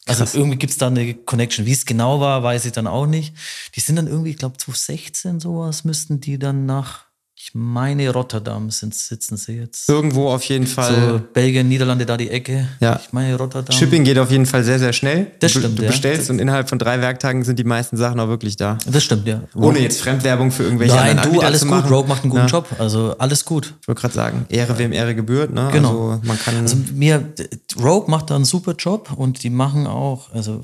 Also 0.08 0.24
Krass. 0.24 0.36
irgendwie 0.36 0.58
gibt 0.58 0.72
es 0.72 0.78
da 0.78 0.88
eine 0.88 1.16
Connection. 1.16 1.66
Wie 1.66 1.72
es 1.72 1.86
genau 1.86 2.20
war, 2.20 2.44
weiß 2.44 2.66
ich 2.66 2.74
dann 2.74 2.86
auch 2.86 3.08
nicht. 3.08 3.34
Die 3.76 3.80
sind 3.80 3.96
dann 3.96 4.08
irgendwie, 4.08 4.32
ich 4.32 4.38
glaube 4.38 4.58
2016 4.58 5.40
sowas, 5.40 5.84
müssten 5.84 6.20
die 6.20 6.38
dann 6.38 6.66
nach 6.66 7.05
ich 7.46 7.52
meine, 7.54 8.10
Rotterdam 8.10 8.72
sind, 8.72 8.96
sitzen 8.96 9.38
sie 9.38 9.58
jetzt. 9.58 9.88
Irgendwo 9.88 10.30
auf 10.30 10.44
jeden 10.46 10.66
Fall. 10.66 10.96
So 10.96 11.22
Belgien, 11.32 11.70
Niederlande, 11.70 12.04
da 12.04 12.18
die 12.18 12.32
Ecke. 12.32 12.68
Ja. 12.80 13.00
Ich 13.00 13.14
meine, 13.14 13.36
Rotterdam. 13.36 13.72
Shipping 13.72 14.04
geht 14.04 14.18
auf 14.18 14.32
jeden 14.32 14.48
Fall 14.48 14.64
sehr, 14.64 14.80
sehr 14.80 14.94
schnell. 14.94 15.28
Das 15.42 15.52
stimmt, 15.52 15.78
Du, 15.78 15.84
du 15.84 15.88
bestellst 15.88 16.28
ja. 16.28 16.34
und 16.34 16.40
innerhalb 16.40 16.70
von 16.70 16.80
drei 16.80 17.00
Werktagen 17.02 17.44
sind 17.44 17.60
die 17.60 17.64
meisten 17.64 17.98
Sachen 17.98 18.20
auch 18.20 18.30
wirklich 18.30 18.56
da. 18.56 18.80
Das 18.88 19.04
stimmt, 19.04 19.28
ja. 19.28 19.44
Ohne 19.54 19.78
jetzt 19.78 20.02
Fremdwerbung 20.02 20.50
für 20.50 20.64
irgendwelche 20.64 20.96
Nein, 20.96 21.20
du, 21.22 21.40
alles 21.42 21.62
gut. 21.62 21.70
Machen. 21.70 21.94
Rogue 21.94 22.10
macht 22.10 22.24
einen 22.24 22.32
guten 22.32 22.48
ja. 22.48 22.50
Job. 22.50 22.68
Also 22.80 23.16
alles 23.20 23.46
gut. 23.46 23.76
Ich 23.80 23.88
wollte 23.88 24.02
gerade 24.02 24.14
sagen, 24.16 24.46
Ehre 24.50 24.80
wem 24.80 24.92
Ehre 24.92 25.14
gebührt. 25.14 25.54
Ne? 25.54 25.70
Genau. 25.72 26.10
Also 26.10 26.22
man 26.24 26.40
kann. 26.40 26.56
Also 26.58 26.78
mir, 26.96 27.32
Rogue 27.80 28.10
macht 28.10 28.32
da 28.32 28.36
einen 28.38 28.46
super 28.46 28.74
Job 28.74 29.12
und 29.16 29.44
die 29.44 29.52
machen 29.52 29.86
auch, 29.86 30.34
also 30.34 30.64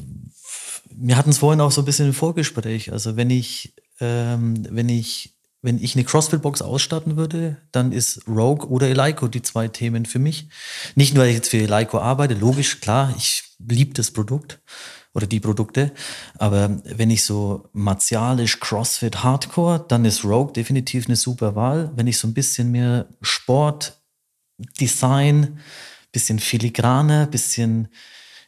wir 0.90 1.16
hatten 1.16 1.30
es 1.30 1.38
vorhin 1.38 1.62
auch 1.62 1.72
so 1.72 1.84
ein 1.84 1.86
bisschen 1.86 2.08
im 2.08 2.14
Vorgespräch. 2.16 2.92
Also 2.92 3.18
wenn 3.18 3.30
ich, 3.30 3.76
ähm, 4.00 4.66
wenn 4.72 4.90
ich 4.90 5.36
wenn 5.62 5.82
ich 5.82 5.96
eine 5.96 6.04
CrossFit-Box 6.04 6.62
ausstatten 6.62 7.18
würde, 7.18 7.58
dann 7.72 7.92
ist 7.92 8.28
Rogue 8.28 8.68
oder 8.68 8.88
Eleiko 8.88 9.28
die 9.28 9.44
zwei 9.44 9.68
Themen 9.68 10.06
für 10.06 10.20
mich. 10.20 10.48
Nicht 10.96 11.14
nur, 11.14 11.24
weil 11.24 11.30
ich 11.30 11.36
jetzt 11.36 11.50
für 11.50 11.58
Eleiko 11.58 12.00
arbeite, 12.00 12.34
logisch, 12.34 12.82
klar, 12.82 13.14
ich 13.18 13.44
liebe 13.60 13.94
das 13.94 14.12
Produkt 14.12 14.60
oder 15.14 15.28
die 15.28 15.40
Produkte, 15.40 15.92
aber 16.40 16.82
wenn 16.84 17.12
ich 17.12 17.24
so 17.24 17.70
martialisch 17.74 18.60
CrossFit 18.60 19.24
Hardcore, 19.24 19.86
dann 19.88 20.06
ist 20.06 20.24
Rogue 20.24 20.54
definitiv 20.54 21.06
eine 21.06 21.16
super 21.16 21.56
Wahl. 21.56 21.92
Wenn 21.96 22.08
ich 22.08 22.18
so 22.18 22.28
ein 22.28 22.34
bisschen 22.34 22.72
mehr 22.72 23.08
Sport, 23.22 24.02
Design, 24.80 25.60
bisschen 26.12 26.40
filigraner, 26.40 27.28
bisschen 27.28 27.90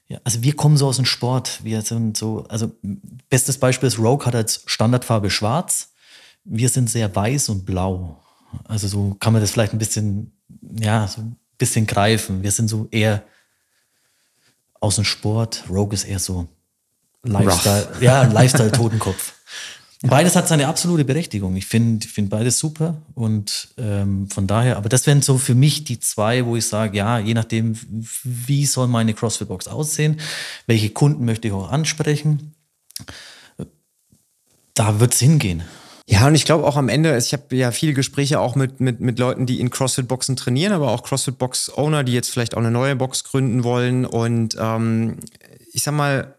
ja, 0.08 0.20
also 0.26 0.44
wir 0.44 0.56
kommen 0.56 0.78
so 0.78 0.88
aus 0.88 0.98
dem 0.98 1.06
Sport. 1.06 1.64
Wir 1.64 1.82
sind 1.82 2.18
so, 2.18 2.46
also 2.50 2.72
bestes 3.30 3.58
Beispiel 3.58 3.88
ist 3.88 4.00
Rogue 4.00 4.26
hat 4.26 4.36
als 4.36 4.64
Standardfarbe 4.66 5.30
schwarz 5.30 5.93
wir 6.46 6.70
sind 6.70 6.90
sehr 6.90 7.14
weiß 7.14 7.50
und 7.50 7.66
blau. 7.66 8.22
Also 8.66 8.88
so 8.88 9.16
kann 9.20 9.34
man 9.34 9.42
das 9.42 9.52
vielleicht 9.52 9.74
ein 9.74 9.80
bisschen, 9.80 10.32
ja, 10.78 11.08
so 11.08 11.22
ein 11.22 11.38
bisschen 11.58 11.88
greifen. 11.88 12.44
Wir 12.44 12.52
sind 12.52 12.68
so 12.68 12.88
eher 12.92 13.24
aus 14.80 14.96
dem 14.96 15.06
Sport. 15.06 15.64
Rogue 15.70 15.94
ist 15.94 16.04
eher 16.04 16.20
so 16.20 16.48
Lifestyle, 17.24 17.88
Rough. 17.88 18.02
ja, 18.02 18.24
Lifestyle-Totenkopf. 18.24 19.34
Beides 20.06 20.36
hat 20.36 20.50
seine 20.50 20.68
absolute 20.68 21.06
Berechtigung. 21.06 21.56
Ich 21.56 21.66
finde 21.66 22.06
find 22.06 22.30
beides 22.30 22.60
super 22.60 22.98
und 23.14 23.70
ähm, 23.78 24.30
von 24.30 24.48
daher, 24.48 24.76
aber 24.76 24.90
das 24.90 25.08
wären 25.08 25.22
so 25.22 25.38
für 25.38 25.56
mich 25.56 25.86
die 25.86 25.98
zwei, 25.98 26.46
wo 26.46 26.58
ich 26.58 26.68
sage, 26.68 26.98
ja, 26.98 27.20
je 27.20 27.34
nachdem, 27.34 27.80
wie 28.24 28.66
soll 28.66 28.90
meine 28.90 29.14
CrossFit-Box 29.14 29.70
aussehen, 29.70 30.20
welche 30.68 30.90
Kunden 30.90 31.24
möchte 31.24 31.48
ich 31.48 31.54
auch 31.54 31.72
ansprechen, 31.72 32.54
da 34.74 35.00
wird 35.00 35.14
es 35.14 35.22
hingehen. 35.22 35.64
Ja, 36.06 36.28
und 36.28 36.36
ich 36.36 36.44
glaube 36.44 36.66
auch 36.66 36.76
am 36.76 36.90
Ende, 36.90 37.18
ich 37.18 37.32
habe 37.32 37.56
ja 37.56 37.72
viele 37.72 37.94
Gespräche 37.94 38.40
auch 38.40 38.56
mit, 38.56 38.82
mit, 38.82 39.00
mit 39.00 39.20
Leuten, 39.20 39.46
die 39.46 39.62
in 39.62 39.70
CrossFit-Boxen 39.70 40.36
trainieren, 40.36 40.74
aber 40.74 40.92
auch 40.92 41.04
CrossFit-Box-Owner, 41.04 42.04
die 42.04 42.14
jetzt 42.14 42.30
vielleicht 42.30 42.56
auch 42.56 42.60
eine 42.60 42.72
neue 42.72 42.96
Box 42.98 43.24
gründen 43.24 43.64
wollen. 43.64 44.06
Und 44.06 44.58
ähm, 44.60 45.20
ich 45.72 45.84
sag 45.84 45.94
mal, 45.94 46.36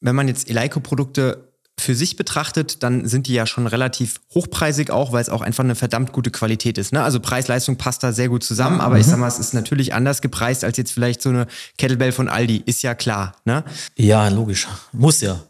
wenn 0.00 0.14
man 0.14 0.28
jetzt 0.28 0.48
Eleiko-Produkte 0.48 1.52
für 1.80 1.94
sich 1.96 2.16
betrachtet, 2.16 2.82
dann 2.84 3.08
sind 3.08 3.26
die 3.26 3.34
ja 3.34 3.46
schon 3.46 3.66
relativ 3.66 4.20
hochpreisig 4.34 4.90
auch, 4.90 5.10
weil 5.10 5.22
es 5.22 5.28
auch 5.28 5.40
einfach 5.40 5.64
eine 5.64 5.74
verdammt 5.74 6.12
gute 6.12 6.30
Qualität 6.30 6.78
ist. 6.78 6.92
Ne? 6.92 7.02
Also 7.02 7.18
Preis-Leistung 7.18 7.76
passt 7.76 8.04
da 8.04 8.12
sehr 8.12 8.28
gut 8.28 8.44
zusammen, 8.44 8.80
aber 8.80 8.94
mhm. 8.94 9.00
ich 9.00 9.06
sag 9.08 9.18
mal, 9.18 9.26
es 9.26 9.38
ist 9.38 9.52
natürlich 9.52 9.94
anders 9.94 10.20
gepreist 10.20 10.62
als 10.62 10.76
jetzt 10.76 10.92
vielleicht 10.92 11.22
so 11.22 11.30
eine 11.30 11.46
Kettlebell 11.78 12.12
von 12.12 12.28
Aldi, 12.28 12.62
ist 12.66 12.82
ja 12.82 12.94
klar. 12.94 13.34
Ne? 13.44 13.64
Ja, 13.96 14.28
logisch. 14.28 14.68
Muss 14.92 15.22
ja. 15.22 15.40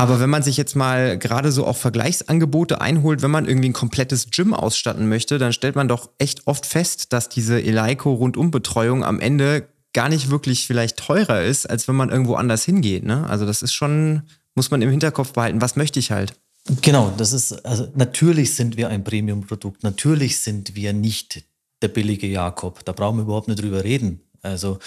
Aber 0.00 0.18
wenn 0.18 0.30
man 0.30 0.42
sich 0.42 0.56
jetzt 0.56 0.76
mal 0.76 1.18
gerade 1.18 1.52
so 1.52 1.66
auch 1.66 1.76
Vergleichsangebote 1.76 2.80
einholt, 2.80 3.20
wenn 3.20 3.30
man 3.30 3.44
irgendwie 3.44 3.68
ein 3.68 3.74
komplettes 3.74 4.30
Gym 4.30 4.54
ausstatten 4.54 5.10
möchte, 5.10 5.36
dann 5.36 5.52
stellt 5.52 5.76
man 5.76 5.88
doch 5.88 6.08
echt 6.16 6.46
oft 6.46 6.64
fest, 6.64 7.12
dass 7.12 7.28
diese 7.28 7.62
Eleiko 7.62 8.14
Rundumbetreuung 8.14 9.04
am 9.04 9.20
Ende 9.20 9.68
gar 9.92 10.08
nicht 10.08 10.30
wirklich 10.30 10.66
vielleicht 10.66 10.96
teurer 10.96 11.42
ist, 11.42 11.68
als 11.68 11.86
wenn 11.86 11.96
man 11.96 12.08
irgendwo 12.08 12.36
anders 12.36 12.64
hingeht. 12.64 13.04
Ne? 13.04 13.28
Also 13.28 13.44
das 13.44 13.60
ist 13.60 13.74
schon, 13.74 14.22
muss 14.54 14.70
man 14.70 14.80
im 14.80 14.88
Hinterkopf 14.88 15.34
behalten, 15.34 15.60
was 15.60 15.76
möchte 15.76 15.98
ich 15.98 16.10
halt. 16.10 16.32
Genau, 16.80 17.12
das 17.18 17.34
ist, 17.34 17.66
also 17.66 17.86
natürlich 17.94 18.54
sind 18.54 18.78
wir 18.78 18.88
ein 18.88 19.04
Premium-Produkt, 19.04 19.82
natürlich 19.82 20.40
sind 20.40 20.76
wir 20.76 20.94
nicht 20.94 21.44
der 21.82 21.88
billige 21.88 22.26
Jakob, 22.26 22.86
da 22.86 22.92
brauchen 22.92 23.18
wir 23.18 23.24
überhaupt 23.24 23.48
nicht 23.48 23.60
drüber 23.60 23.84
reden. 23.84 24.20
Also 24.40 24.78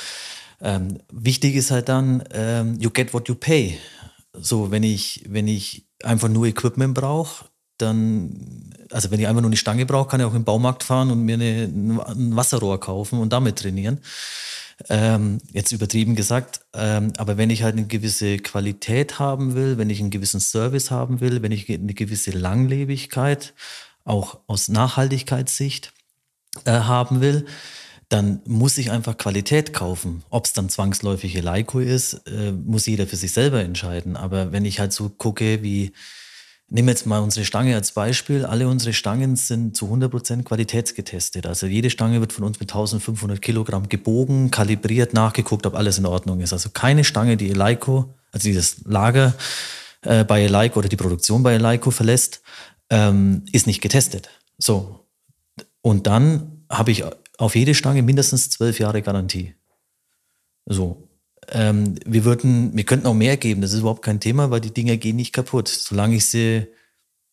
ähm, 0.59 0.97
wichtig 1.11 1.53
ist 1.53 1.70
halt 1.70 1.88
dann, 1.88 2.24
ähm, 2.34 2.80
you 2.80 2.89
get 2.89 3.14
what 3.14 3.28
you 3.28 3.36
pay. 3.36 3.78
So, 4.34 4.72
wenn 4.72 4.84
ich, 4.84 5.24
wenn 5.28 5.48
ich 5.48 5.88
einfach 6.04 6.30
nur 6.30 6.46
Equipment 6.48 6.94
brauche, 6.94 7.46
dann, 7.78 8.74
also 8.92 9.12
wenn 9.12 9.20
ich 9.20 9.28
einfach 9.28 9.42
nur 9.42 9.50
eine 9.50 9.58
Stange 9.58 9.86
brauche, 9.86 10.10
kann 10.10 10.20
ich 10.20 10.26
auch 10.26 10.34
im 10.34 10.44
Baumarkt 10.44 10.84
fahren 10.84 11.12
und 11.12 11.24
mir 11.24 11.36
eine, 11.36 12.04
ein 12.08 12.36
Wasserrohr 12.36 12.80
kaufen 12.80 13.20
und 13.20 13.32
damit 13.34 13.60
trainieren. 13.60 14.00
Ähm, 14.90 15.38
jetzt 15.52 15.72
übertrieben 15.72 16.16
gesagt, 16.16 16.62
ähm, 16.74 17.14
aber 17.18 17.38
wenn 17.38 17.50
ich 17.50 17.64
halt 17.64 17.78
eine 17.78 17.86
gewisse 17.86 18.38
Qualität 18.38 19.20
haben 19.20 19.54
will, 19.54 19.78
wenn 19.78 19.90
ich 19.90 20.00
einen 20.00 20.10
gewissen 20.10 20.40
Service 20.40 20.90
haben 20.90 21.20
will, 21.20 21.42
wenn 21.42 21.52
ich 21.52 21.70
eine 21.70 21.94
gewisse 21.94 22.32
Langlebigkeit, 22.32 23.54
auch 24.04 24.40
aus 24.48 24.68
Nachhaltigkeitssicht 24.68 25.94
äh, 26.66 26.72
haben 26.72 27.22
will, 27.22 27.46
dann 28.14 28.41
muss 28.45 28.78
ich 28.78 28.91
einfach 28.91 29.18
Qualität 29.18 29.74
kaufen. 29.74 30.24
Ob 30.30 30.45
es 30.45 30.53
dann 30.53 30.70
zwangsläufig 30.70 31.36
Eleiko 31.36 31.80
ist, 31.80 32.22
äh, 32.28 32.51
muss 32.51 32.86
jeder 32.86 33.07
für 33.07 33.16
sich 33.16 33.32
selber 33.32 33.61
entscheiden. 33.61 34.16
Aber 34.16 34.51
wenn 34.51 34.66
ich 34.66 34.80
halt 34.80 34.93
so 34.93 35.09
gucke, 35.09 35.64
wie 35.64 35.91
Nehmen 36.70 36.88
wir 36.88 36.93
jetzt 36.93 37.05
mal 37.05 37.20
unsere 37.20 37.45
Stange 37.45 37.76
als 37.76 37.91
Beispiel. 37.91 38.45
Alle 38.45 38.68
unsere 38.68 38.93
Stangen 38.93 39.36
sind 39.36 39.78
zu 39.78 39.93
100% 39.93 40.43
qualitätsgetestet. 40.43 41.45
Also 41.45 41.68
jede 41.68 41.91
Stange 41.91 42.20
wird 42.20 42.34
von 42.34 42.45
uns 42.45 42.59
mit 42.59 42.72
1500 42.72 43.39
Kilogramm 43.39 43.89
gebogen, 43.89 44.49
kalibriert, 44.49 45.14
nachgeguckt, 45.14 45.68
ob 45.68 45.76
alles 45.76 45.99
in 45.99 46.07
Ordnung 46.07 46.39
ist. 46.39 46.51
Also 46.51 46.70
keine 46.72 47.03
Stange, 47.03 47.38
die 47.38 47.51
Eleiko, 47.51 48.11
also 48.32 48.47
dieses 48.47 48.78
Lager 48.86 49.36
äh, 50.01 50.24
bei 50.24 50.41
Eleiko 50.41 50.80
oder 50.80 50.89
die 50.89 50.95
Produktion 50.95 51.43
bei 51.43 51.53
Eleiko 51.53 51.91
verlässt, 51.91 52.41
ähm, 52.89 53.43
ist 53.51 53.68
nicht 53.68 53.82
getestet. 53.82 54.30
So. 54.57 55.05
Und 55.82 56.07
dann 56.07 56.64
habe 56.70 56.89
ich 56.89 57.03
auf 57.44 57.56
jede 57.56 57.76
Stange 57.76 58.02
mindestens 58.02 58.50
zwölf 58.50 58.80
Jahre 58.80 59.02
Garantie. 59.02 59.54
So. 60.66 61.10
Ähm, 61.50 61.96
wir 62.06 62.24
würden, 62.24 62.76
wir 62.76 62.86
könnten 62.86 63.06
auch 63.06 63.14
mehr 63.14 63.36
geben, 63.36 63.62
das 63.62 63.74
ist 63.74 63.82
überhaupt 63.82 64.02
kein 64.02 64.22
Thema, 64.22 64.50
weil 64.50 64.62
die 64.62 64.74
Dinger 64.74 64.96
gehen 64.96 65.18
nicht 65.18 65.34
kaputt, 65.34 65.68
solange 65.68 66.16
ich 66.16 66.26
sie 66.26 66.68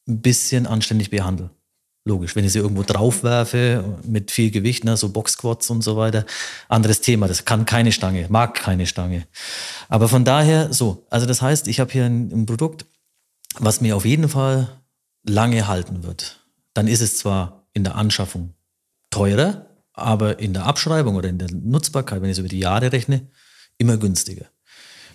ein 0.08 0.20
bisschen 0.20 0.66
anständig 0.66 1.10
behandle. 1.10 1.50
Logisch, 2.04 2.34
wenn 2.34 2.44
ich 2.44 2.52
sie 2.52 2.58
irgendwo 2.58 2.82
drauf 2.82 3.22
werfe 3.22 4.00
mit 4.04 4.32
viel 4.32 4.50
Gewicht, 4.50 4.84
ne, 4.84 4.96
so 4.96 5.10
Boxquads 5.10 5.70
und 5.70 5.82
so 5.82 5.96
weiter, 5.96 6.26
anderes 6.68 7.02
Thema. 7.02 7.28
Das 7.28 7.44
kann 7.44 7.64
keine 7.66 7.92
Stange, 7.92 8.26
mag 8.30 8.54
keine 8.54 8.86
Stange. 8.86 9.28
Aber 9.88 10.08
von 10.08 10.24
daher 10.24 10.72
so, 10.72 11.06
also 11.10 11.26
das 11.26 11.40
heißt, 11.40 11.68
ich 11.68 11.78
habe 11.78 11.92
hier 11.92 12.06
ein, 12.06 12.32
ein 12.32 12.46
Produkt, 12.46 12.84
was 13.58 13.80
mir 13.80 13.94
auf 13.94 14.04
jeden 14.04 14.28
Fall 14.28 14.80
lange 15.22 15.68
halten 15.68 16.02
wird. 16.02 16.40
Dann 16.74 16.88
ist 16.88 17.00
es 17.00 17.18
zwar 17.18 17.68
in 17.74 17.84
der 17.84 17.94
Anschaffung 17.94 18.54
teurer, 19.10 19.69
aber 19.92 20.38
in 20.38 20.52
der 20.52 20.66
Abschreibung 20.66 21.16
oder 21.16 21.28
in 21.28 21.38
der 21.38 21.48
Nutzbarkeit, 21.52 22.22
wenn 22.22 22.30
ich 22.30 22.34
es 22.34 22.38
über 22.38 22.48
die 22.48 22.58
Jahre 22.58 22.92
rechne, 22.92 23.28
immer 23.78 23.96
günstiger. 23.96 24.46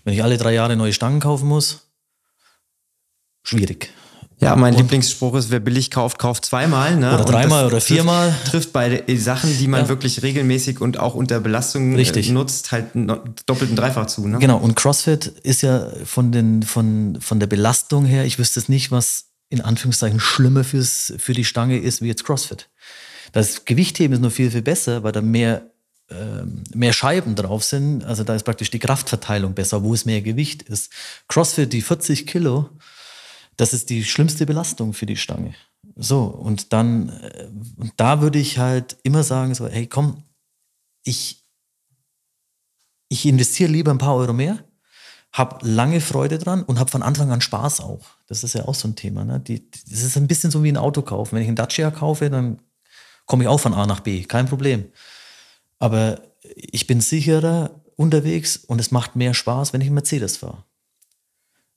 Wenn 0.03 0.13
ich 0.13 0.23
alle 0.23 0.37
drei 0.37 0.53
Jahre 0.53 0.75
neue 0.75 0.93
Stangen 0.93 1.19
kaufen 1.19 1.47
muss, 1.47 1.89
schwierig. 3.43 3.91
Ja, 4.39 4.55
mein 4.55 4.73
und 4.73 4.81
Lieblingsspruch 4.81 5.35
ist, 5.35 5.49
wer 5.49 5.61
billig 5.61 5.91
kauft, 5.91 6.19
kauft 6.19 6.43
zweimal. 6.45 6.97
Ne? 6.97 7.13
Oder 7.13 7.23
dreimal 7.23 7.65
oder 7.65 7.79
viermal. 7.79 8.29
Trifft, 8.29 8.51
trifft 8.51 8.73
bei 8.73 9.03
Sachen, 9.15 9.57
die 9.57 9.67
man 9.67 9.83
ja. 9.83 9.89
wirklich 9.89 10.23
regelmäßig 10.23 10.81
und 10.81 10.99
auch 10.99 11.15
unter 11.15 11.39
Belastung 11.39 11.93
äh, 11.93 11.95
Richtig. 11.95 12.29
nutzt, 12.31 12.71
halt 12.71 12.87
doppelt 13.45 13.69
und 13.69 13.77
dreifach 13.77 14.07
zu. 14.07 14.27
Ne? 14.27 14.39
Genau, 14.39 14.57
und 14.57 14.75
CrossFit 14.75 15.27
ist 15.43 15.61
ja 15.61 15.87
von, 16.03 16.31
den, 16.33 16.63
von, 16.63 17.17
von 17.21 17.39
der 17.39 17.47
Belastung 17.47 18.05
her, 18.05 18.25
ich 18.25 18.37
wüsste 18.37 18.59
es 18.59 18.67
nicht, 18.67 18.91
was 18.91 19.27
in 19.49 19.61
Anführungszeichen 19.61 20.19
schlimmer 20.19 20.63
fürs, 20.63 21.13
für 21.17 21.33
die 21.33 21.45
Stange 21.45 21.77
ist, 21.77 22.01
wie 22.01 22.07
jetzt 22.07 22.25
CrossFit. 22.25 22.67
Das 23.35 23.65
Gewichtheben 23.65 24.13
ist 24.13 24.21
nur 24.21 24.31
viel, 24.31 24.49
viel 24.49 24.61
besser, 24.61 25.03
weil 25.03 25.11
da 25.11 25.21
mehr 25.21 25.69
ähm, 26.09 26.63
mehr 26.73 26.93
Scheiben 26.93 27.35
drauf 27.35 27.65
sind, 27.65 28.05
also 28.05 28.23
da 28.23 28.33
ist 28.33 28.43
praktisch 28.43 28.69
die 28.69 28.79
Kraftverteilung 28.79 29.53
besser, 29.53 29.83
wo 29.83 29.93
es 29.93 30.05
mehr 30.05 30.21
Gewicht 30.21 30.61
ist. 30.61 30.89
CrossFit, 31.27 31.73
die 31.73 31.81
40 31.81 32.27
Kilo, 32.27 32.69
das 33.57 33.73
ist 33.73 33.89
die 33.89 34.05
schlimmste 34.05 34.45
Belastung 34.45 34.93
für 34.93 35.05
die 35.05 35.17
Stange. 35.17 35.53
So, 35.97 36.23
und 36.23 36.71
dann, 36.71 37.09
äh, 37.09 37.49
und 37.75 37.91
da 37.97 38.21
würde 38.21 38.39
ich 38.39 38.57
halt 38.57 38.95
immer 39.03 39.23
sagen, 39.23 39.53
so, 39.53 39.67
hey, 39.67 39.85
komm, 39.85 40.23
ich, 41.03 41.43
ich 43.09 43.25
investiere 43.25 43.69
lieber 43.69 43.91
ein 43.91 43.97
paar 43.97 44.15
Euro 44.15 44.31
mehr, 44.31 44.63
habe 45.33 45.67
lange 45.67 45.99
Freude 45.99 46.37
dran 46.37 46.63
und 46.63 46.79
habe 46.79 46.89
von 46.89 47.03
Anfang 47.03 47.31
an 47.31 47.41
Spaß 47.41 47.81
auch. 47.81 48.05
Das 48.27 48.45
ist 48.45 48.53
ja 48.53 48.65
auch 48.65 48.75
so 48.75 48.87
ein 48.87 48.95
Thema. 48.95 49.25
Ne? 49.25 49.41
Die, 49.41 49.69
das 49.69 50.03
ist 50.03 50.15
ein 50.15 50.27
bisschen 50.27 50.51
so 50.51 50.63
wie 50.63 50.69
ein 50.71 50.77
Auto 50.77 51.01
kaufen. 51.01 51.35
Wenn 51.35 51.41
ich 51.41 51.49
einen 51.49 51.57
Dacia 51.57 51.91
kaufe, 51.91 52.29
dann 52.29 52.59
komme 53.25 53.43
ich 53.43 53.47
auch 53.47 53.59
von 53.59 53.73
A 53.73 53.85
nach 53.85 54.01
B, 54.01 54.23
kein 54.23 54.47
Problem. 54.47 54.85
Aber 55.79 56.21
ich 56.55 56.87
bin 56.87 57.01
sicherer 57.01 57.81
unterwegs 57.95 58.57
und 58.57 58.79
es 58.79 58.91
macht 58.91 59.15
mehr 59.15 59.33
Spaß, 59.33 59.73
wenn 59.73 59.81
ich 59.81 59.87
einen 59.87 59.95
Mercedes 59.95 60.37
fahre. 60.37 60.63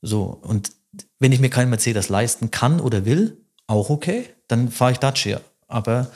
So, 0.03 0.38
und 0.42 0.72
wenn 1.18 1.32
ich 1.32 1.40
mir 1.40 1.51
keinen 1.51 1.70
Mercedes 1.70 2.09
leisten 2.09 2.51
kann 2.51 2.80
oder 2.80 3.05
will, 3.05 3.44
auch 3.66 3.90
okay, 3.90 4.28
dann 4.46 4.70
fahre 4.70 4.92
ich 4.92 4.99
Dacia. 4.99 5.40
Aber 5.66 6.11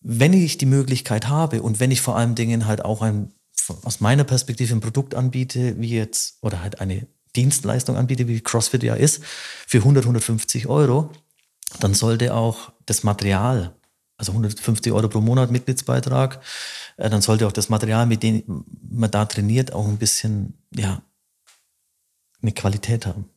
wenn 0.00 0.32
ich 0.32 0.58
die 0.58 0.66
Möglichkeit 0.66 1.28
habe 1.28 1.62
und 1.62 1.80
wenn 1.80 1.90
ich 1.90 2.00
vor 2.00 2.16
allen 2.16 2.34
Dingen 2.34 2.66
halt 2.66 2.84
auch 2.84 3.02
ein, 3.02 3.32
aus 3.82 4.00
meiner 4.00 4.24
Perspektive 4.24 4.74
ein 4.74 4.80
Produkt 4.80 5.14
anbiete, 5.14 5.80
wie 5.80 5.90
jetzt, 5.90 6.38
oder 6.42 6.62
halt 6.62 6.80
eine 6.80 7.06
Dienstleistung 7.36 7.96
anbiete, 7.96 8.26
wie 8.28 8.40
CrossFit 8.40 8.82
ja 8.82 8.94
ist, 8.94 9.22
für 9.66 9.78
100, 9.78 10.04
150 10.04 10.66
Euro, 10.66 11.10
dann 11.78 11.94
sollte 11.94 12.34
auch 12.34 12.72
das 12.86 13.04
Material 13.04 13.74
also 14.20 14.32
150 14.32 14.92
Euro 14.92 15.08
pro 15.08 15.20
Monat 15.20 15.50
Mitgliedsbeitrag, 15.50 16.40
äh, 16.98 17.08
dann 17.08 17.22
sollte 17.22 17.46
auch 17.46 17.52
das 17.52 17.70
Material, 17.70 18.06
mit 18.06 18.22
dem 18.22 18.64
man 18.88 19.10
da 19.10 19.24
trainiert, 19.24 19.72
auch 19.72 19.88
ein 19.88 19.96
bisschen, 19.96 20.54
ja, 20.74 21.02
eine 22.42 22.52
Qualität 22.52 23.06
haben. 23.06 23.28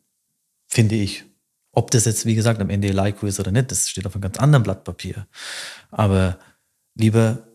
Finde 0.67 0.95
ich. 0.95 1.23
Ob 1.71 1.89
das 1.89 2.05
jetzt, 2.05 2.25
wie 2.25 2.35
gesagt, 2.35 2.61
am 2.61 2.69
Ende 2.69 2.91
Leico 2.91 3.25
ist 3.25 3.39
oder 3.39 3.51
nicht, 3.51 3.71
das 3.71 3.89
steht 3.89 4.05
auf 4.05 4.13
einem 4.13 4.21
ganz 4.21 4.37
anderen 4.37 4.63
Blatt 4.63 4.83
Papier. 4.83 5.25
Aber 5.89 6.37
lieber 6.95 7.47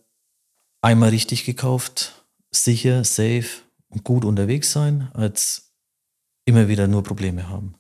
einmal 0.81 1.11
richtig 1.11 1.45
gekauft, 1.45 2.25
sicher, 2.51 3.05
safe 3.05 3.47
und 3.91 4.05
gut 4.05 4.25
unterwegs 4.25 4.73
sein, 4.73 5.11
als 5.13 5.75
immer 6.47 6.67
wieder 6.67 6.89
nur 6.89 7.05
Probleme 7.05 7.49
haben. 7.49 7.75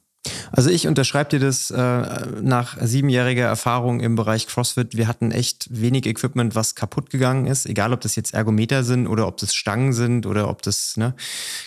Also 0.53 0.70
ich 0.70 0.87
unterschreibe 0.87 1.31
dir 1.31 1.41
das 1.41 1.70
äh, 1.70 2.03
nach 2.43 2.76
siebenjähriger 2.81 3.45
Erfahrung 3.45 4.01
im 4.01 4.16
Bereich 4.16 4.47
CrossFit. 4.47 4.97
Wir 4.97 5.09
hatten 5.09 5.31
echt 5.31 5.68
wenig 5.70 6.07
Equipment, 6.07 6.55
was 6.55 6.74
kaputt 6.74 7.11
gegangen 7.11 7.47
ist. 7.47 7.66
Egal, 7.66 7.93
ob 7.93 8.01
das 8.01 8.16
jetzt 8.16 8.35
Ergometer 8.35 8.85
sind 8.85 9.07
oder 9.07 9.26
ob 9.26 9.37
das 9.37 9.55
Stangen 9.55 9.93
sind 9.93 10.26
oder 10.26 10.49
ob 10.49 10.62
das 10.62 10.97
ne, 10.97 11.14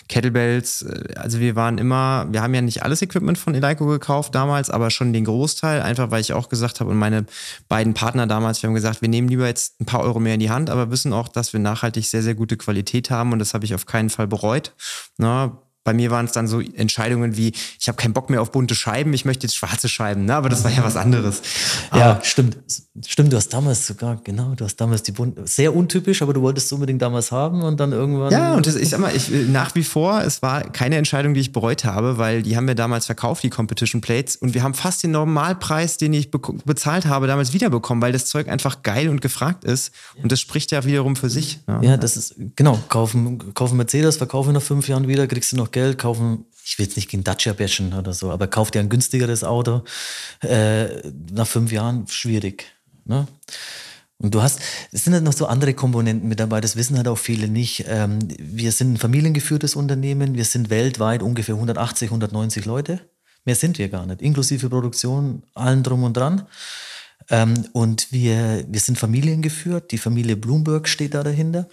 Kettlebells. 0.08 0.84
Also 1.16 1.40
wir 1.40 1.56
waren 1.56 1.78
immer, 1.78 2.26
wir 2.30 2.42
haben 2.42 2.54
ja 2.54 2.62
nicht 2.62 2.82
alles 2.82 3.02
Equipment 3.02 3.38
von 3.38 3.54
Eleiko 3.54 3.86
gekauft 3.86 4.34
damals, 4.34 4.70
aber 4.70 4.90
schon 4.90 5.12
den 5.12 5.24
Großteil. 5.24 5.82
Einfach 5.82 6.10
weil 6.10 6.20
ich 6.20 6.32
auch 6.32 6.48
gesagt 6.48 6.80
habe 6.80 6.90
und 6.90 6.98
meine 6.98 7.26
beiden 7.68 7.94
Partner 7.94 8.26
damals, 8.26 8.62
wir 8.62 8.68
haben 8.68 8.74
gesagt, 8.74 9.02
wir 9.02 9.08
nehmen 9.08 9.28
lieber 9.28 9.46
jetzt 9.46 9.80
ein 9.80 9.86
paar 9.86 10.00
Euro 10.00 10.20
mehr 10.20 10.34
in 10.34 10.40
die 10.40 10.50
Hand, 10.50 10.70
aber 10.70 10.90
wissen 10.90 11.12
auch, 11.12 11.28
dass 11.28 11.52
wir 11.52 11.60
nachhaltig 11.60 12.06
sehr, 12.06 12.22
sehr 12.22 12.34
gute 12.34 12.56
Qualität 12.56 13.10
haben 13.10 13.32
und 13.32 13.38
das 13.38 13.54
habe 13.54 13.64
ich 13.64 13.74
auf 13.74 13.86
keinen 13.86 14.10
Fall 14.10 14.26
bereut. 14.26 14.74
Na, 15.18 15.58
bei 15.84 15.92
mir 15.92 16.10
waren 16.10 16.26
es 16.26 16.32
dann 16.32 16.46
so 16.46 16.60
Entscheidungen 16.60 17.36
wie, 17.36 17.52
ich 17.78 17.88
habe 17.88 17.96
keinen 17.96 18.12
Bock 18.12 18.30
mehr 18.30 18.40
auf 18.40 18.52
bunte 18.52 18.74
Scheiben, 18.74 19.12
ich 19.14 19.24
möchte 19.24 19.46
jetzt 19.46 19.56
schwarze 19.56 19.88
Scheiben, 19.88 20.24
ne? 20.24 20.34
aber 20.34 20.48
das 20.48 20.64
war 20.64 20.70
ja 20.70 20.84
was 20.84 20.96
anderes. 20.96 21.42
Ja, 21.92 22.12
aber 22.12 22.24
stimmt. 22.24 22.58
Stimmt, 23.06 23.32
du 23.32 23.38
hast 23.38 23.48
damals 23.48 23.86
sogar, 23.86 24.20
genau, 24.22 24.54
du 24.54 24.64
hast 24.64 24.76
damals 24.76 25.02
die 25.02 25.12
bunte, 25.12 25.46
sehr 25.46 25.74
untypisch, 25.74 26.20
aber 26.20 26.34
du 26.34 26.42
wolltest 26.42 26.66
es 26.66 26.72
unbedingt 26.72 27.00
damals 27.00 27.32
haben 27.32 27.62
und 27.62 27.80
dann 27.80 27.92
irgendwann. 27.92 28.30
Ja, 28.30 28.54
und 28.54 28.66
das, 28.66 28.76
ich 28.76 28.90
sag 28.90 29.00
mal, 29.00 29.16
ich, 29.16 29.30
nach 29.48 29.74
wie 29.74 29.82
vor, 29.82 30.22
es 30.22 30.42
war 30.42 30.62
keine 30.62 30.96
Entscheidung, 30.96 31.32
die 31.32 31.40
ich 31.40 31.52
bereut 31.52 31.84
habe, 31.84 32.18
weil 32.18 32.42
die 32.42 32.56
haben 32.56 32.68
wir 32.68 32.74
damals 32.74 33.06
verkauft, 33.06 33.42
die 33.42 33.50
Competition 33.50 34.02
Plates, 34.02 34.36
und 34.36 34.54
wir 34.54 34.62
haben 34.62 34.74
fast 34.74 35.02
den 35.02 35.10
Normalpreis, 35.10 35.96
den 35.96 36.12
ich 36.12 36.30
be 36.30 36.38
bezahlt 36.64 37.06
habe, 37.06 37.26
damals 37.26 37.52
wiederbekommen, 37.52 38.02
weil 38.02 38.12
das 38.12 38.26
Zeug 38.26 38.48
einfach 38.48 38.82
geil 38.82 39.08
und 39.08 39.20
gefragt 39.20 39.64
ist. 39.64 39.92
Und 40.22 40.30
das 40.30 40.40
spricht 40.40 40.70
ja 40.70 40.84
wiederum 40.84 41.16
für 41.16 41.30
sich. 41.30 41.60
Ja, 41.66 41.82
ja 41.82 41.96
das 41.96 42.16
ist, 42.16 42.34
genau, 42.56 42.78
kaufen, 42.88 43.54
kaufen 43.54 43.76
Mercedes, 43.78 44.18
verkaufen 44.18 44.52
nach 44.52 44.62
fünf 44.62 44.86
Jahren 44.88 45.08
wieder, 45.08 45.26
kriegst 45.26 45.52
du 45.52 45.56
noch 45.56 45.71
Geld, 45.72 45.98
kaufen, 45.98 46.46
ich 46.64 46.78
will 46.78 46.86
jetzt 46.86 46.96
nicht 46.96 47.10
gegen 47.10 47.24
Dacia 47.24 47.52
bashen 47.52 47.92
oder 47.94 48.12
so, 48.12 48.30
aber 48.30 48.46
kauf 48.46 48.70
dir 48.70 48.80
ein 48.80 48.88
günstigeres 48.88 49.44
Auto. 49.44 49.82
Äh, 50.40 51.10
nach 51.32 51.46
fünf 51.46 51.72
Jahren 51.72 52.06
schwierig. 52.08 52.66
Ne? 53.04 53.26
Und 54.18 54.34
du 54.34 54.42
hast, 54.42 54.60
es 54.92 55.02
sind 55.04 55.14
halt 55.14 55.24
noch 55.24 55.32
so 55.32 55.46
andere 55.46 55.74
Komponenten 55.74 56.28
mit 56.28 56.38
dabei, 56.38 56.60
das 56.60 56.76
wissen 56.76 56.96
halt 56.96 57.08
auch 57.08 57.18
viele 57.18 57.48
nicht. 57.48 57.84
Ähm, 57.88 58.20
wir 58.38 58.70
sind 58.70 58.92
ein 58.92 58.96
familiengeführtes 58.96 59.74
Unternehmen, 59.74 60.34
wir 60.34 60.44
sind 60.44 60.70
weltweit 60.70 61.22
ungefähr 61.22 61.56
180, 61.56 62.08
190 62.08 62.64
Leute. 62.64 63.00
Mehr 63.44 63.56
sind 63.56 63.78
wir 63.78 63.88
gar 63.88 64.06
nicht, 64.06 64.22
inklusive 64.22 64.68
Produktion, 64.68 65.42
allen 65.54 65.82
drum 65.82 66.04
und 66.04 66.16
dran. 66.16 66.46
Ähm, 67.30 67.66
und 67.72 68.12
wir, 68.12 68.64
wir 68.68 68.80
sind 68.80 68.96
familiengeführt, 68.96 69.90
die 69.90 69.98
Familie 69.98 70.36
Bloomberg 70.36 70.86
steht 70.86 71.14
da 71.14 71.24
dahinter. 71.24 71.68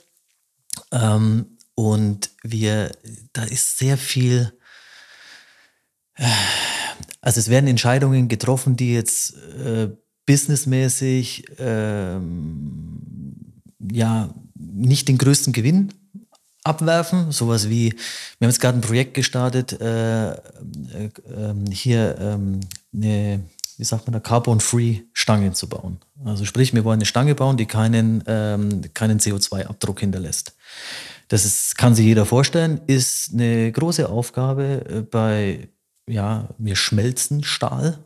Ähm, 0.91 1.58
und 1.80 2.32
wir, 2.43 2.91
da 3.32 3.43
ist 3.43 3.77
sehr 3.77 3.97
viel, 3.97 4.51
äh, 6.15 6.25
also 7.21 7.39
es 7.39 7.47
werden 7.47 7.67
Entscheidungen 7.67 8.27
getroffen, 8.27 8.75
die 8.75 8.93
jetzt 8.93 9.34
äh, 9.63 9.88
businessmäßig 10.25 11.45
ähm, 11.57 12.99
ja 13.93 14.34
nicht 14.55 15.07
den 15.07 15.17
größten 15.17 15.53
Gewinn 15.53 15.93
abwerfen. 16.65 17.32
Sowas 17.32 17.69
wie, 17.69 17.93
wir 17.93 18.45
haben 18.45 18.51
jetzt 18.51 18.59
gerade 18.59 18.77
ein 18.77 18.82
Projekt 18.82 19.13
gestartet, 19.13 19.80
äh, 19.80 20.32
äh, 20.32 20.38
hier 21.71 22.17
ähm, 22.19 22.59
eine, 22.93 23.45
wie 23.77 23.86
sagt 23.86 24.05
man 24.05 24.11
da, 24.11 24.19
Carbon-Free 24.19 25.03
Stangen 25.13 25.55
zu 25.55 25.69
bauen. 25.69 25.99
Also 26.25 26.43
sprich, 26.43 26.73
wir 26.73 26.84
wollen 26.84 26.99
eine 26.99 27.05
Stange 27.05 27.36
bauen, 27.36 27.55
die 27.55 27.67
keinen, 27.67 28.21
ähm, 28.27 28.82
keinen 28.93 29.21
CO2-Abdruck 29.21 30.01
hinterlässt. 30.01 30.57
Das 31.30 31.45
ist, 31.45 31.77
kann 31.77 31.95
sich 31.95 32.05
jeder 32.05 32.25
vorstellen, 32.25 32.82
ist 32.88 33.32
eine 33.34 33.71
große 33.71 34.09
Aufgabe 34.09 34.86
äh, 34.89 35.01
bei, 35.01 35.69
ja, 36.07 36.49
wir 36.57 36.75
schmelzen 36.75 37.43
Stahl, 37.43 38.03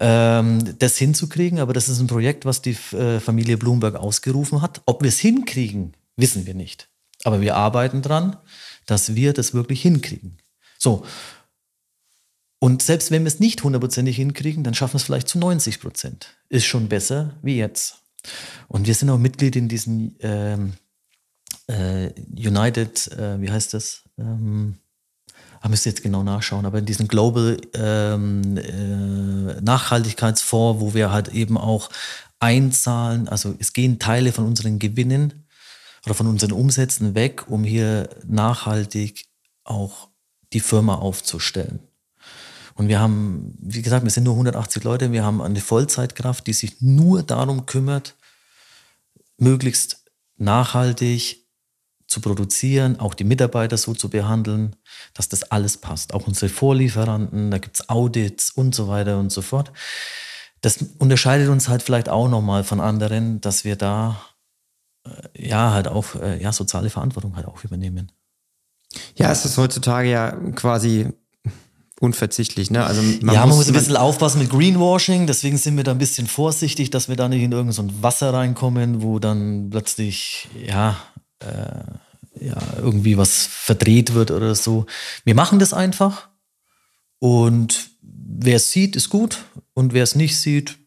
ähm, 0.00 0.74
das 0.78 0.96
hinzukriegen. 0.96 1.60
Aber 1.60 1.74
das 1.74 1.88
ist 1.88 2.00
ein 2.00 2.06
Projekt, 2.06 2.46
was 2.46 2.62
die 2.62 2.76
äh, 2.92 3.20
Familie 3.20 3.58
Bloomberg 3.58 3.94
ausgerufen 3.94 4.62
hat. 4.62 4.80
Ob 4.86 5.02
wir 5.02 5.08
es 5.08 5.18
hinkriegen, 5.18 5.92
wissen 6.16 6.46
wir 6.46 6.54
nicht. 6.54 6.88
Aber 7.24 7.42
wir 7.42 7.56
arbeiten 7.56 8.00
dran, 8.00 8.36
dass 8.86 9.14
wir 9.14 9.34
das 9.34 9.52
wirklich 9.52 9.82
hinkriegen. 9.82 10.38
So. 10.78 11.04
Und 12.58 12.82
selbst 12.82 13.10
wenn 13.10 13.22
wir 13.22 13.28
es 13.28 13.38
nicht 13.38 13.62
hundertprozentig 13.62 14.16
hinkriegen, 14.16 14.64
dann 14.64 14.74
schaffen 14.74 14.94
wir 14.94 14.98
es 14.98 15.04
vielleicht 15.04 15.28
zu 15.28 15.38
90 15.38 15.80
Prozent. 15.80 16.38
Ist 16.48 16.64
schon 16.64 16.88
besser 16.88 17.34
wie 17.42 17.58
jetzt. 17.58 17.98
Und 18.66 18.86
wir 18.86 18.94
sind 18.94 19.10
auch 19.10 19.18
Mitglied 19.18 19.56
in 19.56 19.68
diesen 19.68 20.16
ähm, 20.20 20.72
äh, 21.68 22.10
United, 22.36 23.08
äh, 23.12 23.40
wie 23.40 23.50
heißt 23.50 23.74
das? 23.74 24.02
Ähm, 24.18 24.78
ich 25.62 25.68
müsste 25.68 25.88
jetzt 25.88 26.02
genau 26.02 26.22
nachschauen, 26.22 26.66
aber 26.66 26.78
in 26.78 26.86
diesem 26.86 27.08
Global 27.08 27.56
ähm, 27.74 28.56
äh, 28.56 29.60
Nachhaltigkeitsfonds, 29.60 30.80
wo 30.80 30.94
wir 30.94 31.10
halt 31.10 31.28
eben 31.28 31.58
auch 31.58 31.90
einzahlen, 32.40 33.28
also 33.28 33.54
es 33.58 33.72
gehen 33.72 33.98
Teile 33.98 34.32
von 34.32 34.44
unseren 34.44 34.78
Gewinnen 34.78 35.44
oder 36.06 36.14
von 36.14 36.28
unseren 36.28 36.52
Umsätzen 36.52 37.14
weg, 37.14 37.46
um 37.48 37.64
hier 37.64 38.08
nachhaltig 38.26 39.26
auch 39.64 40.08
die 40.52 40.60
Firma 40.60 40.94
aufzustellen. 40.94 41.80
Und 42.74 42.86
wir 42.86 43.00
haben, 43.00 43.56
wie 43.60 43.82
gesagt, 43.82 44.04
wir 44.04 44.10
sind 44.10 44.22
nur 44.22 44.34
180 44.34 44.84
Leute, 44.84 45.10
wir 45.10 45.24
haben 45.24 45.42
eine 45.42 45.60
Vollzeitkraft, 45.60 46.46
die 46.46 46.52
sich 46.52 46.80
nur 46.80 47.24
darum 47.24 47.66
kümmert, 47.66 48.14
möglichst 49.36 50.04
nachhaltig 50.36 51.47
zu 52.08 52.20
produzieren, 52.20 52.98
auch 52.98 53.14
die 53.14 53.24
Mitarbeiter 53.24 53.76
so 53.76 53.94
zu 53.94 54.08
behandeln, 54.08 54.74
dass 55.14 55.28
das 55.28 55.44
alles 55.44 55.76
passt. 55.76 56.14
Auch 56.14 56.26
unsere 56.26 56.48
Vorlieferanten, 56.48 57.50
da 57.50 57.58
gibt 57.58 57.76
es 57.76 57.88
Audits 57.88 58.50
und 58.50 58.74
so 58.74 58.88
weiter 58.88 59.18
und 59.18 59.30
so 59.30 59.42
fort. 59.42 59.70
Das 60.62 60.78
unterscheidet 60.98 61.48
uns 61.50 61.68
halt 61.68 61.82
vielleicht 61.82 62.08
auch 62.08 62.28
nochmal 62.28 62.64
von 62.64 62.80
anderen, 62.80 63.40
dass 63.42 63.64
wir 63.64 63.76
da 63.76 64.20
äh, 65.06 65.48
ja 65.48 65.72
halt 65.72 65.86
auch 65.86 66.14
äh, 66.16 66.42
ja, 66.42 66.50
soziale 66.50 66.90
Verantwortung 66.90 67.36
halt 67.36 67.46
auch 67.46 67.62
übernehmen. 67.62 68.10
Ja, 69.14 69.30
es 69.30 69.44
ist 69.44 69.58
heutzutage 69.58 70.10
ja 70.10 70.32
quasi 70.54 71.12
unverzichtlich. 72.00 72.70
Ne? 72.70 72.84
Also 72.84 73.02
man 73.02 73.34
ja, 73.34 73.40
man 73.40 73.50
muss, 73.50 73.58
muss 73.58 73.68
ein 73.68 73.74
bisschen 73.74 73.96
aufpassen 73.96 74.38
mit 74.38 74.50
Greenwashing, 74.50 75.26
deswegen 75.26 75.58
sind 75.58 75.76
wir 75.76 75.84
da 75.84 75.90
ein 75.90 75.98
bisschen 75.98 76.26
vorsichtig, 76.26 76.90
dass 76.90 77.08
wir 77.10 77.16
da 77.16 77.28
nicht 77.28 77.42
in 77.42 77.52
irgendein 77.52 77.72
so 77.72 78.02
Wasser 78.02 78.32
reinkommen, 78.32 79.02
wo 79.02 79.18
dann 79.18 79.68
plötzlich, 79.70 80.48
ja, 80.66 80.96
äh, 81.40 82.44
ja, 82.44 82.56
irgendwie 82.78 83.16
was 83.16 83.46
verdreht 83.46 84.14
wird 84.14 84.30
oder 84.30 84.54
so. 84.54 84.86
Wir 85.24 85.34
machen 85.34 85.58
das 85.58 85.72
einfach 85.72 86.28
und 87.18 87.90
wer 88.02 88.56
es 88.56 88.70
sieht, 88.70 88.96
ist 88.96 89.10
gut 89.10 89.38
und 89.74 89.92
wer 89.92 90.02
es 90.02 90.14
nicht 90.14 90.38
sieht, 90.38 90.78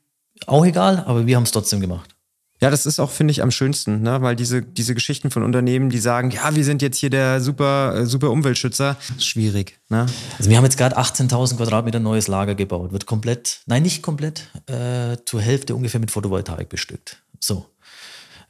auch 0.47 0.65
egal, 0.65 1.03
aber 1.05 1.27
wir 1.27 1.35
haben 1.35 1.43
es 1.43 1.51
trotzdem 1.51 1.81
gemacht. 1.81 2.15
Ja, 2.61 2.69
das 2.69 2.85
ist 2.85 2.99
auch, 2.99 3.09
finde 3.09 3.31
ich, 3.31 3.41
am 3.41 3.49
schönsten, 3.49 4.03
ne? 4.03 4.21
weil 4.21 4.35
diese, 4.35 4.61
diese 4.61 4.93
Geschichten 4.93 5.31
von 5.31 5.41
Unternehmen, 5.41 5.89
die 5.89 5.97
sagen, 5.97 6.29
ja, 6.29 6.55
wir 6.55 6.63
sind 6.63 6.83
jetzt 6.83 6.97
hier 6.97 7.09
der 7.09 7.41
super, 7.41 7.95
äh, 7.95 8.05
super 8.05 8.29
Umweltschützer, 8.29 8.97
ist 9.17 9.25
schwierig. 9.25 9.79
Ne? 9.89 10.05
Also 10.37 10.47
wir 10.51 10.57
haben 10.57 10.63
jetzt 10.63 10.77
gerade 10.77 10.95
18.000 10.95 11.57
Quadratmeter 11.57 11.99
neues 11.99 12.27
Lager 12.27 12.53
gebaut, 12.53 12.91
wird 12.91 13.07
komplett, 13.07 13.61
nein, 13.65 13.81
nicht 13.81 14.03
komplett, 14.03 14.47
äh, 14.67 15.17
zur 15.25 15.41
Hälfte 15.41 15.73
ungefähr 15.73 15.99
mit 15.99 16.11
Photovoltaik 16.11 16.69
bestückt. 16.69 17.23
So. 17.39 17.65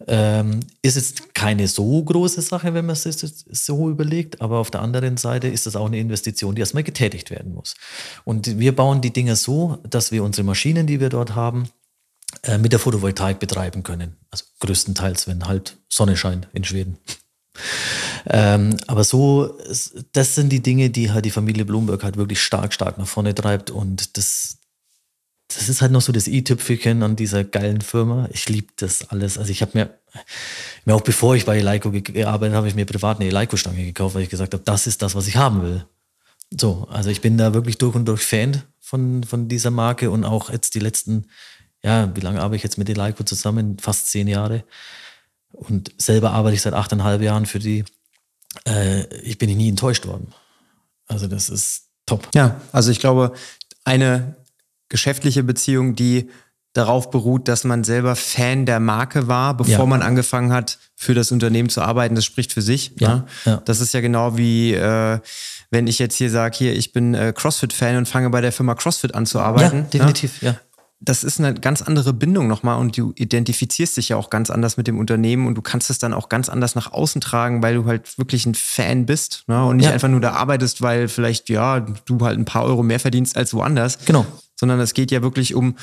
Ähm, 0.08 0.62
ist 0.82 0.96
jetzt 0.96 1.34
keine 1.34 1.68
so 1.68 2.04
große 2.04 2.42
Sache, 2.42 2.74
wenn 2.74 2.86
man 2.86 2.96
es 2.96 3.04
so 3.52 3.90
überlegt, 3.90 4.42
aber 4.42 4.60
auf 4.60 4.72
der 4.72 4.82
anderen 4.82 5.18
Seite 5.18 5.48
ist 5.48 5.66
das 5.66 5.76
auch 5.76 5.88
eine 5.88 6.00
Investition, 6.00 6.56
die 6.56 6.62
erstmal 6.62 6.84
getätigt 6.84 7.30
werden 7.32 7.54
muss. 7.54 7.76
Und 8.24 8.60
wir 8.60 8.76
bauen 8.76 9.02
die 9.02 9.14
Dinge 9.14 9.36
so, 9.36 9.80
dass 9.90 10.12
wir 10.12 10.24
unsere 10.24 10.46
Maschinen, 10.46 10.88
die 10.88 11.00
wir 11.00 11.10
dort 11.10 11.36
haben, 11.36 11.70
äh, 12.44 12.58
mit 12.58 12.72
der 12.72 12.80
Photovoltaik 12.80 13.40
betreiben 13.40 13.84
können. 13.84 14.18
Also 14.32 14.46
größtenteils, 14.60 15.28
wenn 15.28 15.48
halt 15.48 15.78
Sonne 15.90 16.18
scheint 16.18 16.48
in 16.54 16.64
Schweden. 16.64 16.98
Ähm, 18.28 18.78
aber 18.88 19.04
so, 19.04 19.58
das 20.14 20.36
sind 20.36 20.50
die 20.50 20.62
Dinge, 20.62 20.92
die 20.92 21.12
halt 21.12 21.26
die 21.26 21.32
Familie 21.32 21.66
Bloomberg 21.66 22.04
halt 22.04 22.18
wirklich 22.18 22.42
stark, 22.42 22.72
stark 22.72 23.00
nach 23.00 23.08
vorne 23.08 23.34
treibt 23.34 23.72
und 23.72 24.16
das, 24.16 24.60
das 25.56 25.70
ist 25.70 25.82
halt 25.82 25.92
noch 25.92 26.02
so 26.02 26.12
das 26.12 26.28
i-Tüpfelchen 26.28 27.04
an 27.04 27.16
dieser 27.16 27.44
geilen 27.44 27.82
Firma. 27.82 28.28
Ich 28.32 28.48
liebe 28.50 28.72
das 28.78 29.10
alles. 29.10 29.38
Also 29.38 29.52
ich 29.52 29.62
habe 29.62 29.72
mir, 29.74 30.00
mir 30.86 30.96
auch 30.96 31.02
bevor 31.02 31.36
ich 31.36 31.46
bei 31.46 31.58
Eleiko 31.58 31.92
gearbeitet 31.92 32.56
habe, 32.56 32.68
ich 32.68 32.76
mir 32.76 32.86
privat 32.86 33.20
eine 33.20 33.30
Eleiko-Stange 33.30 33.84
gekauft, 33.84 34.16
weil 34.16 34.24
ich 34.24 34.30
gesagt 34.30 34.54
habe, 34.54 34.64
das 34.64 34.88
ist 34.88 35.02
das, 35.02 35.16
was 35.16 35.28
ich 35.28 35.38
haben 35.38 35.62
will. 35.62 35.86
So, 36.60 36.88
also 36.90 37.10
ich 37.10 37.22
bin 37.22 37.38
da 37.38 37.54
wirklich 37.54 37.78
durch 37.78 37.96
und 37.96 38.06
durch 38.06 38.24
Fan 38.24 38.62
von, 38.80 39.24
von 39.24 39.48
dieser 39.48 39.72
Marke 39.72 40.12
und 40.12 40.26
auch 40.26 40.50
jetzt 40.50 40.76
die 40.76 40.80
letzten, 40.80 41.28
ja, 41.84 42.14
wie 42.16 42.22
lange 42.22 42.42
arbeite 42.42 42.58
ich 42.58 42.64
jetzt 42.64 42.78
mit 42.78 42.90
Eleiko 42.90 43.24
zusammen? 43.24 43.78
Fast 43.80 44.08
zehn 44.12 44.28
Jahre. 44.28 44.64
Und 45.52 45.92
selber 45.98 46.32
arbeite 46.32 46.56
ich 46.56 46.62
seit 46.62 46.74
achteinhalb 46.74 47.22
Jahren 47.22 47.46
für 47.46 47.60
die. 47.60 47.86
Äh, 48.66 49.06
ich 49.18 49.38
bin 49.38 49.56
nie 49.56 49.70
enttäuscht 49.70 50.06
worden. 50.06 50.34
Also 51.08 51.28
das 51.28 51.50
ist 51.50 51.88
top. 52.06 52.28
Ja, 52.34 52.60
also 52.72 52.92
ich 52.92 53.00
glaube, 53.00 53.34
eine 53.84 54.36
geschäftliche 54.92 55.42
Beziehung, 55.42 55.96
die 55.96 56.30
darauf 56.74 57.10
beruht, 57.10 57.48
dass 57.48 57.64
man 57.64 57.84
selber 57.84 58.16
Fan 58.16 58.66
der 58.66 58.80
Marke 58.80 59.28
war, 59.28 59.58
bevor 59.58 59.80
ja. 59.80 59.86
man 59.86 60.02
angefangen 60.02 60.54
hat, 60.54 60.78
für 60.96 61.14
das 61.14 61.32
Unternehmen 61.32 61.70
zu 61.70 61.82
arbeiten. 61.82 62.16
Das 62.16 62.24
spricht 62.24 62.54
für 62.54 62.62
sich. 62.62 62.94
Ja, 63.00 63.16
ne? 63.16 63.26
ja. 63.46 63.62
Das 63.66 63.82
ist 63.82 63.94
ja 63.94 64.02
genau 64.02 64.38
wie, 64.38 64.74
äh, 64.74 65.20
wenn 65.70 65.88
ich 65.88 66.00
jetzt 66.00 66.16
hier 66.16 66.30
sage, 66.30 66.56
hier, 66.58 66.76
ich 66.76 66.94
bin 66.94 67.14
äh, 67.14 67.34
CrossFit-Fan 67.36 67.98
und 67.98 68.08
fange 68.08 68.30
bei 68.30 68.42
der 68.42 68.52
Firma 68.52 68.76
CrossFit 68.76 69.16
an 69.16 69.26
zu 69.26 69.40
arbeiten. 69.40 69.78
Ja, 69.78 69.82
ne? 69.82 69.88
definitiv, 69.92 70.42
ja 70.42 70.56
das 71.04 71.24
ist 71.24 71.40
eine 71.40 71.56
ganz 71.56 71.82
andere 71.82 72.14
Bindung 72.14 72.48
nochmal 72.48 72.78
und 72.78 72.96
du 72.96 73.12
identifizierst 73.16 73.98
dich 73.98 74.10
ja 74.10 74.18
auch 74.18 74.30
ganz 74.30 74.52
anders 74.52 74.78
mit 74.78 74.86
dem 74.86 75.00
Unternehmen 75.00 75.48
und 75.48 75.56
du 75.56 75.62
kannst 75.64 75.90
es 75.90 75.98
dann 75.98 76.14
auch 76.14 76.30
ganz 76.30 76.48
anders 76.48 76.76
nach 76.76 76.94
außen 76.94 77.22
tragen, 77.22 77.64
weil 77.64 77.74
du 77.74 77.86
halt 77.86 78.20
wirklich 78.20 78.46
ein 78.46 78.54
Fan 78.54 79.08
bist 79.08 79.44
ne? 79.48 79.66
und 79.66 79.78
nicht 79.78 79.90
einfach 79.90 80.08
nur 80.08 80.22
da 80.22 80.34
arbeitest, 80.34 80.84
weil 80.84 81.08
vielleicht, 81.08 81.50
ja, 81.50 81.80
du 81.80 82.20
halt 82.22 82.38
ein 82.38 82.46
paar 82.46 82.64
Euro 82.66 82.84
mehr 82.84 83.00
verdienst 83.00 83.36
als 83.36 83.54
woanders. 83.56 83.98
Genau. 84.06 84.28
Sondern 84.62 84.80
es 84.80 84.94
geht 84.94 85.10
ja 85.10 85.24
wirklich 85.24 85.56
um, 85.56 85.76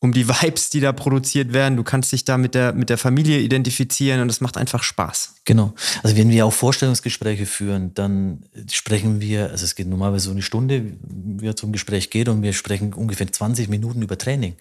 um 0.00 0.10
die 0.12 0.28
Vibes, 0.28 0.68
die 0.70 0.80
da 0.80 0.90
produziert 0.90 1.52
werden. 1.52 1.76
Du 1.76 1.84
kannst 1.84 2.10
dich 2.10 2.24
da 2.24 2.36
mit 2.36 2.56
der, 2.56 2.72
mit 2.72 2.90
der 2.90 2.98
Familie 2.98 3.38
identifizieren 3.38 4.20
und 4.20 4.28
es 4.28 4.40
macht 4.40 4.56
einfach 4.56 4.82
Spaß. 4.82 5.36
Genau. 5.44 5.72
Also 6.02 6.16
wenn 6.16 6.30
wir 6.30 6.44
auch 6.44 6.52
Vorstellungsgespräche 6.52 7.46
führen, 7.46 7.94
dann 7.94 8.44
sprechen 8.68 9.20
wir, 9.20 9.50
also 9.50 9.64
es 9.64 9.76
geht 9.76 9.86
normalerweise 9.86 10.24
so 10.24 10.30
eine 10.32 10.42
Stunde, 10.42 10.82
wie 11.00 11.46
es 11.46 11.54
zum 11.54 11.70
Gespräch 11.70 12.10
geht 12.10 12.28
und 12.28 12.42
wir 12.42 12.54
sprechen 12.54 12.92
ungefähr 12.92 13.30
20 13.30 13.68
Minuten 13.68 14.02
über 14.02 14.18
Training. 14.18 14.56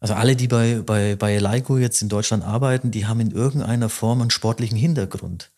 Also 0.00 0.14
alle, 0.14 0.34
die 0.34 0.48
bei, 0.48 0.80
bei, 0.80 1.14
bei 1.14 1.38
Leico 1.38 1.76
jetzt 1.76 2.00
in 2.00 2.08
Deutschland 2.08 2.42
arbeiten, 2.42 2.90
die 2.90 3.06
haben 3.06 3.20
in 3.20 3.32
irgendeiner 3.32 3.90
Form 3.90 4.22
einen 4.22 4.30
sportlichen 4.30 4.78
Hintergrund. 4.78 5.52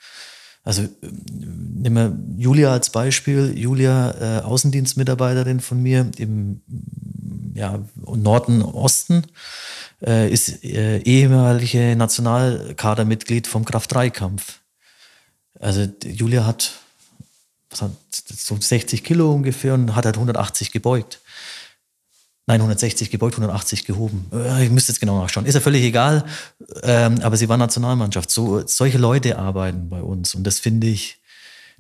Also 0.65 0.89
nehmen 1.01 2.37
wir 2.37 2.43
Julia 2.43 2.73
als 2.73 2.91
Beispiel. 2.91 3.53
Julia, 3.57 4.39
äh, 4.39 4.43
Außendienstmitarbeiterin 4.43 5.61
von 5.61 5.83
mir 5.83 6.11
im 6.17 6.63
ja, 7.55 7.79
Norden, 7.97 8.63
Osten, 8.63 9.25
äh, 10.03 10.33
ist 10.33 10.65
äh, 10.65 10.99
ehemalige 10.99 11.95
Nationalkadermitglied 11.97 13.47
vom 13.47 13.65
Kraft-3-Kampf. 13.65 14.61
Also 15.61 15.87
Julia 16.03 16.47
hat, 16.47 16.73
was 17.71 17.83
hat 17.83 17.93
so 18.11 18.57
60 18.59 19.05
Kilo 19.05 19.33
ungefähr 19.33 19.75
und 19.75 19.95
hat 19.95 20.07
halt 20.07 20.17
180 20.17 20.73
gebeugt. 20.73 21.21
Nein, 22.47 22.61
160 22.61 23.11
gebeugt, 23.11 23.37
180 23.37 23.87
gehoben. 23.87 24.27
Äh, 24.33 24.65
ich 24.65 24.71
müsste 24.71 24.93
jetzt 24.93 25.01
genau 25.01 25.19
nachschauen. 25.21 25.47
Ist 25.47 25.55
ja 25.55 25.61
völlig 25.61 25.83
egal. 25.83 26.25
Ähm, 26.83 27.21
aber 27.23 27.39
sie 27.39 27.49
war 27.49 27.57
Nationalmannschaft. 27.57 28.31
So, 28.31 28.67
solche 28.67 28.99
Leute 28.99 29.39
arbeiten 29.39 29.89
bei 29.89 30.03
uns. 30.03 30.35
Und 30.35 30.45
das 30.45 30.59
finde 30.59 30.89
ich, 30.89 31.21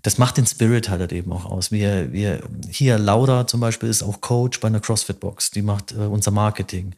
das 0.00 0.16
macht 0.16 0.38
den 0.38 0.46
Spirit 0.46 0.88
halt 0.88 1.12
eben 1.12 1.32
auch 1.32 1.44
aus. 1.44 1.70
Wir, 1.70 2.12
wir, 2.12 2.40
hier 2.70 2.98
Laura 2.98 3.46
zum 3.46 3.60
Beispiel 3.60 3.90
ist 3.90 4.02
auch 4.02 4.22
Coach 4.22 4.60
bei 4.60 4.68
einer 4.68 4.80
CrossFit-Box. 4.80 5.50
Die 5.50 5.60
macht 5.60 5.92
äh, 5.92 5.96
unser 5.96 6.30
Marketing. 6.30 6.94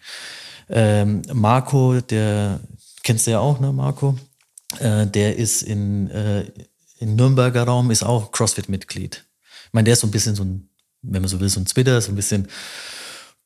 Ähm, 0.68 1.22
Marco, 1.32 2.00
der 2.00 2.60
kennst 3.02 3.26
du 3.26 3.32
ja 3.32 3.40
auch, 3.40 3.58
ne, 3.58 3.72
Marco? 3.72 4.16
Äh, 4.78 5.08
der 5.08 5.36
ist 5.36 5.62
in, 5.62 6.08
in 6.98 7.16
Nürnberger 7.16 7.64
Raum, 7.64 7.90
ist 7.90 8.04
auch 8.04 8.30
CrossFit-Mitglied. 8.30 9.24
Ich 9.66 9.72
meine, 9.72 9.86
der 9.86 9.94
ist 9.94 10.00
so 10.00 10.06
ein 10.06 10.12
bisschen 10.12 10.36
so 10.36 10.44
ein, 10.44 10.68
wenn 11.02 11.22
man 11.22 11.28
so 11.28 11.40
will, 11.40 11.48
so 11.48 11.58
ein 11.58 11.66
Twitter, 11.66 12.00
so 12.00 12.12
ein 12.12 12.16
bisschen 12.16 12.48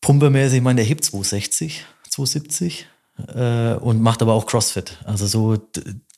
pumpermäßig, 0.00 0.58
ich 0.58 0.62
meine, 0.62 0.76
der 0.76 0.84
hebt 0.86 1.04
260, 1.04 1.84
270 2.08 2.86
äh, 3.34 3.74
und 3.74 4.00
macht 4.00 4.22
aber 4.22 4.34
auch 4.34 4.46
CrossFit. 4.46 4.98
Also 5.04 5.26
so, 5.26 5.58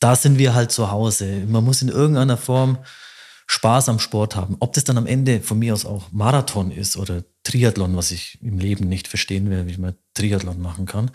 da 0.00 0.16
sind 0.16 0.38
wir 0.38 0.54
halt 0.54 0.72
zu 0.72 0.90
Hause. 0.90 1.44
Man 1.46 1.64
muss 1.64 1.82
in 1.82 1.88
irgendeiner 1.88 2.36
Form 2.36 2.78
Spaß 3.46 3.88
am 3.88 3.98
Sport 3.98 4.36
haben. 4.36 4.56
Ob 4.60 4.72
das 4.72 4.84
dann 4.84 4.96
am 4.96 5.06
Ende 5.06 5.40
von 5.40 5.58
mir 5.58 5.74
aus 5.74 5.84
auch 5.84 6.10
Marathon 6.10 6.70
ist 6.70 6.96
oder 6.96 7.22
Triathlon, 7.42 7.96
was 7.96 8.10
ich 8.10 8.38
im 8.40 8.58
Leben 8.58 8.88
nicht 8.88 9.08
verstehen 9.08 9.50
werde, 9.50 9.68
wie 9.68 9.76
man 9.76 9.94
Triathlon 10.14 10.60
machen 10.60 10.86
kann. 10.86 11.10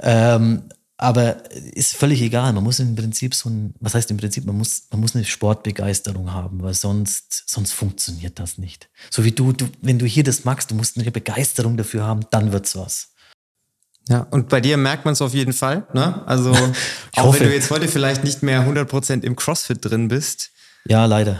Ähm, 0.00 0.62
aber 1.00 1.48
ist 1.52 1.94
völlig 1.94 2.20
egal. 2.20 2.52
Man 2.52 2.64
muss 2.64 2.80
im 2.80 2.96
Prinzip 2.96 3.32
so 3.32 3.48
ein, 3.48 3.72
was 3.78 3.94
heißt 3.94 4.10
im 4.10 4.16
Prinzip, 4.16 4.44
man 4.44 4.58
muss, 4.58 4.88
man 4.90 5.00
muss 5.00 5.14
eine 5.14 5.24
Sportbegeisterung 5.24 6.32
haben, 6.32 6.60
weil 6.60 6.74
sonst, 6.74 7.44
sonst 7.46 7.72
funktioniert 7.72 8.40
das 8.40 8.58
nicht. 8.58 8.90
So 9.08 9.24
wie 9.24 9.30
du, 9.30 9.52
du, 9.52 9.66
wenn 9.80 10.00
du 10.00 10.06
hier 10.06 10.24
das 10.24 10.44
magst, 10.44 10.72
du 10.72 10.74
musst 10.74 10.98
eine 10.98 11.10
Begeisterung 11.12 11.76
dafür 11.76 12.04
haben, 12.04 12.26
dann 12.32 12.50
wird's 12.50 12.74
was. 12.74 13.10
Ja, 14.08 14.26
und 14.30 14.48
bei 14.48 14.60
dir 14.60 14.76
merkt 14.76 15.04
man 15.04 15.12
es 15.12 15.22
auf 15.22 15.34
jeden 15.34 15.52
Fall. 15.52 15.86
Ne? 15.92 16.26
Also, 16.26 16.52
auch 17.16 17.38
wenn 17.38 17.46
du 17.46 17.54
jetzt 17.54 17.70
heute 17.70 17.86
vielleicht 17.86 18.24
nicht 18.24 18.42
mehr 18.42 18.66
100% 18.66 19.22
im 19.22 19.36
CrossFit 19.36 19.84
drin 19.84 20.08
bist. 20.08 20.50
Ja, 20.84 21.04
leider. 21.04 21.38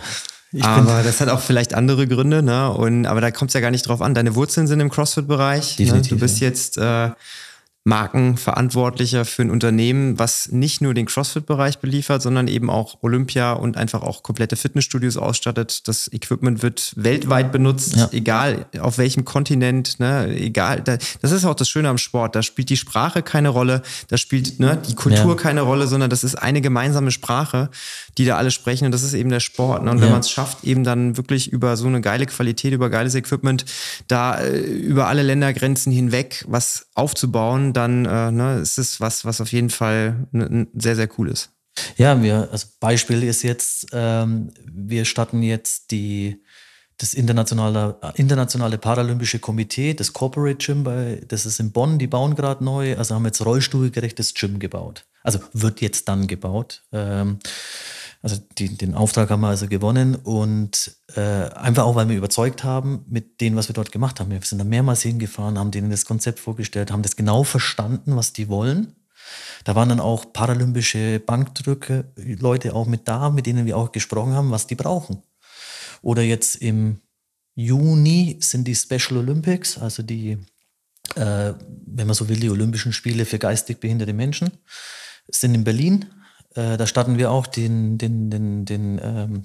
Ich 0.53 0.65
aber 0.65 1.03
das 1.03 1.21
hat 1.21 1.29
auch 1.29 1.41
vielleicht 1.41 1.75
andere 1.75 2.07
Gründe, 2.07 2.43
ne? 2.43 2.71
Und 2.71 3.05
aber 3.07 3.21
da 3.21 3.31
kommt 3.31 3.51
es 3.51 3.55
ja 3.55 3.61
gar 3.61 3.71
nicht 3.71 3.87
drauf 3.87 4.01
an. 4.01 4.15
Deine 4.15 4.35
Wurzeln 4.35 4.67
sind 4.67 4.81
im 4.81 4.89
CrossFit-Bereich. 4.89 5.79
Ne? 5.79 6.01
Du 6.03 6.19
bist 6.19 6.41
ja. 6.41 6.49
jetzt 6.49 6.79
äh, 6.79 7.11
Markenverantwortlicher 7.89 9.25
für 9.25 9.43
ein 9.43 9.51
Unternehmen, 9.51 10.19
was 10.19 10.53
nicht 10.53 10.83
nur 10.83 10.93
den 10.93 11.07
CrossFit-Bereich 11.07 11.79
beliefert, 11.79 12.21
sondern 12.21 12.47
eben 12.47 12.69
auch 12.69 12.99
Olympia 13.01 13.53
und 13.55 13.79
einfach 13.79 14.03
auch 14.03 14.23
komplette 14.23 14.57
Fitnessstudios 14.57 15.17
ausstattet. 15.17 15.89
Das 15.89 16.13
Equipment 16.13 16.63
wird 16.63 16.93
weltweit 16.97 17.51
benutzt, 17.51 17.97
ja. 17.97 18.09
egal 18.13 18.67
auf 18.79 18.99
welchem 18.99 19.25
Kontinent, 19.25 19.99
ne, 20.01 20.29
egal. 20.37 20.83
Das 20.83 21.33
ist 21.33 21.47
auch 21.47 21.55
das 21.55 21.69
Schöne 21.71 21.89
am 21.89 21.97
Sport. 21.97 22.37
Da 22.37 22.43
spielt 22.43 22.69
die 22.69 22.77
Sprache 22.77 23.23
keine 23.23 23.49
Rolle, 23.49 23.83
da 24.09 24.19
spielt 24.19 24.61
ne, 24.61 24.81
die 24.89 24.95
Kultur 24.95 25.37
ja. 25.37 25.43
keine 25.43 25.63
Rolle, 25.63 25.87
sondern 25.87 26.11
das 26.11 26.25
ist 26.25 26.35
eine 26.35 26.61
gemeinsame 26.61 27.11
Sprache, 27.11 27.71
die 28.19 28.27
da 28.27 28.37
alle 28.37 28.51
sprechen 28.51 28.85
und 28.85 28.93
das 28.93 29.03
ist 29.03 29.15
eben 29.15 29.31
der 29.31 29.41
Sport. 29.41 29.85
Ne? 29.85 29.91
Und 29.91 30.03
wenn 30.03 30.11
man 30.11 30.21
es 30.21 30.31
schafft, 30.31 30.63
eben 30.63 30.85
dann 30.85 31.17
wirklich 31.17 31.51
über 31.51 31.79
so 31.79 31.87
eine 31.87 32.03
geile 32.03 32.27
Qualität, 32.27 32.75
über 32.75 32.91
geiles 32.91 33.15
Equipment, 33.15 33.65
da 34.09 34.39
äh, 34.39 34.59
über 34.59 35.07
alle 35.07 35.23
Ländergrenzen 35.23 35.91
hinweg 35.91 36.45
was 36.47 36.89
aufzubauen, 36.95 37.73
dann 37.79 38.05
äh, 38.05 38.31
ne, 38.31 38.59
ist 38.59 38.79
es 38.79 39.01
was, 39.01 39.25
was 39.25 39.41
auf 39.41 39.53
jeden 39.53 39.71
Fall 39.71 40.27
sehr, 40.75 40.97
sehr 40.97 41.09
cool 41.19 41.31
ist. 41.31 41.51
Ja, 41.97 42.21
wir, 42.23 42.49
also 42.51 42.67
Beispiel 42.81 43.23
ist 43.23 43.43
jetzt, 43.43 43.87
ähm, 43.93 44.51
wir 44.65 45.05
starten 45.05 45.43
jetzt 45.43 45.93
die, 45.93 46.43
das 46.97 47.15
internationale, 47.15 47.97
internationale 48.17 48.79
Paralympische 48.79 49.39
Komitee, 49.39 49.95
das 49.95 50.13
Corporate 50.13 50.59
Gym, 50.65 50.83
bei, 50.83 51.23
das 51.29 51.47
ist 51.47 51.61
in 51.61 51.71
Bonn, 51.71 51.99
die 51.99 52.09
bauen 52.09 52.35
gerade 52.35 52.65
neu, 52.65 52.97
also 52.97 53.15
haben 53.15 53.25
jetzt 53.27 53.45
rollstuhlgerechtes 53.45 54.35
Gym 54.35 54.59
gebaut. 54.59 55.05
Also 55.23 55.39
wird 55.53 55.81
jetzt 55.81 56.09
dann 56.09 56.27
gebaut. 56.27 56.83
Ähm, 56.93 57.39
also 58.23 58.37
die, 58.59 58.77
den 58.77 58.95
Auftrag 58.95 59.31
haben 59.31 59.41
wir 59.43 59.49
also 59.49 59.69
gewonnen 59.69 60.17
und 60.17 60.98
äh, 61.15 61.21
einfach 61.21 61.85
auch, 61.85 61.95
weil 61.95 62.09
wir 62.09 62.17
überzeugt 62.17 62.65
haben 62.65 63.05
mit 63.09 63.41
dem, 63.41 63.57
was 63.57 63.69
wir 63.69 63.75
dort 63.75 63.93
gemacht 63.93 64.21
haben. 64.21 64.31
Wir 64.31 64.41
sind 64.43 64.59
da 64.59 64.65
mehrmals 64.65 65.03
hingefahren, 65.03 65.59
haben 65.59 65.71
denen 65.71 65.91
das 65.91 66.05
Konzept 66.05 66.39
vorgestellt, 66.39 66.91
haben 66.91 67.03
das 67.03 67.17
genau 67.17 67.45
verstanden, 67.45 68.17
was 68.17 68.33
die 68.33 68.49
wollen. 68.49 68.95
Da 69.65 69.75
waren 69.75 69.89
dann 69.89 70.01
auch 70.01 70.33
paralympische 70.33 71.21
Bankdrücke, 71.21 72.13
Leute 72.17 72.75
auch 72.75 72.87
mit 72.87 73.09
da, 73.09 73.31
mit 73.31 73.47
denen 73.47 73.67
wir 73.67 73.77
auch 73.77 73.93
gesprochen 73.93 74.35
haben, 74.35 74.51
was 74.51 74.67
die 74.67 74.75
brauchen. 74.75 75.23
Oder 76.03 76.23
jetzt 76.23 76.57
im 76.57 77.01
Juni 77.55 78.39
sind 78.41 78.69
die 78.69 78.77
Special 78.77 79.19
Olympics, 79.19 79.79
also 79.79 80.03
die, 80.03 80.39
äh, 81.17 81.55
wenn 81.87 82.07
man 82.07 82.15
so 82.15 82.29
will, 82.29 82.39
die 82.39 82.51
Olympischen 82.51 82.93
Spiele 82.93 83.25
für 83.25 83.39
geistig 83.39 83.81
behinderte 83.81 84.13
Menschen, 84.13 84.51
sind 85.31 85.55
in 85.55 85.65
Berlin 85.65 86.07
äh, 86.59 86.77
da 86.77 86.87
starten 86.87 87.19
wir 87.19 87.31
auch 87.31 87.47
den, 87.47 87.99
den, 87.99 88.31
den, 88.31 88.65
den, 88.65 89.01
ähm, 89.03 89.45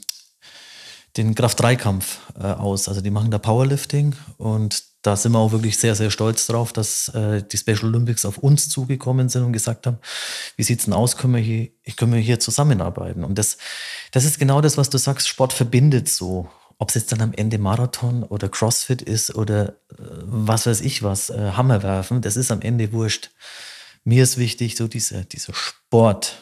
den 1.18 1.36
Kraft-3-Kampf 1.36 2.20
äh, 2.40 2.44
aus. 2.44 2.88
Also 2.88 3.02
die 3.02 3.12
machen 3.12 3.32
da 3.32 3.38
Powerlifting 3.38 4.16
und 4.38 4.84
da 5.04 5.18
sind 5.18 5.34
wir 5.34 5.40
auch 5.40 5.52
wirklich 5.52 5.78
sehr, 5.78 5.96
sehr 5.96 6.10
stolz 6.10 6.48
drauf, 6.48 6.72
dass 6.72 7.10
äh, 7.10 7.44
die 7.44 7.58
Special 7.58 7.86
Olympics 7.86 8.26
auf 8.26 8.38
uns 8.38 8.70
zugekommen 8.70 9.28
sind 9.28 9.44
und 9.44 9.52
gesagt 9.52 9.86
haben, 9.86 9.98
wie 10.56 10.64
sieht 10.64 10.80
es 10.80 10.86
denn 10.86 10.94
aus, 10.94 11.18
können 11.18 11.36
wir 11.36 11.42
hier, 11.42 11.70
können 11.98 12.14
wir 12.14 12.22
hier 12.22 12.40
zusammenarbeiten? 12.40 13.24
Und 13.26 13.38
das, 13.38 13.58
das 14.12 14.24
ist 14.24 14.40
genau 14.40 14.62
das, 14.62 14.78
was 14.78 14.90
du 14.90 14.98
sagst, 14.98 15.28
Sport 15.28 15.54
verbindet 15.54 16.08
so. 16.10 16.50
Ob 16.80 16.90
es 16.90 16.96
jetzt 16.96 17.12
dann 17.12 17.22
am 17.22 17.34
Ende 17.34 17.60
Marathon 17.60 18.24
oder 18.24 18.50
Crossfit 18.50 19.02
ist 19.02 19.36
oder 19.36 19.70
äh, 19.92 19.96
was 20.24 20.66
weiß 20.66 20.82
ich 20.82 21.04
was, 21.04 21.30
äh, 21.30 21.52
Hammer 21.52 21.84
werfen, 21.84 22.22
das 22.22 22.38
ist 22.38 22.50
am 22.50 22.62
Ende 22.62 22.94
wurscht. 22.94 23.30
Mir 24.06 24.24
ist 24.24 24.38
wichtig, 24.38 24.76
so 24.78 24.88
dieser, 24.88 25.26
dieser 25.26 25.54
Sport, 25.54 26.38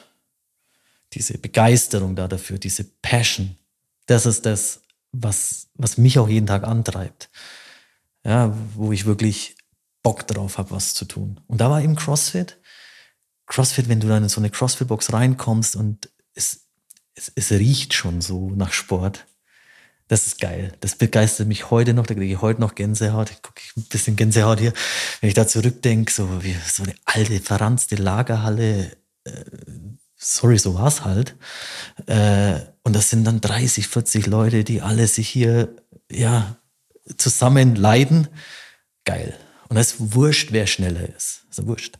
diese 1.13 1.37
Begeisterung 1.37 2.15
da 2.15 2.27
dafür, 2.27 2.59
diese 2.59 2.83
Passion, 2.83 3.55
das 4.11 4.25
ist 4.25 4.45
das, 4.45 4.81
was, 5.13 5.67
was 5.75 5.97
mich 5.97 6.19
auch 6.19 6.27
jeden 6.27 6.47
Tag 6.47 6.63
antreibt. 6.63 7.29
Ja, 8.23 8.53
wo 8.75 8.91
ich 8.91 9.05
wirklich 9.05 9.55
Bock 10.03 10.27
drauf 10.27 10.57
habe, 10.57 10.71
was 10.71 10.93
zu 10.93 11.05
tun. 11.05 11.39
Und 11.47 11.61
da 11.61 11.69
war 11.69 11.81
eben 11.81 11.95
CrossFit. 11.95 12.59
CrossFit, 13.47 13.89
wenn 13.89 13.99
du 13.99 14.07
dann 14.07 14.23
in 14.23 14.29
so 14.29 14.41
eine 14.41 14.49
CrossFit-Box 14.49 15.13
reinkommst 15.13 15.75
und 15.75 16.09
es, 16.35 16.67
es, 17.15 17.31
es 17.35 17.51
riecht 17.51 17.93
schon 17.93 18.21
so 18.21 18.51
nach 18.51 18.73
Sport. 18.73 19.25
Das 20.07 20.27
ist 20.27 20.41
geil. 20.41 20.73
Das 20.81 20.95
begeistert 20.95 21.47
mich 21.47 21.71
heute 21.71 21.93
noch. 21.93 22.05
Da 22.05 22.13
kriege 22.13 22.33
ich 22.33 22.41
heute 22.41 22.59
noch 22.59 22.75
Gänsehaut. 22.75 23.31
Ich 23.31 23.41
gucke 23.41 23.61
ein 23.77 23.83
bisschen 23.83 24.17
Gänsehaut 24.17 24.59
hier. 24.59 24.73
Wenn 25.21 25.29
ich 25.29 25.35
da 25.35 25.47
zurückdenke, 25.47 26.11
so 26.11 26.43
wie 26.43 26.55
so 26.67 26.83
eine 26.83 26.95
alte, 27.05 27.39
verranzte 27.39 27.95
Lagerhalle, 27.95 28.91
äh, 29.23 29.45
sorry, 30.21 30.57
so 30.57 30.75
war 30.75 30.87
es 30.87 31.03
halt. 31.03 31.35
Äh, 32.05 32.59
und 32.83 32.95
das 32.95 33.09
sind 33.09 33.25
dann 33.25 33.41
30, 33.41 33.87
40 33.87 34.27
Leute, 34.27 34.63
die 34.63 34.81
alle 34.81 35.07
sich 35.07 35.27
hier 35.27 35.75
ja, 36.09 36.55
zusammen 37.17 37.75
leiden. 37.75 38.27
Geil. 39.03 39.35
Und 39.69 39.77
es 39.77 39.93
ist 39.93 40.13
wurscht, 40.15 40.51
wer 40.51 40.67
schneller 40.67 41.07
ist. 41.15 41.41
Also 41.49 41.67
wurscht. 41.67 41.97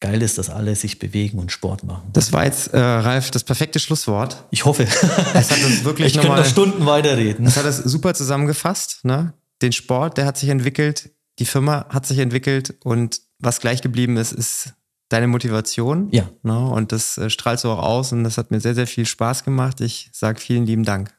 Geil 0.00 0.20
ist, 0.20 0.36
dass 0.36 0.50
alle 0.50 0.76
sich 0.76 0.98
bewegen 0.98 1.38
und 1.38 1.50
Sport 1.50 1.82
machen. 1.84 2.10
Das 2.12 2.32
war 2.32 2.44
jetzt, 2.44 2.74
äh, 2.74 2.78
Ralf, 2.78 3.30
das 3.30 3.44
perfekte 3.44 3.78
Schlusswort. 3.78 4.44
Ich 4.50 4.66
hoffe. 4.66 4.84
Das 5.32 5.50
hat 5.50 5.64
uns 5.64 5.84
wirklich 5.84 6.08
ich 6.14 6.20
könnte 6.20 6.36
noch 6.36 6.44
Stunden 6.44 6.84
weiterreden. 6.84 7.46
Das 7.46 7.56
hat 7.56 7.64
das 7.64 7.78
super 7.78 8.12
zusammengefasst. 8.12 9.04
Ne? 9.04 9.32
Den 9.62 9.72
Sport, 9.72 10.18
der 10.18 10.26
hat 10.26 10.36
sich 10.36 10.50
entwickelt, 10.50 11.10
die 11.38 11.46
Firma 11.46 11.86
hat 11.88 12.06
sich 12.06 12.18
entwickelt 12.18 12.74
und 12.84 13.20
was 13.38 13.60
gleich 13.60 13.80
geblieben 13.80 14.18
ist, 14.18 14.32
ist 14.32 14.74
deine 15.08 15.28
Motivation. 15.28 16.08
Ja. 16.10 16.28
Ne? 16.42 16.58
Und 16.58 16.92
das 16.92 17.18
äh, 17.18 17.30
strahlst 17.30 17.64
du 17.64 17.70
auch 17.70 17.82
aus 17.82 18.12
und 18.12 18.24
das 18.24 18.38
hat 18.38 18.50
mir 18.50 18.60
sehr, 18.60 18.74
sehr 18.74 18.86
viel 18.86 19.06
Spaß 19.06 19.44
gemacht. 19.44 19.80
Ich 19.80 20.10
sage 20.12 20.40
vielen 20.40 20.66
lieben 20.66 20.84
Dank. 20.84 21.14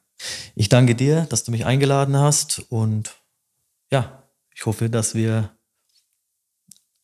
Ich 0.56 0.70
danke 0.70 0.96
dir, 0.96 1.28
dass 1.30 1.44
du 1.44 1.52
mich 1.52 1.66
eingeladen 1.66 2.18
hast 2.18 2.64
und 2.70 3.16
ja, 3.92 4.24
ich 4.54 4.66
hoffe, 4.66 4.90
dass 4.90 5.14
wir 5.14 5.52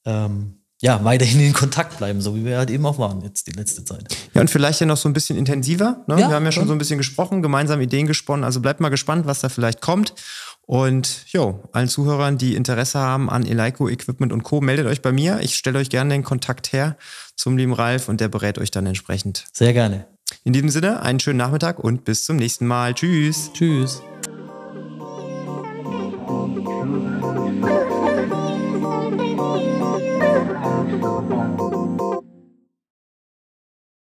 ähm, 0.05 0.63
ja, 0.81 1.01
weiterhin 1.05 1.39
in 1.39 1.53
Kontakt 1.53 1.97
bleiben, 1.97 2.19
so 2.19 2.36
wie 2.36 2.43
wir 2.43 2.57
halt 2.57 2.69
eben 2.69 2.86
auch 2.86 2.97
waren 2.97 3.21
jetzt 3.21 3.47
die 3.47 3.51
letzte 3.51 3.86
Zeit. 3.86 4.17
Ja, 4.34 4.41
und 4.41 4.49
vielleicht 4.49 4.81
ja 4.81 4.86
noch 4.86 4.97
so 4.97 5.07
ein 5.07 5.13
bisschen 5.13 5.38
intensiver. 5.38 6.03
Ne? 6.07 6.19
Ja, 6.19 6.27
wir 6.27 6.36
haben 6.36 6.43
ja 6.43 6.51
schon 6.51 6.67
so 6.67 6.73
ein 6.73 6.77
bisschen 6.77 6.97
gesprochen, 6.97 7.41
gemeinsam 7.41 7.79
Ideen 7.79 8.05
gesponnen. 8.05 8.43
Also 8.43 8.59
bleibt 8.59 8.81
mal 8.81 8.89
gespannt, 8.89 9.25
was 9.25 9.39
da 9.39 9.47
vielleicht 9.47 9.79
kommt. 9.79 10.13
Und 10.66 11.26
jo, 11.28 11.61
allen 11.74 11.89
Zuhörern, 11.89 12.38
die 12.38 12.55
Interesse 12.55 12.99
haben 12.99 13.30
an 13.30 13.45
Eleiko 13.45 13.89
Equipment 13.89 14.32
und 14.32 14.43
Co., 14.43 14.61
meldet 14.61 14.88
euch 14.88 15.01
bei 15.01 15.11
mir. 15.11 15.39
Ich 15.41 15.55
stelle 15.55 15.80
euch 15.80 15.89
gerne 15.89 16.14
den 16.14 16.24
Kontakt 16.24 16.72
her 16.72 16.97
zum 17.36 17.57
lieben 17.57 17.74
Ralf 17.74 18.07
und 18.07 18.22
der 18.22 18.30
berät 18.30 18.57
euch 18.57 18.72
dann 18.72 18.86
entsprechend. 18.86 19.45
Sehr 19.51 19.74
gerne. 19.74 20.07
In 20.43 20.53
diesem 20.53 20.70
Sinne, 20.70 21.01
einen 21.01 21.20
schönen 21.20 21.38
Nachmittag 21.38 21.80
und 21.80 22.05
bis 22.05 22.26
zum 22.26 22.38
nächsten 22.38 22.66
Mal. 22.66 22.93
Tschüss. 22.93 23.51
Tschüss. 23.53 24.01